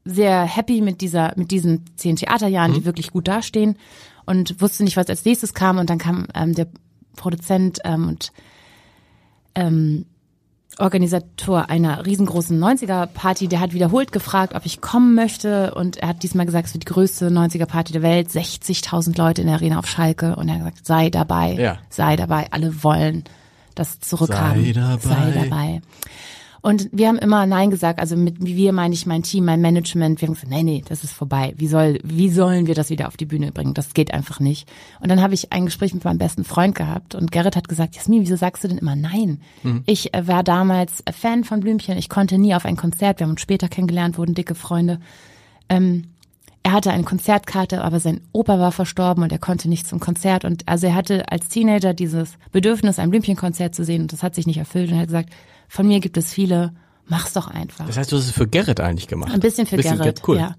sehr 0.04 0.44
happy 0.44 0.80
mit 0.80 1.00
dieser 1.00 1.32
mit 1.36 1.50
diesen 1.50 1.84
zehn 1.96 2.16
Theaterjahren, 2.16 2.70
Mhm. 2.72 2.76
die 2.76 2.84
wirklich 2.84 3.10
gut 3.10 3.28
dastehen 3.28 3.76
und 4.24 4.60
wusste 4.60 4.84
nicht, 4.84 4.96
was 4.96 5.08
als 5.08 5.24
nächstes 5.24 5.52
kam 5.52 5.78
und 5.78 5.90
dann 5.90 5.98
kam 5.98 6.26
ähm, 6.34 6.54
der 6.54 6.68
Produzent 7.16 7.80
ähm, 7.84 8.08
und 8.08 8.32
ähm, 9.54 10.06
Organisator 10.78 11.68
einer 11.68 12.04
riesengroßen 12.06 12.58
90er-Party, 12.58 13.48
der 13.48 13.60
hat 13.60 13.72
wiederholt 13.74 14.10
gefragt, 14.12 14.54
ob 14.54 14.64
ich 14.64 14.80
kommen 14.80 15.14
möchte 15.14 15.74
und 15.74 15.98
er 15.98 16.08
hat 16.08 16.22
diesmal 16.22 16.46
gesagt, 16.46 16.68
es 16.68 16.74
wird 16.74 16.88
die 16.88 16.92
größte 16.92 17.28
90er-Party 17.28 17.92
der 17.92 18.02
Welt, 18.02 18.28
60.000 18.28 19.16
Leute 19.18 19.42
in 19.42 19.48
der 19.48 19.56
Arena 19.56 19.78
auf 19.78 19.86
Schalke 19.86 20.34
und 20.36 20.48
er 20.48 20.54
hat 20.54 20.60
gesagt, 20.60 20.86
sei 20.86 21.10
dabei, 21.10 21.52
Ja. 21.54 21.78
sei 21.90 22.16
dabei, 22.16 22.46
alle 22.50 22.82
wollen 22.82 23.24
das 23.74 24.00
zurückhaben. 24.00 24.64
Sei 24.64 24.72
dabei. 24.72 24.98
Sei 24.98 25.32
dabei. 25.44 25.82
Und 26.62 26.88
wir 26.92 27.08
haben 27.08 27.18
immer 27.18 27.44
Nein 27.44 27.70
gesagt, 27.70 27.98
also 27.98 28.16
mit 28.16 28.36
wie 28.38 28.56
wir 28.56 28.72
meine 28.72 28.94
ich 28.94 29.04
mein 29.04 29.24
Team, 29.24 29.44
mein 29.44 29.60
Management. 29.60 30.20
Wir 30.20 30.28
haben 30.28 30.34
gesagt, 30.34 30.52
nee, 30.52 30.62
nee, 30.62 30.84
das 30.88 31.02
ist 31.02 31.12
vorbei. 31.12 31.54
Wie 31.56 31.66
soll, 31.66 31.98
wie 32.04 32.30
sollen 32.30 32.68
wir 32.68 32.76
das 32.76 32.88
wieder 32.88 33.08
auf 33.08 33.16
die 33.16 33.26
Bühne 33.26 33.50
bringen? 33.50 33.74
Das 33.74 33.94
geht 33.94 34.14
einfach 34.14 34.38
nicht. 34.38 34.70
Und 35.00 35.10
dann 35.10 35.20
habe 35.20 35.34
ich 35.34 35.52
ein 35.52 35.64
Gespräch 35.64 35.92
mit 35.92 36.04
meinem 36.04 36.18
besten 36.18 36.44
Freund 36.44 36.76
gehabt 36.76 37.16
und 37.16 37.32
Gerrit 37.32 37.56
hat 37.56 37.68
gesagt, 37.68 37.96
Jasmin, 37.96 38.22
wieso 38.22 38.36
sagst 38.36 38.62
du 38.62 38.68
denn 38.68 38.78
immer 38.78 38.94
Nein? 38.94 39.40
Ich 39.86 40.14
äh, 40.14 40.28
war 40.28 40.44
damals 40.44 41.02
Fan 41.12 41.42
von 41.42 41.60
Blümchen. 41.60 41.98
Ich 41.98 42.08
konnte 42.08 42.38
nie 42.38 42.54
auf 42.54 42.64
ein 42.64 42.76
Konzert. 42.76 43.18
Wir 43.18 43.24
haben 43.24 43.32
uns 43.32 43.40
später 43.40 43.68
kennengelernt, 43.68 44.16
wurden 44.16 44.34
dicke 44.34 44.54
Freunde. 44.54 45.00
Ähm, 45.68 46.04
er 46.62 46.72
hatte 46.72 46.92
eine 46.92 47.02
Konzertkarte, 47.02 47.82
aber 47.82 47.98
sein 47.98 48.20
Opa 48.30 48.60
war 48.60 48.70
verstorben 48.70 49.24
und 49.24 49.32
er 49.32 49.40
konnte 49.40 49.68
nicht 49.68 49.88
zum 49.88 49.98
Konzert. 49.98 50.44
Und 50.44 50.68
also 50.68 50.86
er 50.86 50.94
hatte 50.94 51.28
als 51.28 51.48
Teenager 51.48 51.92
dieses 51.92 52.34
Bedürfnis, 52.52 53.00
ein 53.00 53.10
Blümchenkonzert 53.10 53.74
zu 53.74 53.84
sehen 53.84 54.02
und 54.02 54.12
das 54.12 54.22
hat 54.22 54.36
sich 54.36 54.46
nicht 54.46 54.58
erfüllt. 54.58 54.90
Und 54.90 54.94
er 54.94 55.00
hat 55.00 55.08
gesagt, 55.08 55.30
von 55.72 55.86
mir 55.88 56.00
gibt 56.00 56.18
es 56.18 56.32
viele 56.32 56.72
mach's 57.06 57.32
doch 57.32 57.46
einfach. 57.48 57.86
Das 57.86 57.96
heißt, 57.96 58.12
du 58.12 58.16
hast 58.16 58.24
es 58.26 58.30
für 58.30 58.46
Gerrit 58.46 58.80
eigentlich 58.80 59.08
gemacht. 59.08 59.32
Ein 59.32 59.40
bisschen 59.40 59.66
für 59.66 59.76
bisschen, 59.76 59.98
Gerrit, 59.98 60.22
cool. 60.28 60.36
ja. 60.38 60.54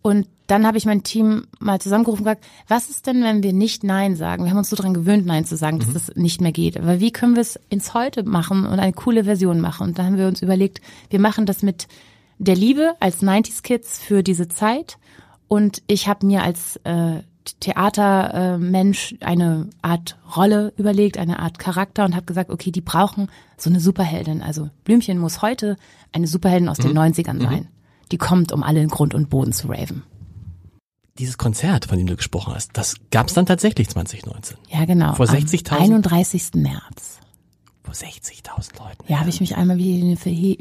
Und 0.00 0.26
dann 0.46 0.66
habe 0.66 0.78
ich 0.78 0.84
mein 0.86 1.02
Team 1.04 1.46
mal 1.60 1.80
zusammengerufen 1.80 2.20
und 2.20 2.24
gesagt, 2.24 2.44
was 2.68 2.88
ist 2.90 3.06
denn, 3.06 3.22
wenn 3.22 3.42
wir 3.42 3.52
nicht 3.52 3.84
Nein 3.84 4.16
sagen? 4.16 4.44
Wir 4.44 4.50
haben 4.50 4.58
uns 4.58 4.70
so 4.70 4.76
dran 4.76 4.94
gewöhnt, 4.94 5.26
Nein 5.26 5.44
zu 5.44 5.56
sagen, 5.56 5.78
dass 5.78 5.88
Mhm. 5.88 5.94
das 5.94 6.12
nicht 6.16 6.40
mehr 6.40 6.52
geht. 6.52 6.76
Aber 6.76 6.98
wie 7.00 7.12
können 7.12 7.34
wir 7.34 7.42
es 7.42 7.58
ins 7.70 7.94
Heute 7.94 8.22
machen 8.24 8.66
und 8.66 8.78
eine 8.80 8.92
coole 8.92 9.24
Version 9.24 9.60
machen? 9.60 9.88
Und 9.88 9.98
da 9.98 10.04
haben 10.04 10.16
wir 10.16 10.26
uns 10.26 10.42
überlegt, 10.42 10.80
wir 11.10 11.20
machen 11.20 11.46
das 11.46 11.62
mit 11.62 11.86
der 12.38 12.56
Liebe 12.56 12.94
als 13.00 13.22
90s 13.22 13.62
Kids 13.62 13.98
für 14.00 14.22
diese 14.22 14.48
Zeit. 14.48 14.96
Und 15.46 15.82
ich 15.86 16.08
habe 16.08 16.26
mir 16.26 16.42
als 16.42 16.76
äh, 16.84 17.20
Theatermensch 17.60 19.14
eine 19.20 19.68
Art 19.82 20.18
Rolle 20.36 20.72
überlegt, 20.76 21.18
eine 21.18 21.38
Art 21.40 21.58
Charakter 21.58 22.04
und 22.04 22.14
habe 22.14 22.26
gesagt, 22.26 22.50
okay, 22.50 22.70
die 22.70 22.80
brauchen 22.80 23.28
so 23.56 23.70
eine 23.70 23.80
Superheldin. 23.80 24.42
Also 24.42 24.70
Blümchen 24.84 25.18
muss 25.18 25.42
heute 25.42 25.76
eine 26.12 26.26
Superheldin 26.26 26.68
aus 26.68 26.78
Mhm. 26.78 26.82
den 26.88 26.98
90ern 26.98 27.40
sein. 27.42 27.68
Die 28.10 28.18
kommt, 28.18 28.52
um 28.52 28.62
alle 28.62 28.80
in 28.82 28.88
Grund 28.88 29.14
und 29.14 29.30
Boden 29.30 29.52
zu 29.52 29.68
raven. 29.68 30.02
Dieses 31.18 31.36
Konzert, 31.38 31.86
von 31.86 31.98
dem 31.98 32.06
du 32.06 32.16
gesprochen 32.16 32.54
hast, 32.54 32.70
das 32.74 32.96
gab 33.10 33.28
es 33.28 33.34
dann 33.34 33.46
tatsächlich 33.46 33.88
2019. 33.90 34.56
Ja, 34.70 34.84
genau. 34.86 35.14
Vor 35.14 35.28
Am 35.28 35.34
60.000? 35.34 35.72
31. 35.78 36.50
März. 36.54 37.18
Vor 37.82 37.94
60.000 37.94 38.78
Leuten. 38.78 39.04
Ja, 39.08 39.18
habe 39.20 39.28
ich 39.28 39.40
mich 39.40 39.56
einmal 39.56 39.76
wie 39.76 40.16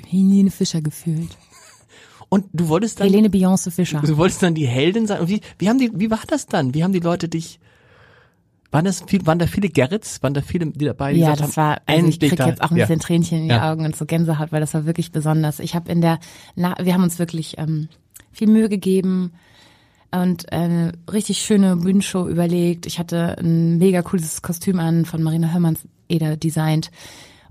Helene 0.10 0.52
Fischer 0.52 0.82
gefühlt. 0.82 1.38
Und 2.34 2.46
du 2.54 2.70
wolltest 2.70 3.02
dann, 3.02 3.08
Helene 3.10 3.28
Beyoncé 3.28 3.72
Fischer. 3.72 4.00
du 4.00 4.16
wolltest 4.16 4.42
dann 4.42 4.56
die 4.56 4.66
Heldin 4.66 5.06
sein. 5.06 5.20
Und 5.20 5.28
wie, 5.28 5.42
wie 5.60 5.68
haben 5.68 5.80
die, 5.80 5.92
wie 5.94 6.10
war 6.10 6.22
das 6.28 6.46
dann? 6.48 6.74
Wie 6.74 6.82
haben 6.82 6.94
die 6.94 7.02
Leute 7.02 7.28
dich, 7.28 7.60
waren 8.72 8.86
das 8.86 9.02
viel, 9.06 9.26
waren 9.26 9.38
da 9.38 9.48
viele 9.48 9.68
Gerrits? 9.68 10.24
Waren 10.24 10.34
da 10.34 10.42
viele, 10.42 10.68
die 10.68 10.86
dabei? 10.86 11.12
Ja, 11.12 11.32
das 11.36 11.42
haben, 11.42 11.56
war, 11.58 11.82
also 11.86 12.08
ich 12.08 12.22
krieg 12.22 12.38
da- 12.38 12.48
jetzt 12.48 12.62
auch 12.64 12.72
ein 12.72 12.78
ja. 12.78 12.86
bisschen 12.86 13.02
Tränchen 13.02 13.40
in 13.40 13.44
die 13.50 13.50
Ja. 13.56 13.70
Augen 13.70 13.84
und 13.84 13.98
so 13.98 14.06
Gänsehaut, 14.06 14.54
weil 14.54 14.62
das 14.62 14.74
war 14.74 14.86
wirklich 14.86 15.12
besonders. 15.12 15.60
Ich 15.60 15.76
habe 15.76 15.92
in 15.92 16.00
der, 16.00 16.20
na, 16.56 16.74
wir 16.82 16.94
haben 16.94 17.04
uns 17.04 17.20
wirklich 17.20 17.58
ähm, 17.58 17.90
viel 18.32 18.48
Mühe 18.48 18.70
gegeben 18.70 19.34
und 20.12 20.54
eine 20.54 20.94
richtig 21.12 21.40
schöne 21.40 21.76
Bühnenshow 21.76 22.30
überlegt. 22.30 22.86
Ich 22.86 22.98
hatte 22.98 23.38
ein 23.40 23.78
mega 23.78 24.02
cooles 24.04 24.42
Kostüm 24.42 24.80
an 24.80 25.04
von 25.04 25.22
Marina 25.22 25.52
Hörmanns 25.52 25.82
Eder 26.08 26.38
designt. 26.38 26.92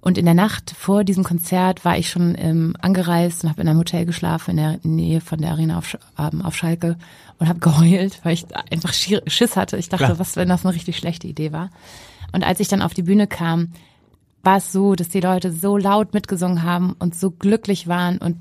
Und 0.00 0.16
in 0.16 0.24
der 0.24 0.34
Nacht 0.34 0.74
vor 0.76 1.04
diesem 1.04 1.24
Konzert 1.24 1.84
war 1.84 1.98
ich 1.98 2.08
schon 2.08 2.34
ähm, 2.38 2.74
angereist 2.80 3.44
und 3.44 3.50
habe 3.50 3.60
in 3.60 3.68
einem 3.68 3.78
Hotel 3.78 4.06
geschlafen 4.06 4.52
in 4.52 4.56
der 4.56 4.80
Nähe 4.82 5.20
von 5.20 5.40
der 5.40 5.50
Arena 5.50 5.78
auf, 5.78 5.98
ähm, 6.18 6.42
auf 6.42 6.56
Schalke 6.56 6.96
und 7.38 7.48
habe 7.48 7.60
geheult, 7.60 8.20
weil 8.22 8.34
ich 8.34 8.46
einfach 8.70 8.92
Schiss 8.92 9.56
hatte. 9.56 9.76
Ich 9.76 9.88
dachte, 9.88 10.04
Klar. 10.04 10.18
was, 10.18 10.36
wenn 10.36 10.48
das 10.48 10.64
eine 10.64 10.74
richtig 10.74 10.96
schlechte 10.96 11.26
Idee 11.26 11.52
war. 11.52 11.70
Und 12.32 12.44
als 12.44 12.60
ich 12.60 12.68
dann 12.68 12.82
auf 12.82 12.94
die 12.94 13.02
Bühne 13.02 13.26
kam, 13.26 13.72
war 14.42 14.56
es 14.56 14.72
so, 14.72 14.94
dass 14.94 15.08
die 15.10 15.20
Leute 15.20 15.52
so 15.52 15.76
laut 15.76 16.14
mitgesungen 16.14 16.62
haben 16.62 16.94
und 16.98 17.14
so 17.14 17.30
glücklich 17.30 17.86
waren 17.86 18.18
und 18.18 18.36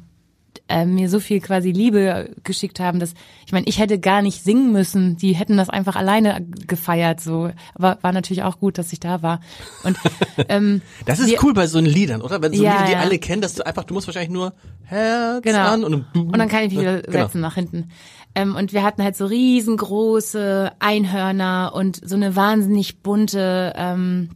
äh, 0.68 0.86
mir 0.86 1.10
so 1.10 1.20
viel 1.20 1.40
quasi 1.42 1.72
Liebe 1.72 2.32
geschickt 2.44 2.80
haben, 2.80 3.00
dass 3.00 3.14
ich 3.46 3.52
meine, 3.52 3.68
ich 3.68 3.80
hätte 3.80 4.00
gar 4.00 4.22
nicht 4.22 4.44
singen 4.44 4.72
müssen. 4.72 5.18
Die 5.18 5.34
hätten 5.34 5.58
das 5.58 5.70
einfach 5.70 5.96
alleine 5.96 6.46
gefeiert. 6.68 7.20
So, 7.22 7.52
aber 7.76 7.98
war 8.02 8.12
natürlich 8.12 8.44
auch 8.44 8.60
gut, 8.60 8.78
dass 8.78 8.94
ich 8.94 9.00
da 9.00 9.22
war. 9.22 9.40
Und 9.84 9.98
ähm, 10.50 10.82
Das 11.06 11.20
ist 11.20 11.30
wir- 11.30 11.44
cool 11.44 11.54
bei 11.54 11.68
so 11.68 11.78
einen 11.78 11.88
Liedern, 11.88 12.22
oder? 12.22 12.42
Wenn 12.42 12.54
so 12.54 12.64
Ja, 12.64 12.74
Lieder, 12.74 12.86
die 12.86 12.92
ja. 12.94 13.00
alle 13.00 13.20
kennen, 13.20 13.42
dass 13.42 13.56
du 13.56 13.66
einfach, 13.66 13.84
du 13.84 13.94
musst 13.94 14.08
wahrscheinlich 14.08 14.32
nur 14.32 14.54
Herz 14.84 15.42
Genau. 15.44 15.68
an 15.68 15.84
und, 15.84 16.06
Und 16.16 16.38
dann 16.38 16.48
kann 16.50 16.64
ich 16.64 16.72
mich 16.72 16.80
wieder 16.82 17.02
Genau. 17.02 17.26
setzen 17.26 17.42
nach 17.42 17.56
hinten. 17.56 17.90
Ähm, 18.36 18.56
und 18.56 18.74
wir 18.74 18.84
hatten 18.84 19.02
halt 19.04 19.16
so 19.18 19.26
riesengroße 19.26 20.72
Einhörner 20.80 21.72
und 21.74 22.00
so 22.08 22.16
eine 22.16 22.36
wahnsinnig 22.36 23.02
bunte, 23.02 23.74
ähm, 23.76 24.30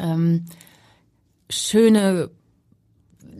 ähm, 0.00 0.44
schöne 1.48 2.30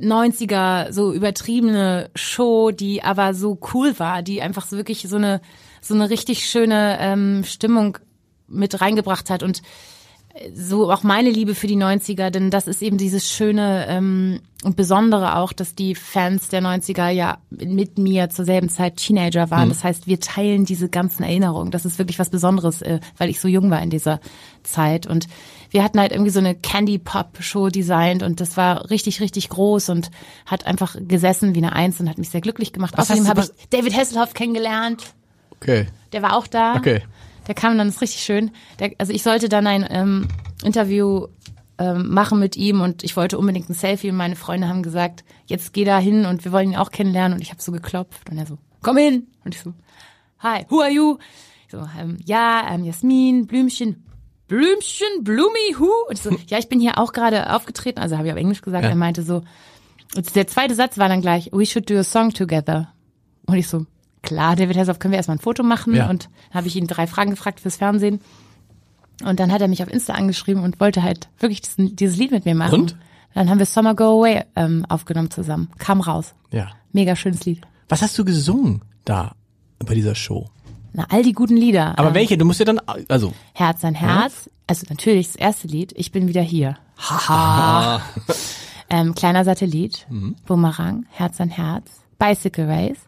90er, 0.02 0.92
so 0.92 1.12
übertriebene 1.12 2.10
Show, 2.14 2.70
die 2.70 3.02
aber 3.02 3.34
so 3.34 3.58
cool 3.72 3.98
war, 3.98 4.22
die 4.22 4.42
einfach 4.42 4.66
so 4.66 4.76
wirklich 4.76 5.06
so 5.08 5.16
eine, 5.16 5.40
so 5.80 5.94
eine 5.94 6.10
richtig 6.10 6.48
schöne 6.48 6.98
ähm, 7.00 7.44
Stimmung 7.44 7.98
mit 8.48 8.80
reingebracht 8.80 9.30
hat 9.30 9.42
und 9.42 9.62
so 10.54 10.90
auch 10.90 11.02
meine 11.02 11.30
Liebe 11.30 11.54
für 11.54 11.66
die 11.66 11.76
90er, 11.76 12.30
denn 12.30 12.50
das 12.50 12.66
ist 12.66 12.82
eben 12.82 12.96
dieses 12.96 13.28
schöne 13.28 13.86
ähm, 13.88 14.40
und 14.64 14.76
Besondere 14.76 15.36
auch, 15.36 15.52
dass 15.52 15.74
die 15.74 15.94
Fans 15.94 16.48
der 16.48 16.62
90er 16.62 17.08
ja 17.08 17.38
mit 17.50 17.98
mir 17.98 18.30
zur 18.30 18.44
selben 18.44 18.68
Zeit 18.68 18.96
Teenager 18.96 19.50
waren. 19.50 19.68
Das 19.68 19.82
heißt, 19.82 20.06
wir 20.06 20.20
teilen 20.20 20.64
diese 20.64 20.88
ganzen 20.88 21.24
Erinnerungen. 21.24 21.72
Das 21.72 21.84
ist 21.84 21.98
wirklich 21.98 22.20
was 22.20 22.30
Besonderes, 22.30 22.80
äh, 22.80 23.00
weil 23.18 23.28
ich 23.28 23.40
so 23.40 23.48
jung 23.48 23.70
war 23.70 23.82
in 23.82 23.90
dieser 23.90 24.20
Zeit. 24.62 25.06
Und 25.06 25.26
wir 25.72 25.82
hatten 25.82 25.98
halt 25.98 26.12
irgendwie 26.12 26.30
so 26.30 26.38
eine 26.38 26.54
Candy-Pop-Show 26.54 27.70
designt 27.70 28.22
und 28.22 28.40
das 28.40 28.56
war 28.56 28.90
richtig, 28.90 29.20
richtig 29.20 29.48
groß 29.48 29.88
und 29.88 30.10
hat 30.44 30.66
einfach 30.66 30.96
gesessen 31.00 31.54
wie 31.54 31.58
eine 31.58 31.72
Eins 31.72 31.98
und 31.98 32.08
hat 32.08 32.18
mich 32.18 32.28
sehr 32.28 32.42
glücklich 32.42 32.72
gemacht. 32.72 32.92
Was 32.96 33.10
Außerdem 33.10 33.26
habe 33.26 33.40
ich 33.40 33.68
David 33.70 33.96
Hasselhoff 33.96 34.34
kennengelernt. 34.34 35.14
Okay. 35.52 35.86
Der 36.12 36.22
war 36.22 36.36
auch 36.36 36.46
da. 36.46 36.76
Okay. 36.76 37.02
Der 37.48 37.54
kam 37.54 37.76
dann, 37.78 37.88
das 37.88 37.96
ist 37.96 38.02
richtig 38.02 38.22
schön. 38.22 38.50
Der, 38.78 38.92
also 38.98 39.12
ich 39.12 39.22
sollte 39.22 39.48
dann 39.48 39.66
ein 39.66 39.86
ähm, 39.90 40.28
Interview 40.62 41.26
ähm, 41.78 42.12
machen 42.12 42.38
mit 42.38 42.56
ihm 42.56 42.82
und 42.82 43.02
ich 43.02 43.16
wollte 43.16 43.38
unbedingt 43.38 43.70
ein 43.70 43.74
Selfie 43.74 44.10
und 44.10 44.16
meine 44.16 44.36
Freunde 44.36 44.68
haben 44.68 44.82
gesagt, 44.82 45.24
jetzt 45.46 45.72
geh 45.72 45.84
da 45.84 45.98
hin 45.98 46.26
und 46.26 46.44
wir 46.44 46.52
wollen 46.52 46.72
ihn 46.72 46.76
auch 46.76 46.90
kennenlernen 46.90 47.36
und 47.36 47.42
ich 47.42 47.50
habe 47.50 47.62
so 47.62 47.72
geklopft 47.72 48.30
und 48.30 48.36
er 48.36 48.46
so, 48.46 48.58
komm 48.82 48.98
hin. 48.98 49.26
Und 49.44 49.54
ich 49.54 49.62
so, 49.62 49.72
hi, 50.38 50.66
who 50.68 50.80
are 50.80 50.90
you? 50.90 51.18
So, 51.70 51.88
ähm, 51.98 52.18
ja, 52.26 52.68
ähm, 52.70 52.84
Jasmin, 52.84 53.46
Blümchen, 53.46 54.01
Blümchen, 54.52 55.24
Blumi, 55.24 55.76
who? 55.78 55.90
Und 56.08 56.18
ich 56.18 56.22
so, 56.22 56.30
ja, 56.48 56.58
ich 56.58 56.68
bin 56.68 56.78
hier 56.78 56.98
auch 56.98 57.14
gerade 57.14 57.54
aufgetreten, 57.54 57.98
also 58.00 58.18
habe 58.18 58.26
ich 58.26 58.32
auf 58.34 58.38
Englisch 58.38 58.60
gesagt, 58.60 58.84
Ja. 58.84 58.90
er 58.90 58.96
meinte 58.96 59.22
so, 59.22 59.42
und 60.14 60.34
der 60.36 60.46
zweite 60.46 60.74
Satz 60.74 60.98
war 60.98 61.08
dann 61.08 61.22
gleich, 61.22 61.48
we 61.52 61.64
should 61.64 61.88
do 61.88 61.94
a 61.96 62.04
song 62.04 62.34
together. 62.34 62.92
Und 63.46 63.56
ich 63.56 63.66
so, 63.66 63.86
klar, 64.22 64.54
David 64.56 64.76
Hasselhoff, 64.76 64.98
können 64.98 65.12
wir 65.12 65.16
erstmal 65.16 65.38
ein 65.38 65.40
Foto 65.40 65.62
machen? 65.62 65.94
Ja. 65.94 66.10
Und 66.10 66.24
dann 66.50 66.54
habe 66.58 66.66
ich 66.66 66.76
ihn 66.76 66.86
drei 66.86 67.06
Fragen 67.06 67.30
gefragt 67.30 67.60
fürs 67.60 67.76
Fernsehen. 67.76 68.20
Und 69.24 69.40
dann 69.40 69.50
hat 69.50 69.62
er 69.62 69.68
mich 69.68 69.82
auf 69.82 69.90
Insta 69.90 70.12
angeschrieben 70.12 70.62
und 70.62 70.80
wollte 70.80 71.02
halt 71.02 71.30
wirklich 71.38 71.62
diesen, 71.62 71.96
dieses 71.96 72.18
Lied 72.18 72.30
mit 72.30 72.44
mir 72.44 72.54
machen. 72.54 72.82
Und? 72.82 72.96
Dann 73.34 73.48
haben 73.48 73.58
wir 73.58 73.64
Summer 73.66 73.94
Go 73.94 74.20
Away 74.20 74.42
ähm, 74.54 74.84
aufgenommen 74.90 75.30
zusammen. 75.30 75.70
Kam 75.78 76.02
raus. 76.02 76.34
Ja. 76.50 76.68
Mega 76.92 77.16
schönes 77.16 77.46
Lied. 77.46 77.62
Was 77.88 78.02
hast 78.02 78.18
du 78.18 78.24
gesungen 78.26 78.82
da 79.06 79.34
bei 79.78 79.94
dieser 79.94 80.14
Show? 80.14 80.50
Na, 80.92 81.06
all 81.10 81.22
die 81.22 81.32
guten 81.32 81.56
Lieder. 81.56 81.98
Aber 81.98 82.08
ähm, 82.08 82.14
welche? 82.14 82.36
Du 82.38 82.44
musst 82.44 82.58
ja 82.60 82.66
dann, 82.66 82.80
also, 83.08 83.32
Herz 83.54 83.84
an 83.84 83.94
Herz. 83.94 84.50
Also 84.66 84.86
natürlich 84.90 85.26
das 85.28 85.36
erste 85.36 85.66
Lied, 85.68 85.92
Ich 85.96 86.12
bin 86.12 86.28
wieder 86.28 86.42
hier. 86.42 86.76
Haha. 86.98 88.02
ähm, 88.90 89.14
kleiner 89.14 89.44
Satellit, 89.44 90.06
Mhm. 90.08 90.36
Boomerang, 90.46 91.06
Herz 91.10 91.40
an 91.40 91.48
Herz, 91.50 91.90
Bicycle 92.18 92.66
Race. 92.66 92.98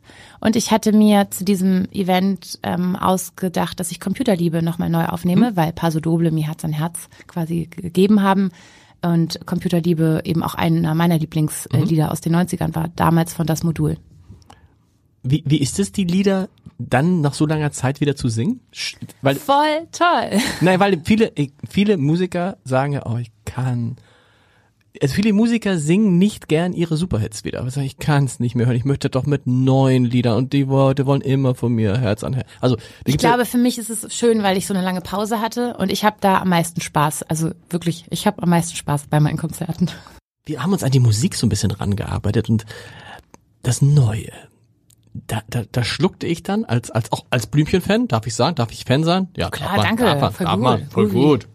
Und 0.40 0.56
ich 0.56 0.70
hatte 0.72 0.92
mir 0.92 1.30
zu 1.30 1.44
diesem 1.44 1.86
Event 1.92 2.58
ähm, 2.62 2.96
ausgedacht, 2.96 3.78
dass 3.80 3.90
ich 3.90 4.00
Computerliebe 4.00 4.62
nochmal 4.62 4.90
neu 4.90 5.06
aufnehme, 5.06 5.52
Mhm. 5.52 5.56
weil 5.56 5.72
Paso 5.72 6.00
Doble 6.00 6.30
mir 6.30 6.46
Herz 6.46 6.64
an 6.64 6.72
Herz 6.72 7.08
quasi 7.26 7.66
gegeben 7.70 8.22
haben. 8.22 8.50
Und 9.02 9.44
Computerliebe 9.46 10.22
eben 10.24 10.42
auch 10.42 10.54
einer 10.54 10.94
meiner 10.94 11.18
Lieblingslieder 11.18 12.10
aus 12.10 12.22
den 12.22 12.34
90ern 12.34 12.74
war, 12.74 12.88
damals 12.96 13.34
von 13.34 13.46
das 13.46 13.62
Modul. 13.62 13.98
Wie, 15.24 15.42
wie 15.46 15.58
ist 15.58 15.78
es, 15.80 15.90
die 15.90 16.04
Lieder 16.04 16.48
dann 16.78 17.20
nach 17.20 17.34
so 17.34 17.46
langer 17.46 17.72
Zeit 17.72 18.00
wieder 18.00 18.14
zu 18.14 18.28
singen? 18.28 18.60
Weil, 19.22 19.36
Voll 19.36 19.86
toll. 19.90 20.38
nein, 20.60 20.78
weil 20.80 21.00
viele, 21.04 21.32
viele 21.68 21.96
Musiker 21.96 22.58
sagen 22.64 22.92
ja, 22.92 23.06
oh, 23.06 23.16
ich 23.16 23.30
kann, 23.44 23.96
also 25.02 25.14
viele 25.14 25.32
Musiker 25.32 25.78
singen 25.78 26.18
nicht 26.18 26.46
gern 26.48 26.72
ihre 26.72 26.96
Superhits 26.96 27.42
wieder. 27.44 27.60
Aber 27.60 27.70
sagen, 27.70 27.86
ich 27.86 27.96
kann 27.98 28.24
es 28.24 28.38
nicht 28.38 28.54
mehr 28.54 28.66
hören. 28.66 28.76
Ich 28.76 28.84
möchte 28.84 29.10
doch 29.10 29.26
mit 29.26 29.46
neuen 29.46 30.04
Liedern 30.04 30.36
und 30.36 30.52
die 30.52 30.62
Leute 30.62 31.04
wollen 31.06 31.20
immer 31.20 31.54
von 31.56 31.72
mir 31.72 31.98
Herz 31.98 32.22
an 32.22 32.34
Herz. 32.34 32.46
Also, 32.60 32.76
Ich 33.04 33.14
ja- 33.14 33.30
glaube, 33.30 33.44
für 33.44 33.58
mich 33.58 33.78
ist 33.78 33.90
es 33.90 34.14
schön, 34.14 34.42
weil 34.42 34.56
ich 34.56 34.66
so 34.66 34.74
eine 34.74 34.84
lange 34.84 35.00
Pause 35.00 35.40
hatte 35.40 35.76
und 35.78 35.90
ich 35.90 36.04
habe 36.04 36.16
da 36.20 36.38
am 36.38 36.48
meisten 36.48 36.80
Spaß. 36.80 37.22
Also 37.24 37.50
wirklich, 37.70 38.04
ich 38.10 38.26
habe 38.26 38.42
am 38.42 38.50
meisten 38.50 38.76
Spaß 38.76 39.06
bei 39.08 39.18
meinen 39.20 39.36
Konzerten. 39.38 39.90
wir 40.46 40.62
haben 40.62 40.72
uns 40.72 40.84
an 40.84 40.90
die 40.92 41.00
Musik 41.00 41.34
so 41.34 41.46
ein 41.46 41.50
bisschen 41.50 41.70
rangearbeitet 41.72 42.48
und 42.50 42.64
das 43.62 43.80
Neue. 43.82 44.30
Da, 45.14 45.42
da, 45.48 45.62
da 45.70 45.84
schluckte 45.84 46.26
ich 46.26 46.42
dann 46.42 46.64
als 46.64 46.90
als 46.90 47.12
auch 47.12 47.24
als 47.30 47.46
Blümchen-Fan, 47.46 48.08
darf 48.08 48.26
ich 48.26 48.34
sagen, 48.34 48.56
darf 48.56 48.72
ich 48.72 48.84
Fan 48.84 49.04
sein? 49.04 49.28
Ja, 49.36 49.48
Klar, 49.48 49.76
man, 49.76 49.86
danke, 49.86 50.04
darf 50.04 50.20
man, 50.20 50.32
voll 50.32 50.46
darf 50.46 50.54
gut, 50.56 50.62
man, 50.64 50.88
voll 50.90 51.08
gut. 51.08 51.48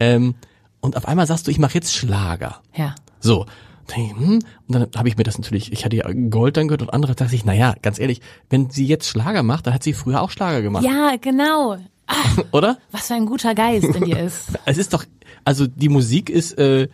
Ähm, 0.00 0.34
und 0.80 0.96
auf 0.96 1.06
einmal 1.06 1.26
sagst 1.26 1.46
du, 1.46 1.50
ich 1.52 1.58
mache 1.58 1.74
jetzt 1.74 1.94
Schlager. 1.94 2.60
Ja. 2.74 2.94
So. 3.20 3.46
Hm, 3.92 4.40
Und 4.66 4.74
dann 4.74 4.88
habe 4.96 5.08
ich 5.08 5.16
mir 5.16 5.22
das 5.22 5.38
natürlich, 5.38 5.72
ich 5.72 5.84
hatte 5.84 5.94
ja 5.94 6.10
Gold 6.30 6.56
dann 6.56 6.66
gehört 6.66 6.82
und 6.82 6.92
andere 6.92 7.14
dachte 7.14 7.36
ich, 7.36 7.44
naja, 7.44 7.76
ganz 7.82 8.00
ehrlich, 8.00 8.20
wenn 8.50 8.68
sie 8.68 8.84
jetzt 8.84 9.06
Schlager 9.08 9.44
macht, 9.44 9.66
dann 9.68 9.74
hat 9.74 9.84
sie 9.84 9.92
früher 9.92 10.20
auch 10.22 10.30
Schlager 10.30 10.60
gemacht, 10.60 10.84
Ja, 10.84 11.14
genau. 11.20 11.76
oder? 12.52 12.78
Was 12.90 13.06
für 13.06 13.14
ein 13.14 13.26
guter 13.26 13.54
Geist 13.54 13.84
in 13.84 14.04
dir 14.04 14.18
ist. 14.18 14.48
Es 14.64 14.76
ist 14.78 14.92
doch, 14.92 15.04
also 15.44 15.68
die 15.68 15.88
Musik 15.88 16.30
ist, 16.30 16.58
äh, 16.58 16.88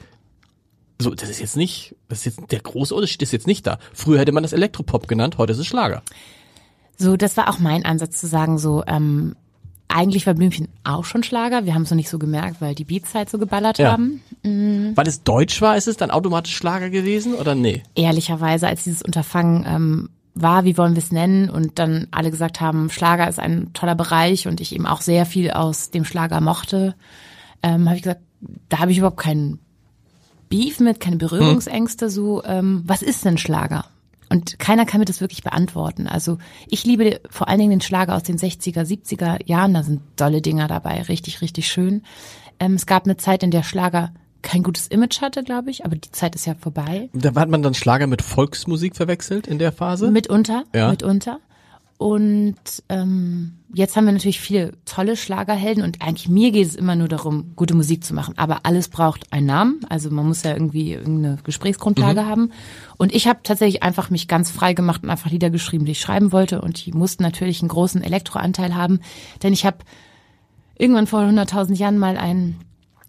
so, 1.03 1.15
das 1.15 1.29
ist 1.31 1.41
jetzt 1.41 1.57
nicht, 1.57 1.95
das 2.09 2.19
ist 2.21 2.25
jetzt, 2.39 2.53
der 2.53 2.61
große 2.61 2.95
Unterschied 2.95 3.23
ist 3.23 3.33
jetzt 3.33 3.47
nicht 3.47 3.67
da. 3.67 3.79
Früher 3.93 4.19
hätte 4.21 4.33
man 4.33 4.43
das 4.43 4.53
Elektropop 4.53 5.09
genannt, 5.09 5.39
heute 5.39 5.53
ist 5.53 5.59
es 5.59 5.67
Schlager. 5.67 6.03
So, 6.97 7.17
das 7.17 7.37
war 7.37 7.49
auch 7.51 7.59
mein 7.59 7.85
Ansatz 7.85 8.19
zu 8.21 8.27
sagen, 8.27 8.59
so, 8.59 8.85
ähm, 8.87 9.35
eigentlich 9.89 10.27
war 10.27 10.35
Blümchen 10.35 10.69
auch 10.85 11.05
schon 11.05 11.23
Schlager. 11.23 11.67
Wir 11.67 11.75
haben 11.75 11.83
es 11.83 11.91
noch 11.91 11.97
nicht 11.97 12.09
so 12.09 12.19
gemerkt, 12.19 12.61
weil 12.61 12.75
die 12.75 12.85
Beats 12.85 13.15
halt 13.15 13.29
so 13.29 13.39
geballert 13.39 13.79
Ja. 13.79 13.93
haben. 13.93 14.23
Weil 14.43 15.07
es 15.07 15.23
deutsch 15.23 15.61
war, 15.61 15.77
ist 15.77 15.87
es 15.89 15.97
dann 15.99 16.11
automatisch 16.11 16.57
Schlager 16.57 16.89
gewesen 16.89 17.35
oder 17.35 17.55
nee? 17.55 17.83
Ehrlicherweise, 17.95 18.69
als 18.69 18.85
dieses 18.85 19.03
Unterfangen 19.03 19.65
ähm, 19.69 20.09
war, 20.35 20.65
wie 20.65 20.79
wollen 20.79 20.95
wir 20.95 21.03
es 21.03 21.13
nennen, 21.13 21.51
und 21.51 21.79
dann 21.79 22.07
alle 22.11 22.31
gesagt 22.31 22.61
haben, 22.63 22.89
Schlager 22.89 23.29
ist 23.29 23.39
ein 23.39 23.73
toller 23.75 23.95
Bereich 23.95 24.49
und 24.49 24.63
ich 24.63 24.75
eben 24.75 24.87
auch 24.87 25.03
sehr 25.03 25.27
viel 25.27 25.51
aus 25.51 25.91
dem 25.91 26.07
Schlager 26.07 26.41
mochte, 26.41 26.95
ähm, 27.63 27.87
habe 27.87 27.97
ich 27.97 28.03
gesagt, 28.03 28.23
da 28.71 28.79
habe 28.79 28.93
ich 28.93 28.99
überhaupt 28.99 29.21
keinen 29.21 29.59
Beef 30.53 30.81
mit, 30.81 31.01
keine 31.01 31.17
Berührungsängste. 31.17 32.11
So, 32.11 32.45
ähm, 32.45 32.83
was 32.85 33.01
ist 33.01 33.25
denn 33.25 33.39
Schlager? 33.39 33.87
Und 34.29 34.59
keiner 34.59 34.85
kann 34.85 35.01
mir 35.01 35.07
das 35.07 35.23
wirklich 35.23 35.43
beantworten. 35.43 36.07
Also 36.07 36.37
ich 36.69 36.85
liebe 36.85 37.21
vor 37.31 37.49
allen 37.49 37.59
Dingen 37.59 37.71
den 37.71 37.81
Schlager 37.81 38.15
aus 38.15 38.23
den 38.23 38.37
60er, 38.37 38.83
70er 38.83 39.47
Jahren. 39.47 39.73
Da 39.73 39.83
sind 39.83 40.03
tolle 40.17 40.43
Dinger 40.43 40.69
dabei, 40.69 41.03
richtig, 41.03 41.41
richtig 41.41 41.69
schön. 41.69 42.03
Ähm, 42.61 42.75
es 42.75 42.85
gab 42.85 43.05
eine 43.05 43.17
Zeit, 43.17 43.43
in 43.43 43.51
der 43.51 43.63
Schlager 43.63 44.13
kein 44.43 44.63
gutes 44.63 44.89
Image 44.89 45.23
hatte, 45.23 45.43
glaube 45.43 45.71
ich, 45.71 45.87
aber 45.87 45.97
die 45.97 46.11
Zeit 46.11 46.35
ist 46.35 46.47
ja 46.47 46.55
vorbei. 46.55 47.09
Da 47.15 47.35
hat 47.35 47.49
man 47.49 47.63
dann 47.63 47.75
Schlager 47.75 48.07
mit 48.07 48.21
Volksmusik 48.21 48.95
verwechselt 48.97 49.47
in 49.47 49.59
der 49.59 49.73
Phase? 49.73 50.11
Mitunter, 50.11 50.65
Ja. 50.75 50.91
mitunter. 50.91 51.39
Und 51.99 52.57
ähm, 52.89 53.59
jetzt 53.73 53.97
haben 53.97 54.07
wir 54.07 54.13
natürlich 54.13 54.41
viele 54.41 54.73
tolle 54.85 55.17
Schlagerhelden 55.17 55.85
und 55.85 56.03
eigentlich 56.03 56.29
mir 56.29 56.51
geht 56.51 56.67
es 56.67 56.75
immer 56.75 56.97
nur 56.97 57.07
darum, 57.07 57.53
gute 57.55 57.75
Musik 57.75 58.03
zu 58.03 58.13
machen. 58.13 58.37
Aber 58.37 58.67
alles 58.67 58.89
braucht 58.89 59.33
einen 59.33 59.47
Namen, 59.47 59.81
also 59.89 60.11
man 60.11 60.27
muss 60.27 60.43
ja 60.43 60.53
irgendwie 60.53 60.93
irgendeine 60.95 61.39
Gesprächsgrundlage 61.45 62.27
haben. 62.27 62.51
Und 62.99 63.15
ich 63.15 63.29
habe 63.29 63.41
tatsächlich 63.45 63.83
einfach 63.83 64.11
mich 64.11 64.27
ganz 64.27 64.51
frei 64.51 64.75
gemacht 64.75 65.05
und 65.05 65.11
einfach 65.11 65.31
Lieder 65.31 65.51
geschrieben, 65.51 65.85
die 65.85 65.93
ich 65.93 66.01
schreiben 66.01 66.33
wollte. 66.33 66.61
Und 66.61 66.85
die 66.85 66.93
mussten 66.93 67.23
natürlich 67.23 67.63
einen 67.63 67.69
großen 67.69 68.03
Elektroanteil 68.03 68.75
haben, 68.75 69.01
denn 69.43 69.53
ich 69.53 69.65
habe 69.65 69.79
irgendwann 70.77 71.07
vor 71.07 71.21
100.000 71.21 71.77
Jahren 71.77 71.99
mal 71.99 72.17
ein 72.17 72.57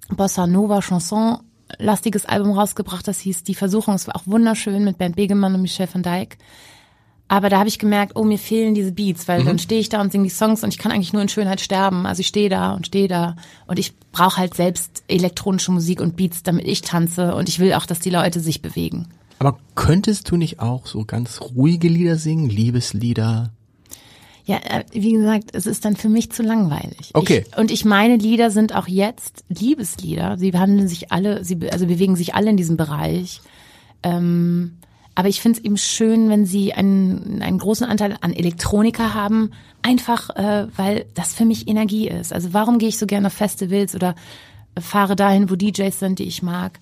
Bossa 0.10 0.46
Nova 0.46 0.82
Chanson 0.82 1.40
lastiges 1.80 2.26
Album 2.26 2.52
rausgebracht, 2.52 3.08
das 3.08 3.20
hieß 3.20 3.44
Die 3.44 3.56
Versuchung. 3.56 3.96
Es 3.96 4.08
war 4.08 4.16
auch 4.16 4.28
wunderschön 4.28 4.84
mit 4.84 4.98
Bernd 4.98 5.16
Begemann 5.16 5.56
und 5.56 5.62
Michel 5.62 5.88
van 5.92 6.04
Dijk. 6.04 6.38
Aber 7.34 7.50
da 7.50 7.58
habe 7.58 7.68
ich 7.68 7.80
gemerkt, 7.80 8.12
oh, 8.16 8.24
mir 8.24 8.38
fehlen 8.38 8.76
diese 8.76 8.92
Beats, 8.92 9.28
weil 9.28 9.44
dann 9.44 9.58
stehe 9.58 9.82
ich 9.82 9.90
da 9.90 10.02
und 10.02 10.12
singe 10.12 10.26
die 10.26 10.30
Songs 10.30 10.64
und 10.64 10.72
ich 10.72 10.78
kann 10.78 10.92
eigentlich 10.92 11.14
nur 11.14 11.22
in 11.24 11.30
Schönheit 11.30 11.62
sterben. 11.62 12.06
Also 12.06 12.20
ich 12.20 12.28
stehe 12.28 12.48
da 12.48 12.74
und 12.74 12.86
stehe 12.86 13.08
da 13.08 13.38
und 13.66 13.80
ich 13.80 13.98
brauche 14.12 14.38
halt 14.38 14.54
selbst 14.54 15.02
elektronische 15.08 15.72
Musik 15.72 16.00
und 16.00 16.16
Beats, 16.16 16.44
damit 16.44 16.68
ich 16.68 16.84
tanze 16.84 17.34
und 17.34 17.50
ich 17.50 17.58
will 17.58 17.74
auch, 17.74 17.88
dass 17.88 18.00
die 18.00 18.12
Leute 18.12 18.40
sich 18.40 18.62
bewegen. 18.62 19.08
Aber 19.40 19.58
könntest 19.74 20.30
du 20.30 20.38
nicht 20.38 20.60
auch 20.60 20.86
so 20.86 21.06
ganz 21.06 21.42
ruhige 21.42 21.88
Lieder 21.88 22.18
singen? 22.18 22.52
Liebeslieder? 22.52 23.52
Ja, 24.46 24.58
äh, 24.58 24.84
wie 24.92 25.14
gesagt, 25.14 25.50
es 25.54 25.66
ist 25.66 25.86
dann 25.86 25.96
für 25.96 26.10
mich 26.10 26.32
zu 26.32 26.44
langweilig. 26.44 27.10
Okay. 27.16 27.46
Ich, 27.50 27.58
und 27.58 27.72
ich 27.72 27.84
meine 27.84 28.18
Lieder 28.18 28.52
sind 28.52 28.76
auch 28.76 28.88
jetzt 28.88 29.44
Liebeslieder. 29.50 30.38
Sie 30.38 30.52
handeln 30.52 30.88
sich 30.88 31.12
alle, 31.12 31.44
sie 31.44 31.58
also 31.72 31.88
bewegen 31.88 32.16
sich 32.16 32.36
alle 32.36 32.52
in 32.52 32.58
diesem 32.58 32.78
Bereich. 32.78 33.42
Ähm, 34.04 34.78
aber 35.16 35.28
ich 35.28 35.42
finde 35.42 35.60
es 35.60 35.66
eben 35.66 35.78
schön, 35.78 36.30
wenn 36.30 36.46
sie 36.46 36.74
einen, 36.74 37.42
einen 37.42 37.60
großen 37.60 37.88
Anteil 37.88 38.18
an 38.22 38.34
Elektronika 38.34 39.14
haben, 39.14 39.52
einfach 39.82 40.30
äh, 40.32 40.68
weil 40.76 41.06
das 41.14 41.34
für 41.36 41.46
mich 41.46 41.68
Energie 41.68 42.08
ist. 42.08 42.34
Also 42.34 42.54
warum 42.54 42.80
gehe 42.80 42.90
ich 42.90 42.98
so 42.98 43.06
gerne 43.06 43.28
auf 43.28 43.34
Festivals 43.34 43.94
oder 43.96 44.16
fahre 44.80 45.16
dahin, 45.16 45.50
wo 45.50 45.56
DJs 45.56 45.98
sind, 46.00 46.20
die 46.20 46.24
ich 46.24 46.42
mag? 46.42 46.80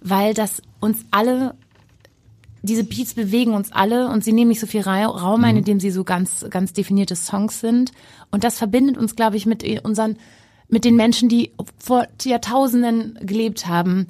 Weil 0.00 0.34
das 0.34 0.62
uns 0.80 1.04
alle 1.10 1.54
diese 2.62 2.84
Beats 2.84 3.12
bewegen 3.12 3.52
uns 3.52 3.72
alle 3.72 4.08
und 4.08 4.24
sie 4.24 4.32
nehmen 4.32 4.48
nicht 4.48 4.60
so 4.60 4.66
viel 4.66 4.80
Ra- 4.80 5.04
Raum 5.04 5.44
ein, 5.44 5.56
indem 5.58 5.80
sie 5.80 5.90
so 5.90 6.02
ganz, 6.02 6.46
ganz 6.48 6.72
definierte 6.72 7.14
Songs 7.14 7.60
sind. 7.60 7.92
Und 8.30 8.42
das 8.42 8.56
verbindet 8.56 8.96
uns, 8.96 9.16
glaube 9.16 9.36
ich, 9.36 9.44
mit 9.44 9.62
unseren, 9.84 10.16
mit 10.68 10.86
den 10.86 10.96
Menschen, 10.96 11.28
die 11.28 11.50
vor 11.78 12.06
Jahrtausenden 12.22 13.18
gelebt 13.20 13.66
haben. 13.66 14.06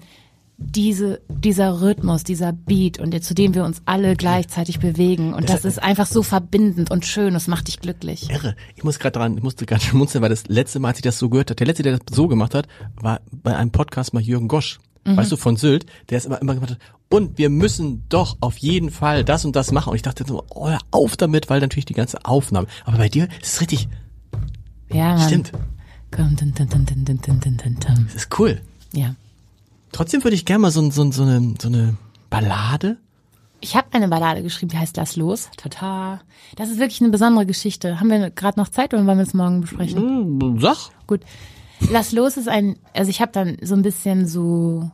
Diese, 0.67 1.21
dieser 1.29 1.81
Rhythmus, 1.81 2.25
dieser 2.25 2.53
Beat 2.53 2.99
und 2.99 3.23
zu 3.23 3.35
dem 3.35 3.55
wir 3.55 3.65
uns 3.65 3.83
alle 3.85 4.17
gleichzeitig 4.17 4.81
bewegen. 4.81 5.33
Und 5.35 5.49
das 5.49 5.65
ist 5.65 5.83
einfach 5.83 6.07
so 6.07 6.23
verbindend 6.23 6.91
und 6.91 7.07
schön. 7.07 7.35
Das 7.35 7.47
macht 7.47 7.69
dich 7.69 7.81
glücklich. 7.81 8.29
Irre. 8.31 8.57
Ich 8.75 8.83
muss 8.83 8.99
gerade 8.99 9.19
dran, 9.19 9.37
ich 9.37 9.43
musste 9.43 9.67
gerade 9.67 9.83
schmunzeln, 9.85 10.23
weil 10.23 10.31
das 10.31 10.49
letzte 10.49 10.81
Mal, 10.81 10.89
als 10.89 10.99
ich 10.99 11.03
das 11.03 11.19
so 11.19 11.29
gehört 11.29 11.51
habe, 11.51 11.57
der 11.57 11.67
letzte, 11.67 11.83
der 11.83 11.99
das 11.99 12.17
so 12.17 12.27
gemacht 12.29 12.55
hat, 12.55 12.67
war 12.97 13.21
bei 13.31 13.57
einem 13.57 13.71
Podcast 13.71 14.15
mal 14.15 14.23
Jürgen 14.23 14.49
Gosch. 14.49 14.81
Weißt 15.07 15.31
du, 15.31 15.37
von 15.37 15.57
Sylt, 15.57 15.85
der 16.09 16.17
ist 16.17 16.25
immer, 16.25 16.41
immer 16.41 16.55
gemacht 16.55 16.71
hat, 16.71 16.79
und 17.11 17.37
wir 17.37 17.51
müssen 17.51 18.05
doch 18.09 18.39
auf 18.41 18.57
jeden 18.57 18.91
Fall 18.91 19.23
das 19.23 19.45
und 19.45 19.55
das 19.55 19.71
machen. 19.71 19.91
Und 19.91 19.97
ich 19.97 20.03
dachte 20.03 20.25
so, 20.27 20.45
oh, 20.49 20.71
hör 20.71 20.79
auf 20.93 21.19
damit, 21.19 21.51
weil 21.51 21.61
natürlich 21.61 21.85
die 21.85 21.93
ganze 21.93 22.25
Aufnahme. 22.25 22.69
Aber 22.87 22.97
bei 22.97 23.11
dir 23.11 23.29
ist 23.43 23.53
es 23.55 23.61
richtig, 23.61 23.87
Ja, 24.91 25.15
Mann. 25.17 25.29
stimmt. 25.29 25.53
Komm, 26.11 26.37
dun, 26.37 26.55
dun, 26.55 26.69
dun, 26.71 26.87
dun, 26.87 27.05
dun, 27.05 27.21
dun, 27.21 27.41
dun, 27.41 27.57
dun, 27.59 27.77
dun. 27.81 28.05
Das 28.07 28.15
ist 28.15 28.39
cool. 28.39 28.63
Ja. 28.95 29.15
Trotzdem 29.95 30.25
würde 30.25 30.35
ich 30.35 30.45
gerne 30.45 30.59
mal 30.63 30.71
so, 30.73 30.91
so, 30.91 31.09
so, 31.13 31.23
eine, 31.23 31.55
so 31.61 31.69
eine 31.69 31.95
Ballade. 32.29 32.97
Ich 33.61 33.77
habe 33.77 33.87
eine 33.93 34.09
Ballade 34.09 34.43
geschrieben, 34.43 34.71
die 34.73 34.79
heißt 34.79 34.97
Lass 34.97 35.15
los. 35.15 35.49
Tata. 35.57 36.21
Das 36.57 36.69
ist 36.69 36.79
wirklich 36.81 37.01
eine 37.01 37.11
besondere 37.11 37.47
Geschichte. 37.47 38.01
Haben 38.01 38.11
wir 38.11 38.31
gerade 38.31 38.59
noch 38.59 38.69
Zeit 38.69 38.93
oder 38.93 39.07
wollen 39.07 39.19
wir 39.19 39.23
es 39.23 39.35
morgen 39.35 39.61
besprechen? 39.61 40.41
Hm, 40.41 40.59
Sag. 40.61 40.77
Gut. 41.07 41.21
Lass 41.91 42.11
los 42.13 42.37
ist 42.37 42.49
ein, 42.49 42.77
also 42.93 43.09
ich 43.09 43.21
habe 43.21 43.31
dann 43.33 43.57
so 43.63 43.75
ein 43.75 43.83
bisschen 43.83 44.27
so 44.27 44.91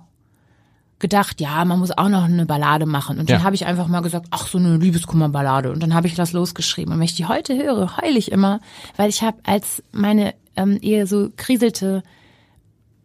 gedacht, 0.98 1.40
ja, 1.40 1.64
man 1.64 1.78
muss 1.78 1.92
auch 1.96 2.10
noch 2.10 2.24
eine 2.24 2.44
Ballade 2.44 2.84
machen. 2.84 3.18
Und 3.18 3.30
dann 3.30 3.38
Ja. 3.40 3.44
habe 3.44 3.54
ich 3.54 3.64
einfach 3.64 3.88
mal 3.88 4.00
gesagt, 4.02 4.26
ach, 4.30 4.46
so 4.46 4.58
eine 4.58 4.76
Liebeskummerballade. 4.76 5.72
Und 5.72 5.82
dann 5.82 5.94
habe 5.94 6.06
ich 6.08 6.16
Lass 6.18 6.32
los 6.34 6.54
geschrieben. 6.54 6.92
Und 6.92 6.98
wenn 6.98 7.04
ich 7.06 7.14
die 7.14 7.24
heute 7.26 7.56
höre, 7.56 7.96
heul 7.96 8.16
ich 8.18 8.30
immer, 8.30 8.60
weil 8.96 9.08
ich 9.08 9.22
habe, 9.22 9.38
als 9.44 9.82
meine 9.92 10.34
ähm, 10.56 10.78
Ehe 10.82 11.06
so 11.06 11.30
kriselte, 11.36 12.02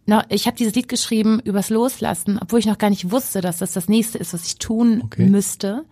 noch, 0.06 0.24
ich 0.30 0.46
habe 0.46 0.58
dieses 0.58 0.76
Lied 0.76 0.88
geschrieben 0.88 1.40
übers 1.44 1.70
Loslassen, 1.70 2.38
obwohl 2.40 2.60
ich 2.60 2.66
noch 2.66 2.78
gar 2.78 2.90
nicht 2.90 3.12
wusste, 3.12 3.42
dass 3.42 3.58
das 3.58 3.74
das 3.74 3.88
nächste 3.90 4.18
ist, 4.18 4.34
was 4.34 4.46
ich 4.46 4.58
tun 4.58 5.02
Okay. 5.06 5.26
müsste. 5.28 5.86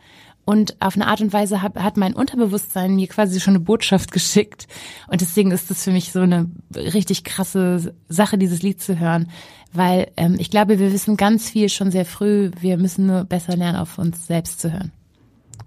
Und 0.45 0.75
auf 0.81 0.95
eine 0.95 1.07
Art 1.07 1.21
und 1.21 1.31
Weise 1.31 1.61
hat, 1.61 1.75
hat 1.77 1.95
mein 1.95 2.13
Unterbewusstsein 2.13 2.95
mir 2.95 3.07
quasi 3.07 3.39
schon 3.39 3.55
eine 3.55 3.63
Botschaft 3.63 4.11
geschickt. 4.11 4.67
Und 5.07 5.21
deswegen 5.21 5.51
ist 5.51 5.69
das 5.69 5.83
für 5.83 5.91
mich 5.91 6.11
so 6.11 6.19
eine 6.19 6.51
richtig 6.75 7.23
krasse 7.23 7.95
Sache, 8.09 8.37
dieses 8.37 8.61
Lied 8.61 8.81
zu 8.81 8.99
hören. 8.99 9.29
Weil 9.71 10.11
ähm, 10.17 10.35
ich 10.37 10.51
glaube, 10.51 10.79
wir 10.79 10.91
wissen 10.91 11.17
ganz 11.17 11.49
viel 11.49 11.69
schon 11.69 11.91
sehr 11.91 12.05
früh. 12.05 12.51
Wir 12.59 12.77
müssen 12.77 13.07
nur 13.07 13.23
besser 13.23 13.55
lernen, 13.55 13.77
auf 13.77 13.97
uns 13.97 14.27
selbst 14.27 14.59
zu 14.59 14.71
hören. 14.71 14.91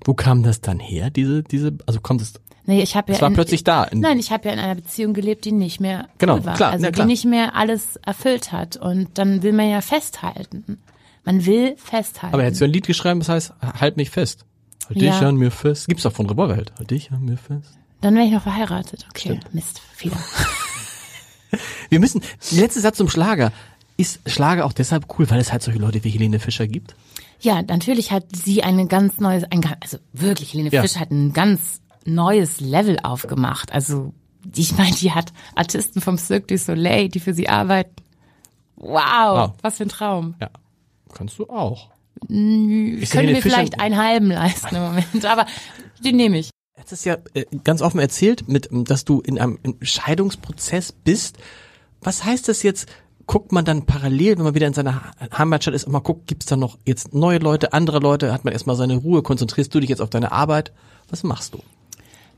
Wo 0.07 0.15
kam 0.15 0.43
das 0.43 0.61
dann 0.63 0.79
her, 0.79 1.11
diese, 1.11 1.43
diese, 1.43 1.77
also 1.85 2.01
kommt 2.01 2.23
es, 2.23 2.33
Nee, 2.69 2.83
ich 2.83 2.97
habe 2.97 3.13
ja 3.13 3.17
es 3.17 3.23
war 3.23 3.29
in, 3.29 3.35
plötzlich 3.35 3.63
da. 3.63 3.85
In, 3.85 4.01
Nein, 4.01 4.19
ich 4.19 4.33
habe 4.33 4.49
ja 4.49 4.55
in 4.55 4.59
einer 4.61 4.75
Beziehung 4.75 5.13
gelebt, 5.15 5.45
die 5.45 5.53
nicht 5.53 5.79
mehr 5.81 6.09
Genau, 6.19 6.37
cool 6.39 6.45
war. 6.47 6.57
klar, 6.57 6.71
also 6.73 6.85
ja, 6.85 6.91
klar. 6.91 7.07
die 7.07 7.13
nicht 7.13 7.25
mehr 7.25 7.55
alles 7.55 7.97
erfüllt 8.05 8.51
hat. 8.51 8.77
Und 8.77 9.19
dann 9.19 9.43
will 9.45 9.53
man 9.53 9.69
ja 9.69 9.81
festhalten. 9.81 10.79
Man 11.25 11.45
will 11.47 11.77
festhalten. 11.77 12.35
aber 12.35 12.43
er 12.43 12.49
hat 12.49 12.57
so 12.57 12.65
ein 12.65 12.73
Lied 12.73 12.87
geschrieben, 12.87 13.21
das 13.21 13.29
heißt, 13.29 13.53
halt 13.81 13.97
mich 13.97 14.11
fest. 14.11 14.45
Halt 14.89 15.01
dich 15.01 15.21
Ja. 15.21 15.29
an 15.29 15.37
mir 15.37 15.51
fest. 15.53 15.87
Gibt's 15.89 16.03
doch 16.05 16.13
von 16.13 16.27
Revolverheld. 16.29 16.73
Halt 16.79 16.91
dich 16.91 17.11
an 17.13 17.25
mir 17.25 17.37
fest. 17.37 17.71
dann 18.01 18.15
wäre 18.17 18.27
ich 18.27 18.33
noch 18.33 18.43
verheiratet. 18.43 19.07
Okay, 19.11 19.39
Mist, 19.53 19.81
Fehler. 19.95 20.19
Wir 21.89 22.01
müssen, 22.01 22.21
der 22.53 22.61
letzte 22.63 22.81
Satz 22.81 22.97
zum 22.97 23.09
Schlager. 23.09 23.53
Ist 23.97 24.21
Schlager 24.27 24.65
auch 24.67 24.73
deshalb 24.73 25.07
cool, 25.19 25.31
weil 25.31 25.41
es 25.41 25.53
halt 25.53 25.63
solche 25.63 25.79
Leute 25.79 26.03
wie 26.05 26.11
Helene 26.11 26.39
Fischer 26.39 26.67
gibt? 26.67 26.95
Ja, 27.41 27.63
natürlich 27.63 28.11
hat 28.13 28.25
sie 28.35 28.63
eine 28.63 28.87
ganz 28.87 29.19
neues, 29.21 29.45
ein, 29.45 29.61
also 29.81 29.99
wirklich, 30.13 30.53
Helene 30.53 30.71
Ja. 30.71 30.83
Fisch 30.83 30.97
hat 30.97 31.11
ein 31.11 31.33
ganz 31.33 31.81
neues 32.05 32.61
Level 32.61 32.99
aufgemacht. 33.03 33.73
Also, 33.73 34.13
ich 34.55 34.77
meine, 34.77 34.95
die 34.97 35.13
hat 35.13 35.33
Artisten 35.55 36.01
vom 36.01 36.19
Cirque 36.19 36.47
du 36.47 36.59
Soleil, 36.59 37.09
die 37.09 37.21
für 37.21 37.35
sie 37.35 37.49
arbeiten. 37.49 37.95
Wow, 38.77 39.51
Wow. 39.51 39.53
was 39.63 39.77
für 39.79 39.85
ein 39.85 39.89
Traum. 39.89 40.35
Ja. 40.41 40.51
Kannst 41.13 41.39
du 41.39 41.49
auch. 41.49 41.91
Ist 42.29 42.31
Ich 42.31 43.11
könnte 43.11 43.33
mir 43.33 43.37
Fischer- 43.43 43.57
vielleicht 43.57 43.81
einen 43.81 43.97
halben 43.97 44.29
leisten 44.31 44.75
im 44.77 44.83
Moment, 44.83 45.25
aber 45.25 45.47
den 46.05 46.17
nehme 46.17 46.39
ich. 46.39 46.51
Jetzt 46.79 46.93
ist 46.93 47.05
ja 47.05 47.17
äh, 47.35 47.45
ganz 47.65 47.83
offen 47.83 48.01
erzählt, 48.01 48.49
mit, 48.49 48.69
dass 48.71 49.05
du 49.05 49.21
in 49.21 49.39
einem 49.39 49.59
Entscheidungsprozess 49.63 50.93
bist. 50.93 51.39
Was 52.01 52.25
heißt 52.25 52.49
das 52.49 52.63
jetzt? 52.63 52.89
Guckt 53.27 53.51
man 53.51 53.65
dann 53.65 53.87
parallel, 53.87 54.37
wenn 54.37 54.45
man 54.45 54.55
wieder 54.55 54.69
in 54.69 54.73
seiner 54.73 55.03
Heimatstadt 55.37 55.75
ist, 55.75 55.89
mal 55.89 55.99
guckt, 55.99 56.29
gibt's 56.29 56.47
da 56.47 56.57
noch 56.57 56.79
jetzt 56.87 57.13
neue 57.13 57.39
Leute, 57.39 57.73
andere 57.73 57.99
Leute? 57.99 58.33
Hat 58.33 58.45
man 58.45 58.53
erstmal 58.53 58.77
seine 58.77 58.97
Ruhe? 58.97 59.23
Konzentrierst 59.23 59.75
du 59.75 59.81
dich 59.81 59.91
jetzt 59.91 60.01
auf 60.01 60.11
deine 60.11 60.31
Arbeit? 60.31 60.73
Was 61.11 61.25
machst 61.25 61.55
du? 61.55 61.59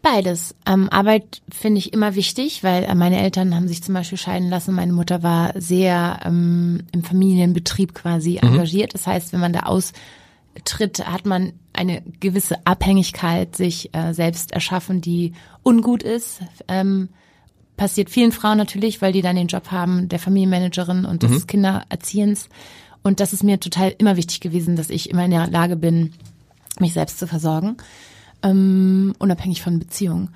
Beides. 0.01 0.55
Ähm, 0.64 0.89
Arbeit 0.91 1.43
finde 1.51 1.78
ich 1.78 1.93
immer 1.93 2.14
wichtig, 2.14 2.62
weil 2.62 2.84
äh, 2.84 2.95
meine 2.95 3.20
Eltern 3.20 3.55
haben 3.55 3.68
sich 3.68 3.82
zum 3.82 3.95
Beispiel 3.95 4.18
scheiden 4.18 4.49
lassen. 4.49 4.74
Meine 4.74 4.93
Mutter 4.93 5.22
war 5.22 5.53
sehr 5.61 6.20
ähm, 6.24 6.84
im 6.93 7.03
Familienbetrieb 7.03 7.95
quasi 7.95 8.36
engagiert. 8.36 8.95
Das 8.95 9.07
heißt, 9.07 9.32
wenn 9.32 9.41
man 9.41 9.53
da 9.53 9.61
austritt, 9.61 11.05
hat 11.05 11.26
man 11.26 11.53
eine 11.72 12.03
gewisse 12.20 12.64
Abhängigkeit 12.64 13.57
sich 13.57 13.95
äh, 13.95 14.14
selbst 14.14 14.53
erschaffen, 14.53 15.01
die 15.01 15.32
ungut 15.64 16.03
ist. 16.03 16.41
Ähm, 16.68 17.09
passiert 17.78 18.10
vielen 18.10 18.32
Frauen 18.32 18.58
natürlich, 18.58 19.00
weil 19.00 19.12
die 19.12 19.22
dann 19.22 19.36
den 19.36 19.46
Job 19.46 19.70
haben 19.70 20.10
der 20.10 20.18
Familienmanagerin 20.18 21.06
und 21.06 21.22
des 21.22 21.46
Kindererziehens. 21.46 22.50
Und 23.02 23.20
das 23.20 23.32
ist 23.32 23.42
mir 23.42 23.58
total 23.58 23.94
immer 23.96 24.16
wichtig 24.16 24.40
gewesen, 24.40 24.76
dass 24.76 24.90
ich 24.90 25.08
immer 25.08 25.24
in 25.24 25.30
der 25.30 25.46
Lage 25.46 25.76
bin, 25.76 26.12
mich 26.78 26.92
selbst 26.92 27.18
zu 27.18 27.26
versorgen, 27.26 27.78
ähm, 28.42 29.14
unabhängig 29.18 29.62
von 29.62 29.78
Beziehungen. 29.78 30.30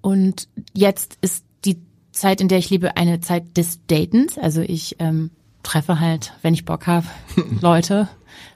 Und 0.00 0.48
jetzt 0.72 1.18
ist 1.20 1.44
die 1.64 1.78
Zeit, 2.10 2.40
in 2.40 2.48
der 2.48 2.58
ich 2.58 2.70
liebe, 2.70 2.96
eine 2.96 3.20
Zeit 3.20 3.56
des 3.56 3.78
Datens. 3.86 4.38
Also 4.38 4.62
ich 4.62 4.96
ähm, 4.98 5.30
treffe 5.62 6.00
halt, 6.00 6.32
wenn 6.42 6.54
ich 6.54 6.64
Bock 6.64 6.86
habe, 6.86 7.06
Leute, 7.60 8.08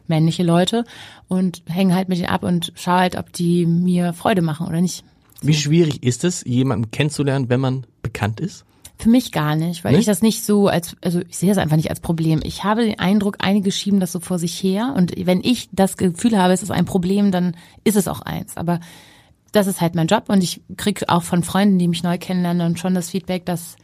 männliche 0.08 0.42
Leute 0.42 0.84
und 1.28 1.62
hänge 1.66 1.94
halt 1.94 2.08
mit 2.08 2.18
denen 2.18 2.28
ab 2.28 2.42
und 2.42 2.72
schaue 2.74 2.98
halt, 3.00 3.16
ob 3.16 3.32
die 3.32 3.66
mir 3.66 4.12
Freude 4.14 4.42
machen 4.42 4.66
oder 4.66 4.80
nicht. 4.80 5.04
Wie 5.42 5.54
schwierig 5.54 6.02
ist 6.02 6.24
es, 6.24 6.44
jemanden 6.44 6.90
kennenzulernen, 6.90 7.48
wenn 7.48 7.60
man 7.60 7.86
bekannt 8.12 8.40
ist? 8.40 8.64
Für 8.98 9.08
mich 9.08 9.32
gar 9.32 9.56
nicht, 9.56 9.82
weil 9.82 9.92
Nicht? 9.92 10.00
ich 10.00 10.06
das 10.06 10.20
nicht 10.20 10.44
so 10.44 10.68
als, 10.68 10.94
also 11.02 11.20
ich 11.26 11.38
sehe 11.38 11.48
das 11.48 11.56
einfach 11.56 11.76
nicht 11.76 11.88
als 11.88 12.00
Problem. 12.00 12.40
Ich 12.44 12.64
habe 12.64 12.84
den 12.84 12.98
Eindruck, 12.98 13.36
einige 13.38 13.72
schieben 13.72 13.98
das 13.98 14.12
so 14.12 14.20
vor 14.20 14.38
sich 14.38 14.62
her 14.62 14.92
und 14.94 15.14
wenn 15.26 15.40
ich 15.42 15.70
das 15.72 15.96
Gefühl 15.96 16.36
habe, 16.36 16.52
es 16.52 16.62
ist 16.62 16.70
ein 16.70 16.84
Problem, 16.84 17.30
dann 17.30 17.56
ist 17.82 17.96
es 17.96 18.08
auch 18.08 18.20
eins. 18.20 18.58
Aber 18.58 18.78
das 19.52 19.66
ist 19.66 19.80
halt 19.80 19.94
mein 19.94 20.06
Job 20.06 20.24
und 20.28 20.42
ich 20.42 20.60
kriege 20.76 21.08
auch 21.08 21.22
von 21.22 21.42
Freunden, 21.42 21.78
die 21.78 21.88
mich 21.88 22.02
neu 22.02 22.18
kennenlernen, 22.18 22.66
und 22.66 22.78
schon 22.78 22.94
das 22.94 23.08
Feedback, 23.08 23.46
dass 23.46 23.76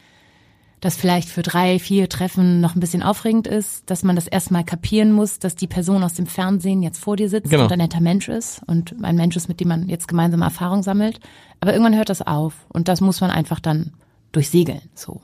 das 0.81 0.97
vielleicht 0.97 1.31
für 1.31 1.43
drei, 1.43 1.79
vier 1.79 2.11
Treffen 2.11 2.61
noch 2.61 2.77
ein 2.77 2.81
bisschen 2.81 3.03
aufregend 3.03 3.47
ist, 3.47 3.89
dass 3.91 4.03
man 4.03 4.15
das 4.17 4.27
erstmal 4.27 4.65
kapieren 4.65 5.11
muss, 5.13 5.39
dass 5.39 5.57
die 5.57 5.67
Person 5.67 6.05
aus 6.05 6.13
dem 6.13 6.27
Fernsehen 6.27 6.83
jetzt 6.83 6.99
vor 6.99 7.17
dir 7.17 7.31
sitzt 7.31 7.51
Genau. 7.51 7.65
und 7.65 7.73
ein 7.73 7.79
netter 7.79 8.03
Mensch 8.03 8.29
ist 8.29 8.61
und 8.67 8.95
ein 9.03 9.17
Mensch 9.17 9.35
ist, 9.37 9.49
mit 9.49 9.61
dem 9.61 9.69
man 9.69 9.89
jetzt 9.89 10.07
gemeinsame 10.09 10.45
Erfahrung 10.45 10.83
sammelt. 10.83 11.21
Aber 11.61 11.73
irgendwann 11.73 11.97
hört 11.97 12.11
das 12.11 12.21
auf 12.21 12.67
und 12.69 12.89
das 12.89 13.01
muss 13.01 13.23
man 13.23 13.31
einfach 13.31 13.61
dann 13.61 13.95
durchsegeln. 14.37 14.83
So. 14.95 15.21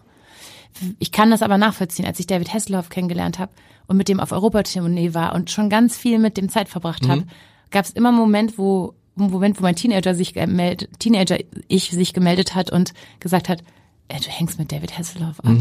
Ich 0.98 1.12
kann 1.12 1.30
das 1.30 1.42
aber 1.42 1.58
nachvollziehen, 1.58 2.06
als 2.06 2.18
ich 2.18 2.26
David 2.26 2.52
Hasselhoff 2.52 2.88
kennengelernt 2.88 3.38
habe 3.38 3.52
und 3.86 3.96
mit 3.96 4.08
dem 4.08 4.20
auf 4.20 4.32
Europatournee 4.32 5.14
war 5.14 5.34
und 5.34 5.50
schon 5.50 5.68
ganz 5.68 5.96
viel 5.96 6.18
mit 6.18 6.36
dem 6.36 6.48
Zeit 6.48 6.68
verbracht 6.68 7.06
habe, 7.08 7.24
gab 7.70 7.84
es 7.84 7.90
immer 7.92 8.08
einen 8.08 8.18
Moment, 8.18 8.58
wo 8.58 8.94
einen 9.16 9.30
Moment, 9.30 9.58
wo 9.58 9.62
mein 9.62 9.76
Teenager 9.76 10.14
sich 10.14 10.32
gemeldet, 10.34 10.88
Teenager 10.98 11.38
ich 11.68 11.90
sich 11.90 12.14
gemeldet 12.14 12.54
hat 12.54 12.72
und 12.72 12.94
gesagt 13.20 13.48
hat, 13.48 13.62
ey, 14.08 14.20
du 14.20 14.28
hängst 14.28 14.58
mit 14.58 14.72
David 14.72 14.98
Hasselhoff 14.98 15.40
ab. 15.40 15.52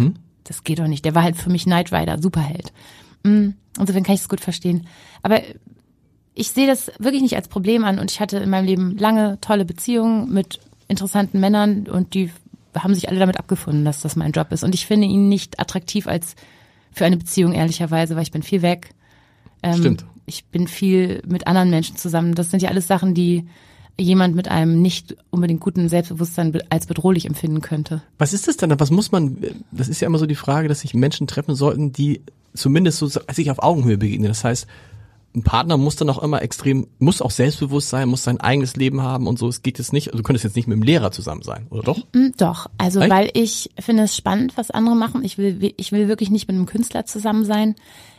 Das 0.45 0.63
geht 0.63 0.79
doch 0.79 0.87
nicht. 0.87 1.05
Der 1.05 1.13
war 1.13 1.23
halt 1.23 1.35
für 1.35 1.49
mich 1.49 1.65
Knight 1.65 1.91
Rider, 1.91 2.19
Superheld. 2.21 2.73
Mm, 3.23 3.49
Insofern 3.79 4.03
kann 4.03 4.15
ich 4.15 4.21
es 4.21 4.29
gut 4.29 4.41
verstehen. 4.41 4.87
Aber 5.21 5.41
ich 6.33 6.49
sehe 6.51 6.67
das 6.67 6.91
wirklich 6.99 7.21
nicht 7.21 7.35
als 7.35 7.47
Problem 7.47 7.83
an 7.83 7.99
und 7.99 8.11
ich 8.11 8.19
hatte 8.19 8.37
in 8.37 8.49
meinem 8.49 8.65
Leben 8.65 8.97
lange 8.97 9.39
tolle 9.41 9.65
Beziehungen 9.65 10.31
mit 10.31 10.59
interessanten 10.87 11.39
Männern 11.39 11.87
und 11.87 12.13
die 12.13 12.31
haben 12.75 12.95
sich 12.95 13.09
alle 13.09 13.19
damit 13.19 13.37
abgefunden, 13.37 13.85
dass 13.85 14.01
das 14.01 14.15
mein 14.15 14.31
Job 14.31 14.51
ist. 14.51 14.63
Und 14.63 14.75
ich 14.75 14.85
finde 14.85 15.07
ihn 15.07 15.29
nicht 15.29 15.59
attraktiv 15.59 16.07
als 16.07 16.35
für 16.91 17.05
eine 17.05 17.17
Beziehung, 17.17 17.53
ehrlicherweise, 17.53 18.15
weil 18.15 18.23
ich 18.23 18.31
bin 18.31 18.43
viel 18.43 18.61
weg. 18.61 18.93
Ähm, 19.63 19.77
Stimmt. 19.77 20.05
Ich 20.25 20.45
bin 20.45 20.67
viel 20.67 21.21
mit 21.27 21.47
anderen 21.47 21.69
Menschen 21.69 21.97
zusammen. 21.97 22.35
Das 22.35 22.51
sind 22.51 22.61
ja 22.61 22.69
alles 22.69 22.87
Sachen, 22.87 23.13
die 23.13 23.47
jemand 23.99 24.35
mit 24.35 24.47
einem 24.47 24.81
nicht 24.81 25.15
unbedingt 25.29 25.59
guten 25.59 25.89
Selbstbewusstsein 25.89 26.53
be- 26.53 26.63
als 26.69 26.87
bedrohlich 26.87 27.25
empfinden 27.25 27.61
könnte. 27.61 28.01
Was 28.17 28.33
ist 28.33 28.47
das 28.47 28.57
denn? 28.57 28.79
Was 28.79 28.91
muss 28.91 29.11
man, 29.11 29.37
das 29.71 29.89
ist 29.89 30.01
ja 30.01 30.07
immer 30.07 30.17
so 30.17 30.25
die 30.25 30.35
Frage, 30.35 30.67
dass 30.67 30.79
sich 30.81 30.93
Menschen 30.93 31.27
treffen 31.27 31.55
sollten, 31.55 31.91
die 31.91 32.21
zumindest 32.53 32.97
so 32.99 33.07
sich 33.07 33.51
auf 33.51 33.61
Augenhöhe 33.61 33.97
begegnen. 33.97 34.27
Das 34.27 34.43
heißt, 34.43 34.67
ein 35.35 35.43
Partner 35.43 35.77
muss 35.77 35.95
dann 35.95 36.09
auch 36.09 36.21
immer 36.21 36.41
extrem, 36.41 36.87
muss 36.99 37.21
auch 37.21 37.31
selbstbewusst 37.31 37.89
sein, 37.89 38.09
muss 38.09 38.23
sein 38.23 38.39
eigenes 38.41 38.75
Leben 38.75 39.01
haben 39.01 39.27
und 39.27 39.39
so. 39.39 39.47
Es 39.47 39.63
geht 39.63 39.77
jetzt 39.77 39.93
nicht, 39.93 40.07
also 40.07 40.17
du 40.17 40.23
könntest 40.23 40.43
jetzt 40.43 40.55
nicht 40.55 40.67
mit 40.67 40.75
dem 40.77 40.83
Lehrer 40.83 41.11
zusammen 41.11 41.41
sein, 41.41 41.67
oder 41.69 41.83
doch? 41.83 41.99
Mm, 42.13 42.31
Doch, 42.37 42.67
also 42.77 42.99
Echt? 42.99 43.09
weil 43.09 43.29
ich 43.33 43.69
finde 43.79 44.03
es 44.03 44.15
spannend, 44.15 44.57
was 44.57 44.71
andere 44.71 44.95
machen. 44.95 45.23
Ich 45.23 45.37
will, 45.37 45.73
ich 45.77 45.91
will 45.91 46.07
wirklich 46.07 46.29
nicht 46.29 46.47
mit 46.47 46.55
einem 46.55 46.65
Künstler 46.65 47.05
zusammen 47.05 47.45
sein. 47.45 47.75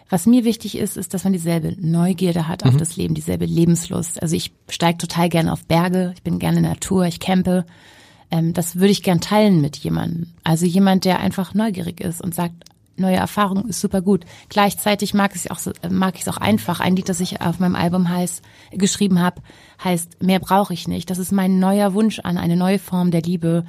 Was 0.08 0.26
mir 0.26 0.44
wichtig 0.44 0.76
ist, 0.76 0.96
ist, 0.96 1.14
dass 1.14 1.24
man 1.24 1.32
dieselbe 1.32 1.74
Neugierde 1.80 2.46
hat 2.46 2.64
auf 2.64 2.76
das 2.76 2.96
Leben, 2.96 3.14
dieselbe 3.14 3.46
Lebenslust. 3.46 4.20
Also 4.20 4.36
ich 4.36 4.52
steige 4.68 4.98
total 4.98 5.30
gerne 5.30 5.52
auf 5.52 5.64
Berge, 5.64 6.12
ich 6.14 6.22
bin 6.22 6.38
gerne 6.38 6.58
in 6.58 6.64
der 6.64 6.72
Natur, 6.72 7.06
ich 7.06 7.18
campe. 7.18 7.64
Ähm, 8.30 8.52
das 8.52 8.76
würde 8.76 8.90
ich 8.90 9.02
gern 9.02 9.20
teilen 9.20 9.60
mit 9.60 9.76
jemandem. 9.78 10.28
Also 10.44 10.66
jemand, 10.66 11.04
der 11.04 11.20
einfach 11.20 11.54
neugierig 11.54 12.00
ist 12.00 12.20
und 12.22 12.34
sagt, 12.34 12.54
neue 13.02 13.16
Erfahrung 13.16 13.68
ist 13.68 13.80
super 13.80 14.00
gut. 14.00 14.24
Gleichzeitig 14.48 15.14
mag 15.14 15.32
ich 15.34 15.44
es 15.44 15.50
auch 15.50 15.72
mag 15.90 16.14
ich 16.14 16.22
es 16.22 16.28
auch 16.28 16.38
einfach. 16.38 16.80
Ein 16.80 16.96
Lied, 16.96 17.08
das 17.08 17.20
ich 17.20 17.40
auf 17.40 17.58
meinem 17.58 17.76
Album 17.76 18.08
heißt, 18.08 18.42
geschrieben 18.72 19.20
habe, 19.20 19.42
heißt 19.82 20.22
Mehr 20.22 20.40
brauche 20.40 20.72
ich 20.72 20.88
nicht. 20.88 21.10
Das 21.10 21.18
ist 21.18 21.32
mein 21.32 21.58
neuer 21.58 21.94
Wunsch 21.94 22.20
an 22.20 22.38
eine 22.38 22.56
neue 22.56 22.78
Form 22.78 23.10
der 23.10 23.22
Liebe. 23.22 23.64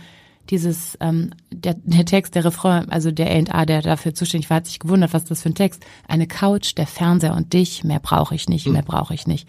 Dieses 0.50 0.98
ähm, 1.00 1.32
der, 1.52 1.76
der 1.76 2.06
Text, 2.06 2.36
der 2.36 2.44
Refrain, 2.44 2.90
also 2.90 3.12
der 3.12 3.32
A&A, 3.32 3.66
der 3.66 3.82
dafür 3.82 4.14
zuständig 4.14 4.50
war, 4.50 4.58
hat 4.58 4.66
sich 4.66 4.80
gewundert, 4.80 5.14
was 5.14 5.24
das 5.24 5.42
für 5.42 5.50
ein 5.50 5.56
Text. 5.56 5.86
Eine 6.08 6.28
Couch, 6.28 6.78
der 6.78 6.88
Fernseher 6.88 7.36
und 7.36 7.54
dich. 7.54 7.84
Mehr 7.84 8.00
brauche 8.00 8.36
ich 8.36 8.50
nicht. 8.50 8.68
Mehr 8.68 8.82
brauche 8.82 9.14
ich 9.14 9.26
nicht. 9.26 9.48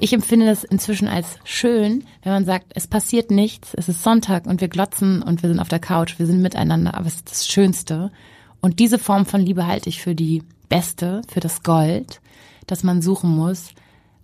Ich 0.00 0.12
empfinde 0.12 0.46
das 0.46 0.62
inzwischen 0.62 1.08
als 1.08 1.38
schön, 1.42 2.04
wenn 2.22 2.32
man 2.32 2.44
sagt, 2.44 2.66
es 2.76 2.86
passiert 2.86 3.32
nichts, 3.32 3.74
es 3.74 3.88
ist 3.88 4.04
Sonntag 4.04 4.46
und 4.46 4.60
wir 4.60 4.68
glotzen 4.68 5.22
und 5.22 5.42
wir 5.42 5.48
sind 5.48 5.58
auf 5.58 5.68
der 5.68 5.80
Couch, 5.80 6.20
wir 6.20 6.26
sind 6.26 6.40
miteinander, 6.40 6.94
aber 6.94 7.06
es 7.06 7.16
ist 7.16 7.30
das 7.30 7.48
Schönste. 7.48 8.12
Und 8.60 8.78
diese 8.78 8.98
Form 8.98 9.26
von 9.26 9.40
Liebe 9.40 9.66
halte 9.66 9.88
ich 9.88 10.00
für 10.00 10.14
die 10.14 10.42
beste, 10.68 11.22
für 11.28 11.40
das 11.40 11.62
Gold, 11.62 12.20
das 12.66 12.82
man 12.82 13.02
suchen 13.02 13.30
muss. 13.30 13.70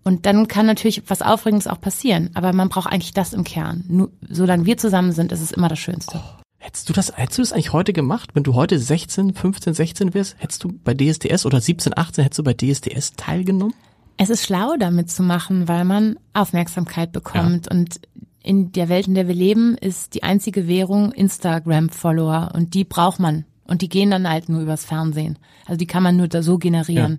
Und 0.02 0.26
dann 0.26 0.48
kann 0.48 0.66
natürlich 0.66 1.02
was 1.08 1.22
Aufregendes 1.22 1.66
auch 1.66 1.80
passieren, 1.80 2.30
aber 2.34 2.52
man 2.52 2.68
braucht 2.68 2.92
eigentlich 2.92 3.14
das 3.14 3.32
im 3.32 3.44
Kern. 3.44 3.84
Nur, 3.88 4.10
solange 4.28 4.66
wir 4.66 4.76
zusammen 4.76 5.12
sind, 5.12 5.32
ist 5.32 5.40
es 5.40 5.50
immer 5.50 5.68
das 5.68 5.78
Schönste. 5.78 6.22
Hättest 6.58 6.88
du 6.88 6.92
das, 6.92 7.16
hättest 7.16 7.38
du 7.38 7.42
das 7.42 7.52
eigentlich 7.52 7.72
heute 7.72 7.92
gemacht? 7.92 8.30
Wenn 8.34 8.42
du 8.42 8.54
heute 8.54 8.78
16, 8.78 9.34
15, 9.34 9.74
16 9.74 10.14
wärst, 10.14 10.36
hättest 10.38 10.64
du 10.64 10.72
bei 10.82 10.94
DSDS 10.94 11.46
oder 11.46 11.60
17, 11.60 11.96
18, 11.96 12.24
hättest 12.24 12.38
du 12.38 12.42
bei 12.42 12.54
DSDS 12.54 13.12
teilgenommen? 13.16 13.74
Es 14.16 14.30
ist 14.30 14.44
schlau, 14.44 14.76
damit 14.78 15.10
zu 15.10 15.22
machen, 15.22 15.68
weil 15.68 15.84
man 15.84 16.18
Aufmerksamkeit 16.32 17.12
bekommt. 17.12 17.70
Und 17.70 18.00
in 18.42 18.72
der 18.72 18.88
Welt, 18.88 19.08
in 19.08 19.14
der 19.14 19.28
wir 19.28 19.34
leben, 19.34 19.76
ist 19.76 20.14
die 20.14 20.22
einzige 20.22 20.68
Währung 20.68 21.12
Instagram-Follower. 21.12 22.52
Und 22.54 22.74
die 22.74 22.84
braucht 22.84 23.18
man. 23.18 23.44
Und 23.66 23.82
die 23.82 23.88
gehen 23.88 24.10
dann 24.10 24.28
halt 24.28 24.48
nur 24.48 24.60
übers 24.60 24.84
Fernsehen. 24.84 25.38
Also 25.66 25.78
die 25.78 25.86
kann 25.86 26.02
man 26.02 26.16
nur 26.16 26.28
da 26.28 26.42
so 26.42 26.58
generieren. 26.58 27.18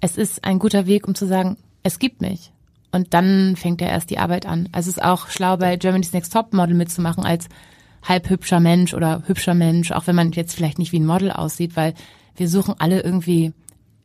Es 0.00 0.16
ist 0.16 0.44
ein 0.44 0.58
guter 0.58 0.86
Weg, 0.86 1.06
um 1.06 1.14
zu 1.14 1.26
sagen, 1.26 1.56
es 1.82 1.98
gibt 1.98 2.20
mich. 2.20 2.52
Und 2.92 3.12
dann 3.12 3.56
fängt 3.56 3.80
ja 3.80 3.88
erst 3.88 4.10
die 4.10 4.18
Arbeit 4.18 4.46
an. 4.46 4.68
Also 4.72 4.88
es 4.88 4.96
ist 4.96 5.02
auch 5.02 5.28
schlau, 5.28 5.56
bei 5.56 5.76
Germany's 5.76 6.12
Next 6.12 6.32
Top 6.32 6.52
Model 6.52 6.74
mitzumachen 6.74 7.24
als 7.24 7.48
halb 8.02 8.28
hübscher 8.28 8.60
Mensch 8.60 8.94
oder 8.94 9.22
hübscher 9.26 9.54
Mensch, 9.54 9.90
auch 9.92 10.06
wenn 10.06 10.14
man 10.14 10.32
jetzt 10.32 10.54
vielleicht 10.54 10.78
nicht 10.78 10.92
wie 10.92 11.00
ein 11.00 11.06
Model 11.06 11.32
aussieht, 11.32 11.74
weil 11.74 11.94
wir 12.36 12.48
suchen 12.48 12.74
alle 12.78 13.00
irgendwie 13.00 13.52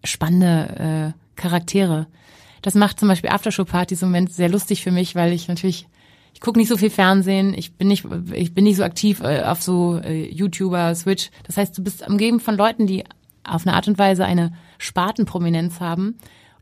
spannende 0.04 1.14
äh, 1.16 1.40
Charaktere. 1.40 2.08
Das 2.62 2.76
macht 2.76 3.00
zum 3.00 3.08
Beispiel 3.08 3.30
Aftershow-Partys 3.30 4.02
im 4.02 4.10
Moment 4.10 4.32
sehr 4.34 4.50
lustig 4.50 4.84
für 4.84 4.92
mich, 4.92 5.16
weil 5.16 5.34
ich 5.34 5.48
natürlich, 5.48 5.88
ich 6.40 6.46
gucke 6.46 6.58
nicht 6.58 6.70
so 6.70 6.78
viel 6.78 6.90
Fernsehen, 6.90 7.54
ich 7.54 7.74
bin 7.74 7.90
nicht, 7.90 8.06
ich 8.32 8.54
bin 8.54 8.64
nicht 8.64 8.78
so 8.78 8.84
aktiv 8.84 9.20
äh, 9.20 9.42
auf 9.44 9.62
so 9.62 9.98
äh, 10.02 10.24
YouTuber, 10.34 10.96
Switch. 10.96 11.32
Das 11.46 11.58
heißt, 11.58 11.78
du 11.78 11.84
bist 11.84 12.08
umgeben 12.08 12.40
von 12.40 12.56
Leuten, 12.56 12.88
die 12.88 13.04
auf 13.44 13.68
eine 13.68 13.76
Art 13.76 13.90
und 13.90 13.98
Weise 13.98 14.24
eine 14.24 14.54
Spartenprominenz 14.78 15.80
haben. 15.82 16.18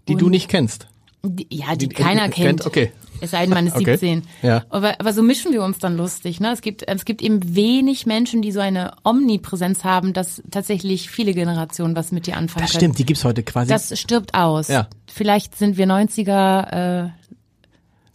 Die 0.08 0.16
du 0.16 0.30
nicht 0.30 0.50
kennst. 0.50 0.88
Die, 1.24 1.46
ja, 1.52 1.76
die, 1.76 1.90
Die- 1.90 1.96
keiner 1.96 2.24
kennt. 2.30 2.62
kennt, 2.62 2.66
okay. 2.66 2.92
Es 3.20 3.32
sei 3.32 3.42
denn, 3.46 3.50
man 3.54 3.66
ist 3.68 3.76
Okay. 3.76 3.98
17. 3.98 4.24
Ja. 4.44 4.64
Aber, 4.70 5.00
aber 5.00 5.12
so 5.12 5.24
mischen 5.24 5.52
wir 5.52 5.64
uns 5.64 5.80
dann 5.80 5.98
lustig. 5.98 6.40
Ne? 6.40 6.52
Es, 6.52 6.62
gibt, 6.62 6.88
es 6.88 7.04
gibt 7.04 7.22
eben 7.24 7.56
wenig 7.56 8.06
Menschen, 8.06 8.42
die 8.44 8.52
so 8.52 8.60
eine 8.60 8.94
Omnipräsenz 9.04 9.84
haben, 9.84 10.14
dass 10.14 10.42
tatsächlich 10.52 11.10
viele 11.10 11.34
Generationen 11.34 11.96
was 11.96 12.12
mit 12.12 12.28
dir 12.28 12.38
anfangen 12.38 12.64
Das 12.66 12.72
können. 12.74 12.80
stimmt, 12.82 13.00
die 13.00 13.06
gibt's 13.06 13.24
heute 13.26 13.42
quasi. 13.44 13.70
Das 13.70 14.00
stirbt 14.00 14.34
aus. 14.36 14.68
Ja. 14.68 14.88
Vielleicht 15.08 15.56
sind 15.58 15.78
wir 15.78 15.88
90er, 15.88 17.06
äh, 17.06 17.10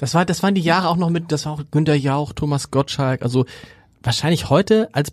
Das 0.02 0.14
war, 0.14 0.24
das 0.24 0.42
waren 0.42 0.56
die 0.56 0.60
Jahre 0.62 0.88
auch 0.88 0.96
noch 0.96 1.10
mit, 1.10 1.30
das 1.30 1.46
war 1.46 1.52
auch 1.52 1.62
Günter 1.70 1.94
Jauch, 1.94 2.32
Thomas 2.32 2.72
Gottschalk, 2.72 3.22
also 3.22 3.46
wahrscheinlich 4.02 4.50
heute 4.50 4.88
als, 4.92 5.12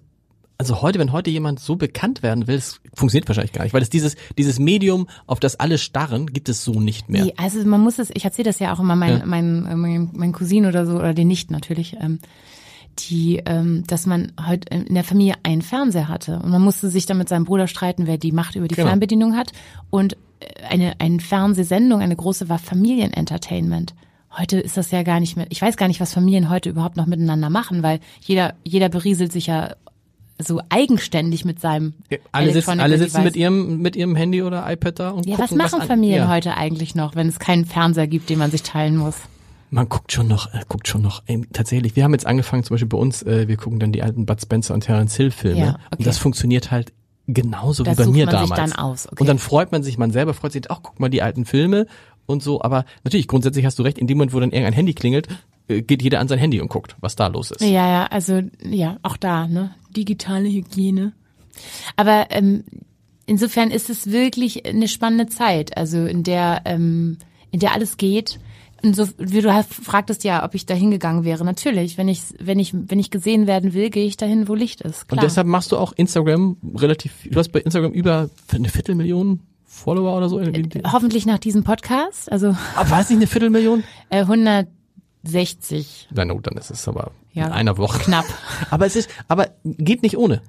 also 0.58 0.82
heute, 0.82 0.98
wenn 0.98 1.12
heute 1.12 1.30
jemand 1.30 1.60
so 1.60 1.76
bekannt 1.76 2.24
werden 2.24 2.48
will, 2.48 2.56
das 2.56 2.82
funktioniert 2.96 3.28
wahrscheinlich 3.30 3.54
gar 3.54 3.64
nicht, 3.66 3.74
weil 3.74 3.84
es 3.84 3.92
dieses, 3.92 4.16
dieses 4.36 4.58
Medium, 4.58 5.08
auf 5.28 5.40
das 5.40 5.60
alle 5.60 5.78
starren, 5.78 6.26
gibt 6.26 6.50
es 6.50 6.64
so 6.64 6.80
nicht 6.80 7.08
mehr. 7.08 7.26
Nee, 7.26 7.34
also 7.38 7.64
man 7.66 7.82
muss 7.82 8.00
es, 8.00 8.10
ich 8.16 8.26
erzähle 8.26 8.46
das 8.50 8.58
ja 8.58 8.74
auch 8.74 8.80
immer 8.80 8.96
meinen 8.96 9.20
Ja. 9.20 9.26
mein, 9.28 9.66
äh, 9.68 9.76
mein, 9.76 10.10
mein 10.14 10.32
Cousin 10.32 10.66
oder 10.66 10.88
so, 10.88 10.96
oder 10.96 11.14
den 11.14 11.28
nicht 11.28 11.52
natürlich, 11.52 11.96
ähm, 12.02 12.18
die, 12.98 13.44
ähm, 13.46 13.84
dass 13.86 14.08
man 14.08 14.32
heute 14.44 14.76
in 14.76 14.96
der 14.96 15.04
Familie 15.04 15.36
einen 15.44 15.62
Fernseher 15.62 16.08
hatte 16.08 16.40
und 16.40 16.50
man 16.50 16.64
musste 16.64 16.90
sich 16.90 17.06
dann 17.06 17.20
mit 17.20 17.30
seinem 17.30 17.46
Bruder 17.46 17.68
streiten, 17.68 18.08
wer 18.08 18.18
die 18.18 18.32
Macht 18.32 18.56
über 18.56 18.68
die 18.68 18.74
Genau. 18.74 18.88
Fernbedienung 18.88 19.36
hat 19.38 19.52
und 19.92 20.14
äh, 20.40 20.64
eine, 20.68 21.00
eine 21.00 21.20
Fernsehsendung, 21.20 22.02
eine 22.02 22.16
große 22.16 22.50
war 22.50 22.58
Familienentertainment. 22.58 23.94
Heute 24.38 24.59
ist 24.59 24.77
das 24.77 24.91
ja 24.91 25.03
gar 25.03 25.19
nicht 25.19 25.36
mehr, 25.38 25.47
ich 25.49 25.61
weiß 25.61 25.75
gar 25.77 25.88
nicht, 25.88 25.99
was 25.99 26.13
Familien 26.13 26.49
heute 26.49 26.69
überhaupt 26.69 26.97
noch 26.97 27.07
miteinander 27.07 27.49
machen, 27.49 27.82
weil 27.84 27.99
jeder, 28.21 28.53
jeder 28.63 28.89
berieselt 28.89 29.32
sich 29.32 29.47
ja 29.47 29.73
so 30.41 30.61
eigenständig 30.69 31.43
mit 31.45 31.59
seinem 31.59 31.93
Alle 32.32 32.53
sitzen, 32.53 32.80
alle 32.80 32.97
sitzen 32.97 33.23
mit 33.23 33.36
ihrem, 33.36 33.80
mit 33.82 33.95
ihrem 33.95 34.15
Handy 34.15 34.41
oder 34.41 34.71
iPad 34.71 34.99
da 34.99 35.09
und 35.09 35.25
Ja, 35.25 35.34
was 35.38 35.49
gucken, 35.49 35.57
machen 35.57 35.82
an- 35.82 35.88
Familien 35.88 36.19
ja. 36.23 36.30
heute 36.30 36.55
eigentlich 36.55 36.95
noch, 36.95 37.15
wenn 37.15 37.27
es 37.27 37.39
keinen 37.39 37.65
Fernseher 37.65 38.07
gibt, 38.07 38.30
den 38.30 38.39
man 38.39 38.49
sich 38.51 38.63
teilen 38.63 38.95
muss? 38.95 39.15
Man 39.71 39.89
guckt 39.89 40.11
schon 40.13 40.27
noch, 40.27 40.53
äh, 40.53 40.61
guckt 40.67 40.88
schon 40.88 41.01
noch, 41.01 41.21
ähm, 41.27 41.47
tatsächlich. 41.51 41.95
Wir 41.95 42.03
haben 42.03 42.13
jetzt 42.13 42.25
angefangen, 42.25 42.63
zum 42.63 42.75
Beispiel 42.75 42.88
bei 42.88 42.97
uns, 42.97 43.21
äh, 43.23 43.47
wir 43.47 43.57
gucken 43.57 43.80
dann 43.80 43.91
die 43.91 44.01
alten 44.01 44.25
Bud 44.25 44.41
Spencer 44.41 44.73
und 44.73 44.82
Terence 44.82 45.15
Hill 45.15 45.32
Filme. 45.32 45.59
Ja, 45.59 45.69
okay. 45.71 45.97
Und 45.97 46.07
das 46.07 46.17
funktioniert 46.17 46.71
halt 46.71 46.93
genauso 47.27 47.84
Das 47.84 47.93
wie 47.93 47.97
bei 47.97 48.03
sucht 48.05 48.15
mir 48.15 48.25
man 48.25 48.39
sich 48.39 48.49
damals. 48.49 48.71
dann 48.71 48.80
aus, 48.80 49.07
okay. 49.07 49.17
Und 49.19 49.27
dann 49.27 49.38
freut 49.38 49.71
man 49.71 49.84
sich, 49.84 49.97
man 49.97 50.11
selber 50.11 50.34
freut 50.34 50.53
sich, 50.53 50.71
ach, 50.71 50.80
guck 50.82 50.99
mal 50.99 51.09
die 51.09 51.21
alten 51.21 51.45
Filme 51.45 51.86
und 52.30 52.43
so. 52.43 52.61
Aber 52.61 52.86
natürlich, 53.03 53.27
grundsätzlich 53.27 53.65
hast 53.65 53.80
du 53.80 53.84
recht, 53.84 53.97
in 53.97 54.07
dem 54.07 54.17
Moment, 54.17 54.34
wo 54.34 54.39
dann 54.39 54.51
irgendein 54.51 54.73
Handy 54.73 54.93
klingelt, 54.93 55.27
äh, 55.67 55.82
geht 55.82 56.01
jeder 56.01 56.19
an 56.19 56.27
sein 56.27 56.39
Handy 56.39 56.61
und 56.61 56.69
guckt, 56.69 56.95
was 56.99 57.15
da 57.15 57.27
los 57.27 57.51
ist. 57.51 57.61
Ja, 57.61 57.88
ja, 57.88 58.05
also 58.05 58.41
ja, 58.63 58.97
auch 59.03 59.17
da, 59.17 59.47
ne? 59.47 59.75
digitale 59.95 60.49
Hygiene. 60.49 61.13
Aber 61.95 62.27
ähm, 62.30 62.63
insofern 63.25 63.71
ist 63.71 63.89
es 63.89 64.11
wirklich 64.11 64.65
eine 64.65 64.88
spannende 64.88 65.27
Zeit, 65.27 65.75
also 65.75 66.05
in 66.05 66.23
der 66.23 66.61
ähm, 66.65 67.17
in 67.51 67.59
der 67.59 67.73
alles 67.73 67.97
geht. 67.97 68.39
Und 68.82 68.95
so, 68.95 69.09
wie 69.17 69.41
du 69.41 69.53
hast, 69.53 69.73
fragtest 69.73 70.23
ja, 70.23 70.45
ob 70.45 70.55
ich 70.55 70.65
da 70.65 70.73
hingegangen 70.73 71.25
wäre. 71.25 71.43
Natürlich, 71.43 71.97
wenn 71.97 72.07
ich, 72.07 72.23
wenn 72.39 72.59
ich, 72.59 72.73
wenn 72.73 72.97
ich 72.97 73.11
gesehen 73.11 73.45
werden 73.45 73.73
will, 73.73 73.89
gehe 73.89 74.05
ich 74.05 74.15
dahin, 74.15 74.47
wo 74.47 74.55
Licht 74.55 74.82
ist. 74.82 75.07
Klar. 75.07 75.17
Und 75.17 75.23
deshalb 75.23 75.47
machst 75.47 75.73
du 75.73 75.77
auch 75.77 75.91
Instagram 75.91 76.55
relativ, 76.75 77.11
du 77.30 77.38
hast 77.38 77.49
bei 77.49 77.59
Instagram 77.59 77.91
über 77.91 78.30
eine 78.53 78.69
Viertelmillion 78.69 79.41
Follower 79.80 80.15
oder 80.15 80.30
so? 80.30 80.39
Äh, 80.39 80.63
hoffentlich 80.91 81.25
nach 81.25 81.39
diesem 81.39 81.63
Podcast. 81.63 82.32
Also. 82.32 82.55
Aber 82.75 82.91
war 82.91 83.01
es 83.01 83.09
nicht 83.09 83.17
eine 83.17 83.27
Viertelmillion? 83.27 83.84
Äh, 84.11 84.21
160. 84.21 86.07
Na 86.11 86.25
no, 86.25 86.39
dann 86.39 86.57
ist 86.57 86.71
es 86.71 86.88
aber 86.88 87.11
ja, 87.32 87.45
in 87.45 87.51
einer 87.51 87.77
Woche. 87.77 87.99
Knapp. 87.99 88.25
aber 88.71 88.88
es 88.88 88.95
ist, 88.95 89.09
aber 89.27 89.49
geht 89.63 90.01
nicht 90.01 90.17
ohne. 90.17 90.41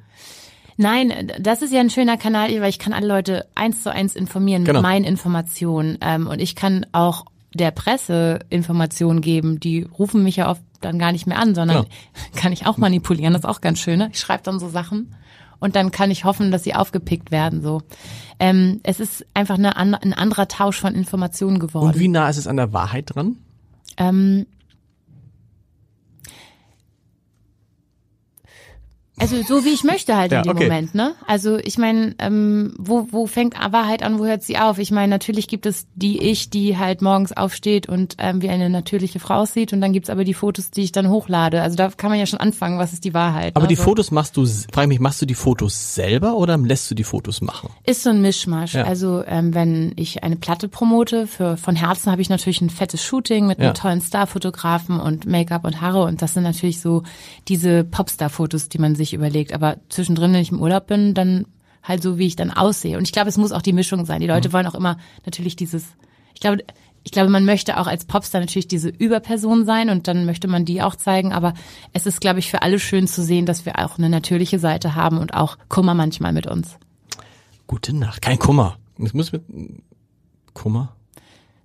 Nein, 0.79 1.31
das 1.39 1.61
ist 1.61 1.75
ja 1.75 1.81
ein 1.81 1.91
schöner 1.91 2.17
Kanal, 2.17 2.49
weil 2.63 2.71
ich 2.71 2.79
kann 2.79 2.95
alle 2.95 3.07
Leute 3.07 3.47
eins 3.55 3.83
zu 3.83 3.93
eins 3.93 4.17
informieren 4.17 4.65
genau. 4.65 4.79
mit 4.79 4.83
meinen 4.83 5.05
Informationen. 5.05 5.99
Ähm, 6.01 6.27
und 6.27 6.41
ich 6.41 6.57
kann 6.57 6.87
auch 6.93 7.27
der 7.53 7.71
Presse 7.71 8.39
Informationen 8.49 9.21
geben. 9.21 9.61
Die 9.61 9.83
rufen 9.83 10.23
mich 10.23 10.37
ja 10.37 10.51
oft 10.51 10.63
dann 10.81 10.99
gar 10.99 11.13
nicht 11.13 11.27
mehr 11.27 11.39
an, 11.39 11.55
sondern 11.55 11.85
genau. 11.85 11.89
kann 12.35 12.53
ich 12.53 12.67
auch 12.67 12.79
manipulieren. 12.79 13.35
Das 13.35 13.43
ist 13.43 13.49
auch 13.49 13.61
ganz 13.61 13.79
schön. 13.79 13.99
Ne? 13.99 14.09
Ich 14.13 14.21
schreibe 14.21 14.43
dann 14.43 14.59
so 14.59 14.71
Sachen 14.71 15.15
und 15.61 15.77
dann 15.77 15.91
kann 15.91 16.11
ich 16.11 16.25
hoffen, 16.25 16.51
dass 16.51 16.65
sie 16.65 16.75
aufgepickt 16.75 17.31
werden. 17.31 17.63
So, 17.63 17.83
ähm, 18.39 18.81
es 18.83 18.99
ist 18.99 19.25
einfach 19.35 19.59
eine, 19.59 19.77
ein 19.77 20.15
anderer 20.15 20.49
Tausch 20.49 20.81
von 20.81 20.95
Informationen 20.95 21.59
geworden. 21.59 21.89
Und 21.89 21.99
wie 21.99 22.09
nah 22.09 22.29
ist 22.29 22.39
es 22.39 22.47
an 22.47 22.57
der 22.57 22.73
Wahrheit 22.73 23.15
dran? 23.15 23.37
Ähm, 23.97 24.47
Also 29.21 29.43
so 29.43 29.65
wie 29.65 29.71
ich 29.71 29.85
möchte 29.85 30.17
halt 30.17 30.33
ja, 30.33 30.39
in 30.39 30.45
dem 30.45 30.57
okay. 30.57 30.65
Moment, 30.65 30.95
ne? 30.95 31.15
Also 31.27 31.59
ich 31.59 31.77
meine, 31.77 32.15
ähm, 32.19 32.75
wo, 32.79 33.09
wo 33.11 33.27
fängt 33.27 33.55
Wahrheit 33.55 34.03
an, 34.03 34.19
wo 34.19 34.25
hört 34.25 34.43
sie 34.43 34.59
auf? 34.59 34.79
Ich 34.79 34.91
meine, 34.91 35.09
natürlich 35.09 35.47
gibt 35.47 35.67
es 35.67 35.87
die 35.95 36.19
ich, 36.19 36.49
die 36.49 36.79
halt 36.79 37.03
morgens 37.03 37.33
aufsteht 37.33 37.89
und 37.89 38.17
ähm, 38.19 38.41
wie 38.41 38.49
eine 38.49 38.71
natürliche 38.71 39.21
Frau 39.21 39.35
aussieht 39.35 39.73
und 39.73 39.81
dann 39.81 39.93
gibt's 39.93 40.11
aber 40.11 40.25
die 40.25 40.35
Fotos, 40.35 40.71
die 40.71 40.83
ich 40.83 40.93
dann 40.93 41.09
hochlade. 41.11 41.61
Also 41.63 41.77
da 41.77 41.89
kann 41.89 42.11
man 42.11 42.19
ja 42.19 42.27
schon 42.27 42.41
anfangen, 42.41 42.79
was 42.79 42.93
ist 42.93 43.05
die 43.05 43.13
Wahrheit. 43.13 43.57
Aber 43.57 43.65
ne? 43.65 43.69
die 43.69 43.77
so. 43.77 43.83
Fotos 43.83 44.11
machst 44.11 44.37
du, 44.37 44.47
frage 44.73 44.89
mich, 44.89 45.01
machst 45.01 45.21
du 45.21 45.27
die 45.27 45.35
Fotos 45.35 45.95
selber 45.95 46.37
oder 46.37 46.57
lässt 46.57 46.91
du 46.91 46.95
die 46.95 47.05
Fotos 47.05 47.43
machen? 47.43 47.71
Ist 47.85 48.03
so 48.03 48.11
ein 48.11 48.23
Mischmasch. 48.23 48.75
Ja. 48.75 48.85
Also 48.85 49.23
ähm, 49.27 49.55
wenn 49.55 49.93
ich 49.97 50.23
eine 50.23 50.37
Platte 50.37 50.69
promote, 50.69 51.27
für 51.27 51.57
von 51.57 51.77
Herzen 51.77 52.11
habe 52.11 52.23
ich 52.23 52.31
natürlich 52.31 52.61
ein 52.63 52.71
fettes 52.71 53.05
Shooting 53.05 53.47
mit 53.47 53.59
ja. 53.59 53.67
einem 53.67 53.75
tollen 53.75 54.01
Starfotografen 54.01 54.99
und 54.99 55.27
Make-up 55.27 55.65
und 55.65 55.81
Haare 55.81 56.05
und 56.05 56.23
das 56.23 56.35
sind 56.35 56.45
natürlich 56.45 56.81
so 56.81 57.03
diese 57.49 57.85
Popstar-Fotos, 57.85 58.69
die 58.69 58.79
man 58.79 58.95
sich 58.95 59.10
sich 59.11 59.19
überlegt. 59.19 59.53
Aber 59.53 59.77
zwischendrin, 59.89 60.33
wenn 60.33 60.41
ich 60.41 60.53
im 60.53 60.61
Urlaub 60.61 60.87
bin, 60.87 61.15
dann 61.15 61.47
halt 61.83 62.03
so, 62.03 62.19
wie 62.19 62.27
ich 62.27 62.37
dann 62.37 62.51
aussehe. 62.51 62.97
Und 62.97 63.05
ich 63.05 63.13
glaube, 63.13 63.29
es 63.29 63.37
muss 63.37 63.53
auch 63.53 63.63
die 63.63 63.73
Mischung 63.73 64.05
sein. 64.07 64.21
Die 64.21 64.27
Leute 64.27 64.49
mhm. 64.49 64.53
wollen 64.53 64.67
auch 64.67 64.75
immer 64.75 64.99
natürlich 65.25 65.57
dieses, 65.57 65.85
ich 66.35 66.41
glaube, 66.41 66.59
ich 67.03 67.13
glaube, 67.13 67.31
man 67.31 67.47
möchte 67.47 67.79
auch 67.79 67.87
als 67.87 68.05
Popstar 68.05 68.41
natürlich 68.41 68.69
diese 68.69 68.91
Überperson 68.91 69.65
sein 69.65 69.89
und 69.89 70.07
dann 70.07 70.27
möchte 70.27 70.49
man 70.49 70.67
die 70.67 70.83
auch 70.83 70.97
zeigen. 70.97 71.33
Aber 71.33 71.55
es 71.93 72.07
ist, 72.07 72.21
glaube 72.21 72.39
ich, 72.39 72.51
für 72.51 72.63
alle 72.63 72.79
schön 72.79 73.07
zu 73.07 73.23
sehen, 73.23 73.47
dass 73.47 73.65
wir 73.65 73.79
auch 73.79 73.97
eine 73.97 74.11
natürliche 74.11 74.59
Seite 74.59 74.95
haben 74.95 75.19
und 75.19 75.33
auch 75.35 75.57
Kummer 75.69 75.95
manchmal 75.95 76.33
mit 76.33 76.47
uns. 76.47 76.77
Gute 77.67 77.97
Nacht. 77.97 78.21
Kein 78.21 78.39
Kummer. 78.39 78.77
Es 79.03 79.15
muss 79.15 79.33
mit 79.33 79.43
Kummer. 80.53 80.95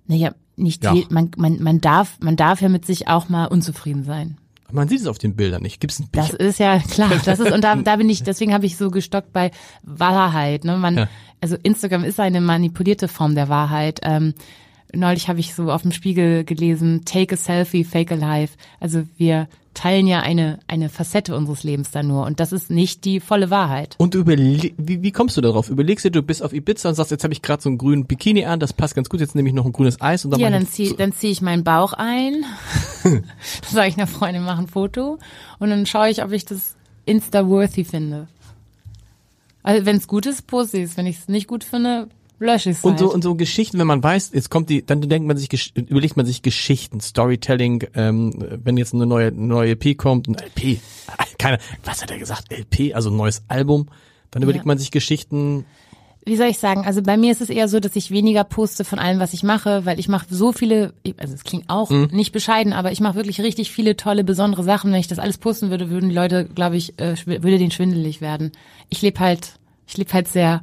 Naja, 0.06 0.32
nicht 0.56 0.84
ja. 0.84 0.94
Je, 0.94 1.04
man, 1.10 1.30
man, 1.36 1.62
man 1.62 1.80
darf, 1.82 2.18
man 2.20 2.36
darf 2.36 2.62
ja 2.62 2.70
mit 2.70 2.86
sich 2.86 3.08
auch 3.08 3.28
mal 3.28 3.46
unzufrieden 3.46 4.04
sein. 4.04 4.38
Man 4.72 4.88
sieht 4.88 5.00
es 5.00 5.06
auf 5.06 5.18
den 5.18 5.36
Bildern 5.36 5.62
nicht. 5.62 5.80
Gibt's 5.80 5.98
ein 5.98 6.08
Bild? 6.08 6.24
Das 6.24 6.34
ist 6.34 6.58
ja 6.58 6.78
klar. 6.78 7.10
Das 7.24 7.38
ist 7.38 7.52
und 7.52 7.62
da, 7.62 7.76
da 7.76 7.96
bin 7.96 8.08
ich. 8.08 8.22
Deswegen 8.22 8.52
habe 8.52 8.66
ich 8.66 8.76
so 8.76 8.90
gestockt 8.90 9.32
bei 9.32 9.50
Wahrheit. 9.82 10.64
Ne, 10.64 10.76
man, 10.76 10.96
ja. 10.96 11.08
also 11.40 11.56
Instagram 11.62 12.04
ist 12.04 12.18
eine 12.20 12.40
manipulierte 12.40 13.08
Form 13.08 13.34
der 13.34 13.48
Wahrheit. 13.48 14.00
Ähm, 14.02 14.34
neulich 14.94 15.28
habe 15.28 15.40
ich 15.40 15.54
so 15.54 15.70
auf 15.70 15.82
dem 15.82 15.92
Spiegel 15.92 16.44
gelesen: 16.44 17.02
Take 17.04 17.34
a 17.34 17.36
selfie, 17.36 17.84
fake 17.84 18.12
a 18.12 18.14
life. 18.14 18.56
Also 18.80 19.04
wir 19.16 19.48
teilen 19.76 20.06
ja 20.06 20.20
eine, 20.20 20.58
eine 20.66 20.88
Facette 20.88 21.36
unseres 21.36 21.62
Lebens 21.62 21.90
da 21.90 22.02
nur. 22.02 22.24
Und 22.24 22.40
das 22.40 22.52
ist 22.52 22.70
nicht 22.70 23.04
die 23.04 23.20
volle 23.20 23.50
Wahrheit. 23.50 23.94
Und 23.98 24.14
überle 24.14 24.72
wie, 24.78 25.02
wie 25.02 25.12
kommst 25.12 25.36
du 25.36 25.42
darauf? 25.42 25.68
Überlegst 25.68 26.04
du, 26.04 26.10
du 26.10 26.22
bist 26.22 26.42
auf 26.42 26.52
Ibiza 26.52 26.88
und 26.88 26.94
sagst, 26.94 27.10
jetzt 27.10 27.24
habe 27.24 27.34
ich 27.34 27.42
gerade 27.42 27.62
so 27.62 27.68
einen 27.68 27.78
grünen 27.78 28.06
Bikini 28.06 28.46
an, 28.46 28.58
das 28.58 28.72
passt 28.72 28.94
ganz 28.94 29.08
gut, 29.08 29.20
jetzt 29.20 29.34
nehme 29.34 29.48
ich 29.48 29.54
noch 29.54 29.66
ein 29.66 29.72
grünes 29.72 30.00
Eis 30.00 30.24
und 30.24 30.30
dann 30.30 30.40
Ja, 30.40 30.50
dann 30.50 30.66
ziehe 30.66 30.94
dann 30.94 31.12
zieh 31.12 31.28
ich 31.28 31.42
meinen 31.42 31.62
Bauch 31.62 31.92
ein. 31.92 32.44
dann 33.04 33.22
sage 33.70 33.88
ich 33.88 33.96
einer 33.96 34.06
Freundin, 34.06 34.44
mach 34.44 34.58
ein 34.58 34.66
Foto. 34.66 35.18
Und 35.58 35.70
dann 35.70 35.84
schaue 35.84 36.08
ich, 36.08 36.24
ob 36.24 36.32
ich 36.32 36.46
das 36.46 36.74
Insta-worthy 37.04 37.84
finde. 37.84 38.28
Also 39.62 39.84
wenn 39.84 39.96
es 39.96 40.08
gut 40.08 40.26
ist, 40.26 40.46
poste 40.46 40.78
ich 40.78 40.84
es. 40.84 40.96
Wenn 40.96 41.06
ich 41.06 41.18
es 41.18 41.28
nicht 41.28 41.48
gut 41.48 41.64
finde, 41.64 42.08
lösche 42.38 42.70
ich 42.70 42.76
es. 42.78 42.84
Und 42.84 42.92
halt. 42.92 43.00
so 43.00 43.12
und 43.12 43.22
so 43.22 43.34
Geschichten, 43.34 43.78
wenn 43.78 43.86
man 43.86 44.02
weiß, 44.02 44.30
jetzt 44.34 44.50
kommt 44.50 44.70
die, 44.70 44.84
dann 44.84 45.00
denkt 45.00 45.26
man 45.26 45.36
sich, 45.36 45.72
überlegt 45.74 46.16
man 46.16 46.26
sich 46.26 46.42
Geschichten, 46.42 47.00
Storytelling, 47.00 47.84
ähm, 47.94 48.34
wenn 48.62 48.76
jetzt 48.76 48.94
eine 48.94 49.06
neue 49.06 49.32
neue 49.32 49.70
EP 49.70 49.96
kommt, 49.96 50.28
ein 50.28 50.34
LP, 50.34 50.80
keine, 51.38 51.58
was 51.84 52.02
hat 52.02 52.10
er 52.10 52.18
gesagt, 52.18 52.52
LP, 52.52 52.94
also 52.94 53.10
ein 53.10 53.16
neues 53.16 53.42
Album, 53.48 53.88
dann 54.30 54.42
überlegt 54.42 54.64
ja. 54.64 54.68
man 54.68 54.78
sich 54.78 54.90
Geschichten. 54.90 55.64
Wie 56.24 56.36
soll 56.36 56.48
ich 56.48 56.58
sagen? 56.58 56.84
Also 56.84 57.02
bei 57.02 57.16
mir 57.16 57.30
ist 57.30 57.40
es 57.40 57.50
eher 57.50 57.68
so, 57.68 57.78
dass 57.78 57.94
ich 57.94 58.10
weniger 58.10 58.42
poste 58.42 58.84
von 58.84 58.98
allem, 58.98 59.20
was 59.20 59.32
ich 59.32 59.44
mache, 59.44 59.86
weil 59.86 60.00
ich 60.00 60.08
mache 60.08 60.26
so 60.28 60.52
viele, 60.52 60.92
also 61.18 61.32
es 61.32 61.44
klingt 61.44 61.70
auch 61.70 61.88
mhm. 61.88 62.08
nicht 62.10 62.32
bescheiden, 62.32 62.72
aber 62.72 62.90
ich 62.90 62.98
mache 62.98 63.14
wirklich 63.14 63.40
richtig 63.40 63.70
viele 63.70 63.96
tolle, 63.96 64.24
besondere 64.24 64.64
Sachen. 64.64 64.90
Wenn 64.90 64.98
ich 64.98 65.06
das 65.06 65.20
alles 65.20 65.38
posten 65.38 65.70
würde, 65.70 65.88
würden 65.88 66.08
die 66.08 66.14
Leute, 66.16 66.46
glaube 66.46 66.76
ich, 66.76 66.98
äh, 66.98 67.14
würde 67.26 67.58
denen 67.58 67.70
schwindelig 67.70 68.20
werden. 68.20 68.50
Ich 68.88 69.02
lebe 69.02 69.20
halt, 69.20 69.60
ich 69.86 69.96
lebe 69.96 70.12
halt 70.12 70.26
sehr 70.26 70.62